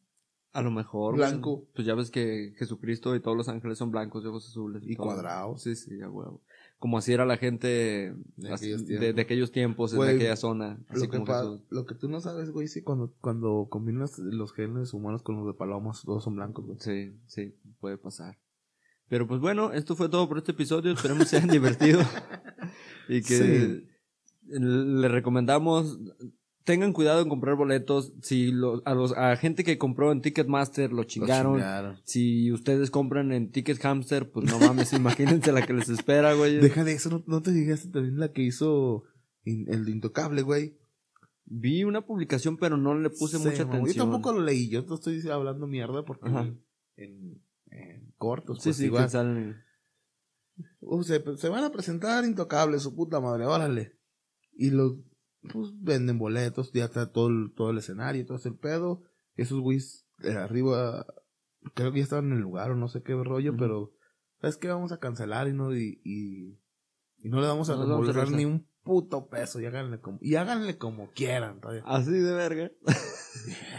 A 0.52 0.62
lo 0.62 0.70
mejor. 0.72 1.14
Blanco. 1.16 1.68
Pues 1.74 1.86
ya 1.86 1.94
ves 1.94 2.10
que 2.10 2.52
Jesucristo 2.58 3.14
y 3.14 3.20
todos 3.20 3.36
los 3.36 3.48
ángeles 3.48 3.78
son 3.78 3.90
blancos 3.92 4.22
de 4.24 4.30
ojos 4.30 4.48
azules. 4.48 4.82
Y 4.84 4.96
todo. 4.96 5.06
cuadrados. 5.06 5.62
Sí, 5.62 5.76
sí, 5.76 6.00
a 6.00 6.10
huevo. 6.10 6.42
Como 6.78 6.96
así 6.98 7.12
era 7.12 7.26
la 7.26 7.36
gente 7.36 8.14
De 8.36 8.52
aquellos 8.54 8.82
de, 8.86 8.98
tiempos. 8.98 9.16
de 9.16 9.22
aquellos 9.22 9.50
tiempos, 9.52 9.92
en 9.94 10.02
aquella 10.02 10.36
zona. 10.36 10.78
Así 10.88 11.00
Lo 11.06 11.10
que, 11.10 11.16
como 11.18 11.24
pa- 11.24 11.58
lo 11.70 11.86
que 11.86 11.94
tú 11.96 12.08
no 12.08 12.20
sabes, 12.20 12.50
güey, 12.50 12.68
sí, 12.68 12.82
cuando, 12.82 13.12
cuando 13.20 13.66
combinas 13.68 14.18
los 14.20 14.52
genes 14.52 14.94
humanos 14.94 15.22
con 15.22 15.36
los 15.36 15.46
de 15.46 15.54
palomas, 15.54 16.02
todos 16.04 16.22
son 16.22 16.36
blancos, 16.36 16.64
güey. 16.66 16.78
Sí, 16.80 17.18
sí, 17.26 17.54
puede 17.80 17.98
pasar. 17.98 18.38
Pero 19.08 19.26
pues 19.26 19.40
bueno, 19.40 19.72
esto 19.72 19.96
fue 19.96 20.08
todo 20.08 20.28
por 20.28 20.38
este 20.38 20.52
episodio. 20.52 20.92
Esperemos 20.92 21.24
que 21.24 21.30
se 21.30 21.36
hayan 21.38 21.48
divertido. 21.50 22.00
y 23.08 23.22
que 23.22 23.36
Sí. 23.38 23.88
le 24.46 25.08
recomendamos. 25.08 25.98
Tengan 26.68 26.92
cuidado 26.92 27.22
en 27.22 27.30
comprar 27.30 27.56
boletos. 27.56 28.12
Si 28.20 28.52
lo- 28.52 28.82
a 28.84 28.92
los 28.94 29.16
a 29.16 29.34
gente 29.36 29.64
que 29.64 29.78
compró 29.78 30.12
en 30.12 30.20
Ticketmaster 30.20 30.92
lo 30.92 31.04
chingaron. 31.04 31.54
chingaron. 31.54 31.96
Si 32.04 32.52
ustedes 32.52 32.90
compran 32.90 33.32
en 33.32 33.50
Ticket 33.50 33.78
Hamster, 33.82 34.30
pues 34.30 34.44
no 34.50 34.58
mames, 34.58 34.92
imagínense 35.46 35.50
la 35.50 35.66
que 35.66 35.72
les 35.72 35.88
espera, 35.88 36.34
güey. 36.34 36.58
Deja 36.58 36.84
de 36.84 36.92
eso, 36.92 37.08
¿no, 37.08 37.24
no 37.26 37.40
te 37.40 37.52
fijaste 37.52 37.88
también 37.88 38.18
la 38.20 38.32
que 38.32 38.42
hizo 38.42 39.04
in- 39.44 39.64
el 39.72 39.86
de 39.86 39.92
Intocable, 39.92 40.42
güey? 40.42 40.76
Vi 41.46 41.84
una 41.84 42.02
publicación, 42.04 42.58
pero 42.58 42.76
no 42.76 42.94
le 42.94 43.08
puse 43.08 43.38
Sí, 43.38 43.44
mucha 43.48 43.64
mamá, 43.64 43.76
atención. 43.78 43.96
Yo 43.96 44.02
tampoco 44.12 44.34
lo 44.34 44.42
leí, 44.42 44.68
yo 44.68 44.84
te 44.84 44.92
estoy 44.92 45.26
hablando 45.30 45.66
mierda 45.66 46.04
porque 46.04 46.28
en, 46.96 47.40
en 47.70 48.12
cortos, 48.18 48.58
Sí, 48.58 48.64
pues 48.68 48.76
sí, 48.76 48.84
igual. 48.84 49.04
que 49.04 49.08
salen. 49.10 49.56
uh, 50.80 51.02
se, 51.02 51.22
se 51.38 51.48
van 51.48 51.64
a 51.64 51.72
presentar 51.72 52.26
intocables, 52.26 52.82
su 52.82 52.94
puta 52.94 53.20
madre, 53.20 53.46
órale. 53.46 53.96
Y 54.54 54.68
los, 54.70 54.96
pues, 55.52 55.72
venden 55.80 56.18
boletos, 56.18 56.72
ya 56.72 56.84
está 56.84 57.10
todo 57.10 57.28
el, 57.28 57.52
todo 57.54 57.70
el 57.70 57.78
escenario, 57.78 58.26
todo 58.26 58.38
ese 58.38 58.52
pedo. 58.52 59.02
Esos 59.36 59.60
güeyes 59.60 60.06
eh, 60.22 60.32
arriba, 60.32 61.06
creo 61.74 61.92
que 61.92 61.98
ya 61.98 62.04
estaban 62.04 62.26
en 62.26 62.38
el 62.38 62.40
lugar 62.40 62.70
o 62.70 62.76
no 62.76 62.88
sé 62.88 63.02
qué 63.02 63.14
rollo, 63.14 63.56
pero, 63.56 63.92
¿sabes 64.40 64.56
qué? 64.56 64.68
Vamos 64.68 64.92
a 64.92 64.98
cancelar 64.98 65.48
y 65.48 65.52
no, 65.52 65.74
y, 65.74 66.00
y, 66.04 66.58
y 67.18 67.28
no 67.28 67.40
le 67.40 67.46
vamos 67.46 67.70
a 67.70 67.76
No 67.76 68.26
ni 68.30 68.44
un 68.44 68.66
puto 68.88 69.28
peso, 69.28 69.60
y 69.60 69.66
háganle 69.66 70.00
como, 70.00 70.18
y 70.22 70.36
háganle 70.36 70.78
como 70.78 71.10
quieran, 71.10 71.60
todavía. 71.60 71.82
Así 71.84 72.10
de 72.10 72.32
verga. 72.32 72.70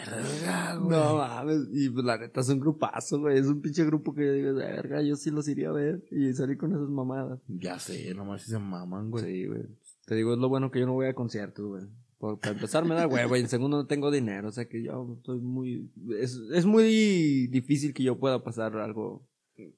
Verga, 0.06 0.76
güey. 0.80 0.90
No 0.90 1.18
mames. 1.18 1.68
Y 1.72 1.90
pues 1.90 2.06
la 2.06 2.20
neta 2.20 2.42
es 2.42 2.50
un 2.50 2.60
grupazo, 2.60 3.20
güey. 3.20 3.40
Es 3.40 3.48
un 3.48 3.60
pinche 3.60 3.84
grupo 3.86 4.14
que 4.14 4.28
yo 4.28 4.34
digo, 4.34 4.54
verga, 4.54 5.02
yo 5.02 5.16
sí 5.16 5.32
los 5.32 5.48
iría 5.48 5.70
a 5.70 5.74
ver. 5.74 6.04
Y 6.12 6.32
salí 6.34 6.58
con 6.58 6.74
esas 6.74 6.90
mamadas. 6.90 7.40
Ya 7.48 7.80
sé, 7.80 8.14
nomás 8.14 8.44
si 8.44 8.52
se 8.52 8.60
maman, 8.60 9.10
güey. 9.10 9.26
Sí, 9.26 9.48
güey. 9.48 9.64
Te 10.10 10.16
digo, 10.16 10.34
es 10.34 10.40
lo 10.40 10.50
bueno 10.50 10.72
que 10.72 10.80
yo 10.80 10.88
no 10.88 10.94
voy 10.94 11.06
a 11.06 11.14
conciertos, 11.14 11.68
güey. 11.68 11.84
Por, 12.18 12.40
para 12.40 12.56
empezar 12.56 12.84
me 12.84 12.96
da 12.96 13.06
huevo 13.06 13.38
y 13.38 13.42
en 13.42 13.48
segundo 13.48 13.78
no 13.78 13.86
tengo 13.86 14.10
dinero. 14.10 14.48
O 14.48 14.52
sea 14.52 14.68
que 14.68 14.82
yo 14.82 15.14
estoy 15.18 15.40
muy... 15.40 15.92
Es, 16.20 16.42
es 16.52 16.66
muy 16.66 17.46
difícil 17.46 17.94
que 17.94 18.02
yo 18.02 18.18
pueda 18.18 18.44
pasar 18.44 18.76
algo... 18.78 19.24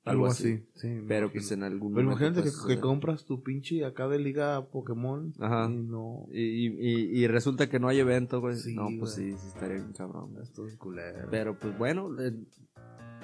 Algo 0.06 0.28
así, 0.28 0.64
sí. 0.76 0.88
Pero 1.06 1.26
imagino. 1.26 1.32
pues 1.34 1.52
en 1.52 1.64
algún 1.64 1.94
Pero 1.94 2.10
momento, 2.12 2.40
imagínate 2.40 2.66
que, 2.66 2.76
que 2.76 2.80
compras 2.80 3.26
tu 3.26 3.44
pinche 3.44 3.84
acá 3.84 4.08
de 4.08 4.20
liga 4.20 4.70
Pokémon. 4.70 5.34
Ajá. 5.40 5.70
Y 5.70 5.76
no. 5.76 6.28
Y, 6.32 6.68
y, 6.68 7.24
y 7.24 7.28
resulta 7.28 7.68
que 7.68 7.80
no 7.80 7.90
hay 7.90 8.00
evento, 8.00 8.40
güey. 8.40 8.56
Sí, 8.56 8.74
no, 8.74 8.88
pues 9.00 9.18
güey. 9.18 9.32
sí, 9.34 9.38
sí 9.38 9.48
estaría 9.48 9.78
bien 9.78 9.92
cabrón. 9.92 10.38
Esto 10.42 10.66
es 10.66 10.78
culero. 10.78 11.28
Pero 11.30 11.60
pues 11.60 11.78
bueno, 11.78 12.10
eh, 12.22 12.32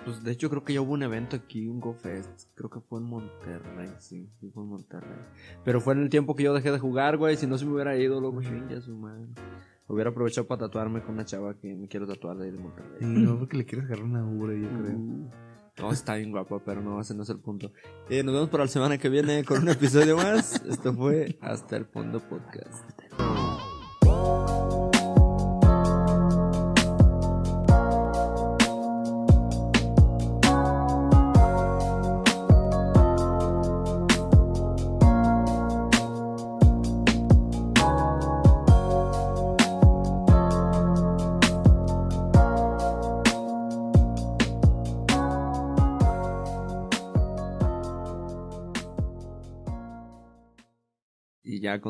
pues 0.08 0.24
de 0.24 0.32
hecho 0.32 0.50
creo 0.50 0.64
que 0.64 0.74
ya 0.74 0.80
hubo 0.80 0.94
un 0.94 1.04
evento 1.04 1.36
aquí, 1.36 1.68
un 1.68 1.82
GoFest. 1.82 2.48
Creo 2.56 2.70
que 2.70 2.80
fue 2.80 3.00
en 3.02 3.08
Monterrey, 3.08 3.90
sí, 4.00 4.30
sí 4.40 4.50
fue 4.54 4.64
en 4.64 4.70
Monterrey. 4.70 5.20
Pero 5.66 5.82
fue 5.82 5.96
en 5.96 6.04
el 6.04 6.10
tiempo 6.10 6.34
que 6.34 6.44
yo 6.44 6.54
dejé 6.54 6.72
de 6.72 6.80
jugar, 6.80 7.18
güey. 7.18 7.36
Si 7.36 7.46
no 7.46 7.58
se 7.58 7.66
me 7.66 7.74
hubiera 7.74 7.98
ido, 7.98 8.22
loco, 8.22 8.42
chinga 8.42 8.80
su 8.80 8.96
madre. 8.96 9.28
Hubiera 9.86 10.12
aprovechado 10.12 10.48
para 10.48 10.60
tatuarme 10.62 11.02
con 11.02 11.16
una 11.16 11.26
chava 11.26 11.56
que 11.56 11.76
me 11.76 11.90
quiero 11.90 12.08
tatuar 12.08 12.38
de 12.38 12.46
ahí 12.46 12.52
de 12.52 12.58
Monterrey. 12.58 13.00
Sí, 13.00 13.06
no, 13.06 13.38
porque 13.38 13.58
le 13.58 13.66
quieres 13.66 13.86
agarrar 13.88 14.06
una 14.06 14.26
ubre, 14.26 14.62
yo 14.62 14.70
creo. 14.70 14.98
Uh, 14.98 15.30
No, 15.78 15.92
está 15.92 16.16
bien 16.16 16.32
guapa, 16.32 16.60
pero 16.64 16.82
no, 16.82 17.02
ese 17.02 17.14
no 17.14 17.24
es 17.24 17.30
el 17.30 17.40
punto. 17.40 17.74
Eh, 18.10 18.24
nos 18.24 18.34
vemos 18.34 18.50
para 18.50 18.64
la 18.64 18.70
semana 18.70 18.98
que 18.98 19.10
viene 19.10 19.44
con 19.44 19.62
un 19.62 19.68
episodio 19.68 20.16
más. 20.16 20.64
Esto 20.66 20.94
fue 20.94 21.38
Hasta 21.42 21.76
el 21.76 21.84
Fondo 21.84 22.22
Podcast. 22.22 22.90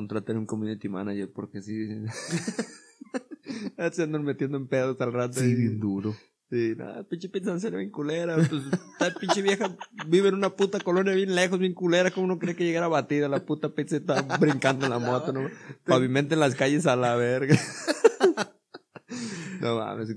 Contraten 0.07 0.37
un 0.37 0.45
community 0.45 0.87
manager 0.87 1.29
porque 1.33 1.61
sí. 1.61 1.87
Se 3.91 4.03
andan 4.03 4.23
metiendo 4.23 4.57
en 4.57 4.67
pedos 4.67 4.99
al 5.01 5.13
rato. 5.13 5.39
Sí, 5.39 5.51
y- 5.51 5.55
bien 5.55 5.79
duro. 5.79 6.15
Sí, 6.49 6.75
nada, 6.77 7.03
pinche 7.03 7.27
pizza 7.27 7.59
se 7.59 7.69
bien 7.71 7.91
culera. 7.91 8.35
Pues, 8.35 8.49
esta 8.93 9.19
pinche 9.19 9.41
vieja 9.41 9.75
vive 10.07 10.29
en 10.29 10.35
una 10.35 10.49
puta 10.49 10.79
colonia 10.79 11.13
bien 11.13 11.35
lejos, 11.35 11.59
bien 11.59 11.73
culera. 11.73 12.09
¿Cómo 12.09 12.25
uno 12.25 12.39
cree 12.39 12.55
que 12.55 12.63
llegara 12.63 12.87
batida? 12.87 13.27
La 13.27 13.45
puta 13.45 13.75
pizza 13.75 13.97
está 13.97 14.21
brincando 14.37 14.85
en 14.85 14.91
la 14.91 14.99
moto, 14.99 15.33
¿no? 15.37 15.49
Pavimenten 15.85 16.39
las 16.39 16.55
calles 16.55 16.85
a 16.85 16.95
la 16.95 17.17
verga. 17.17 17.57
no 19.59 19.77
mames. 19.77 20.15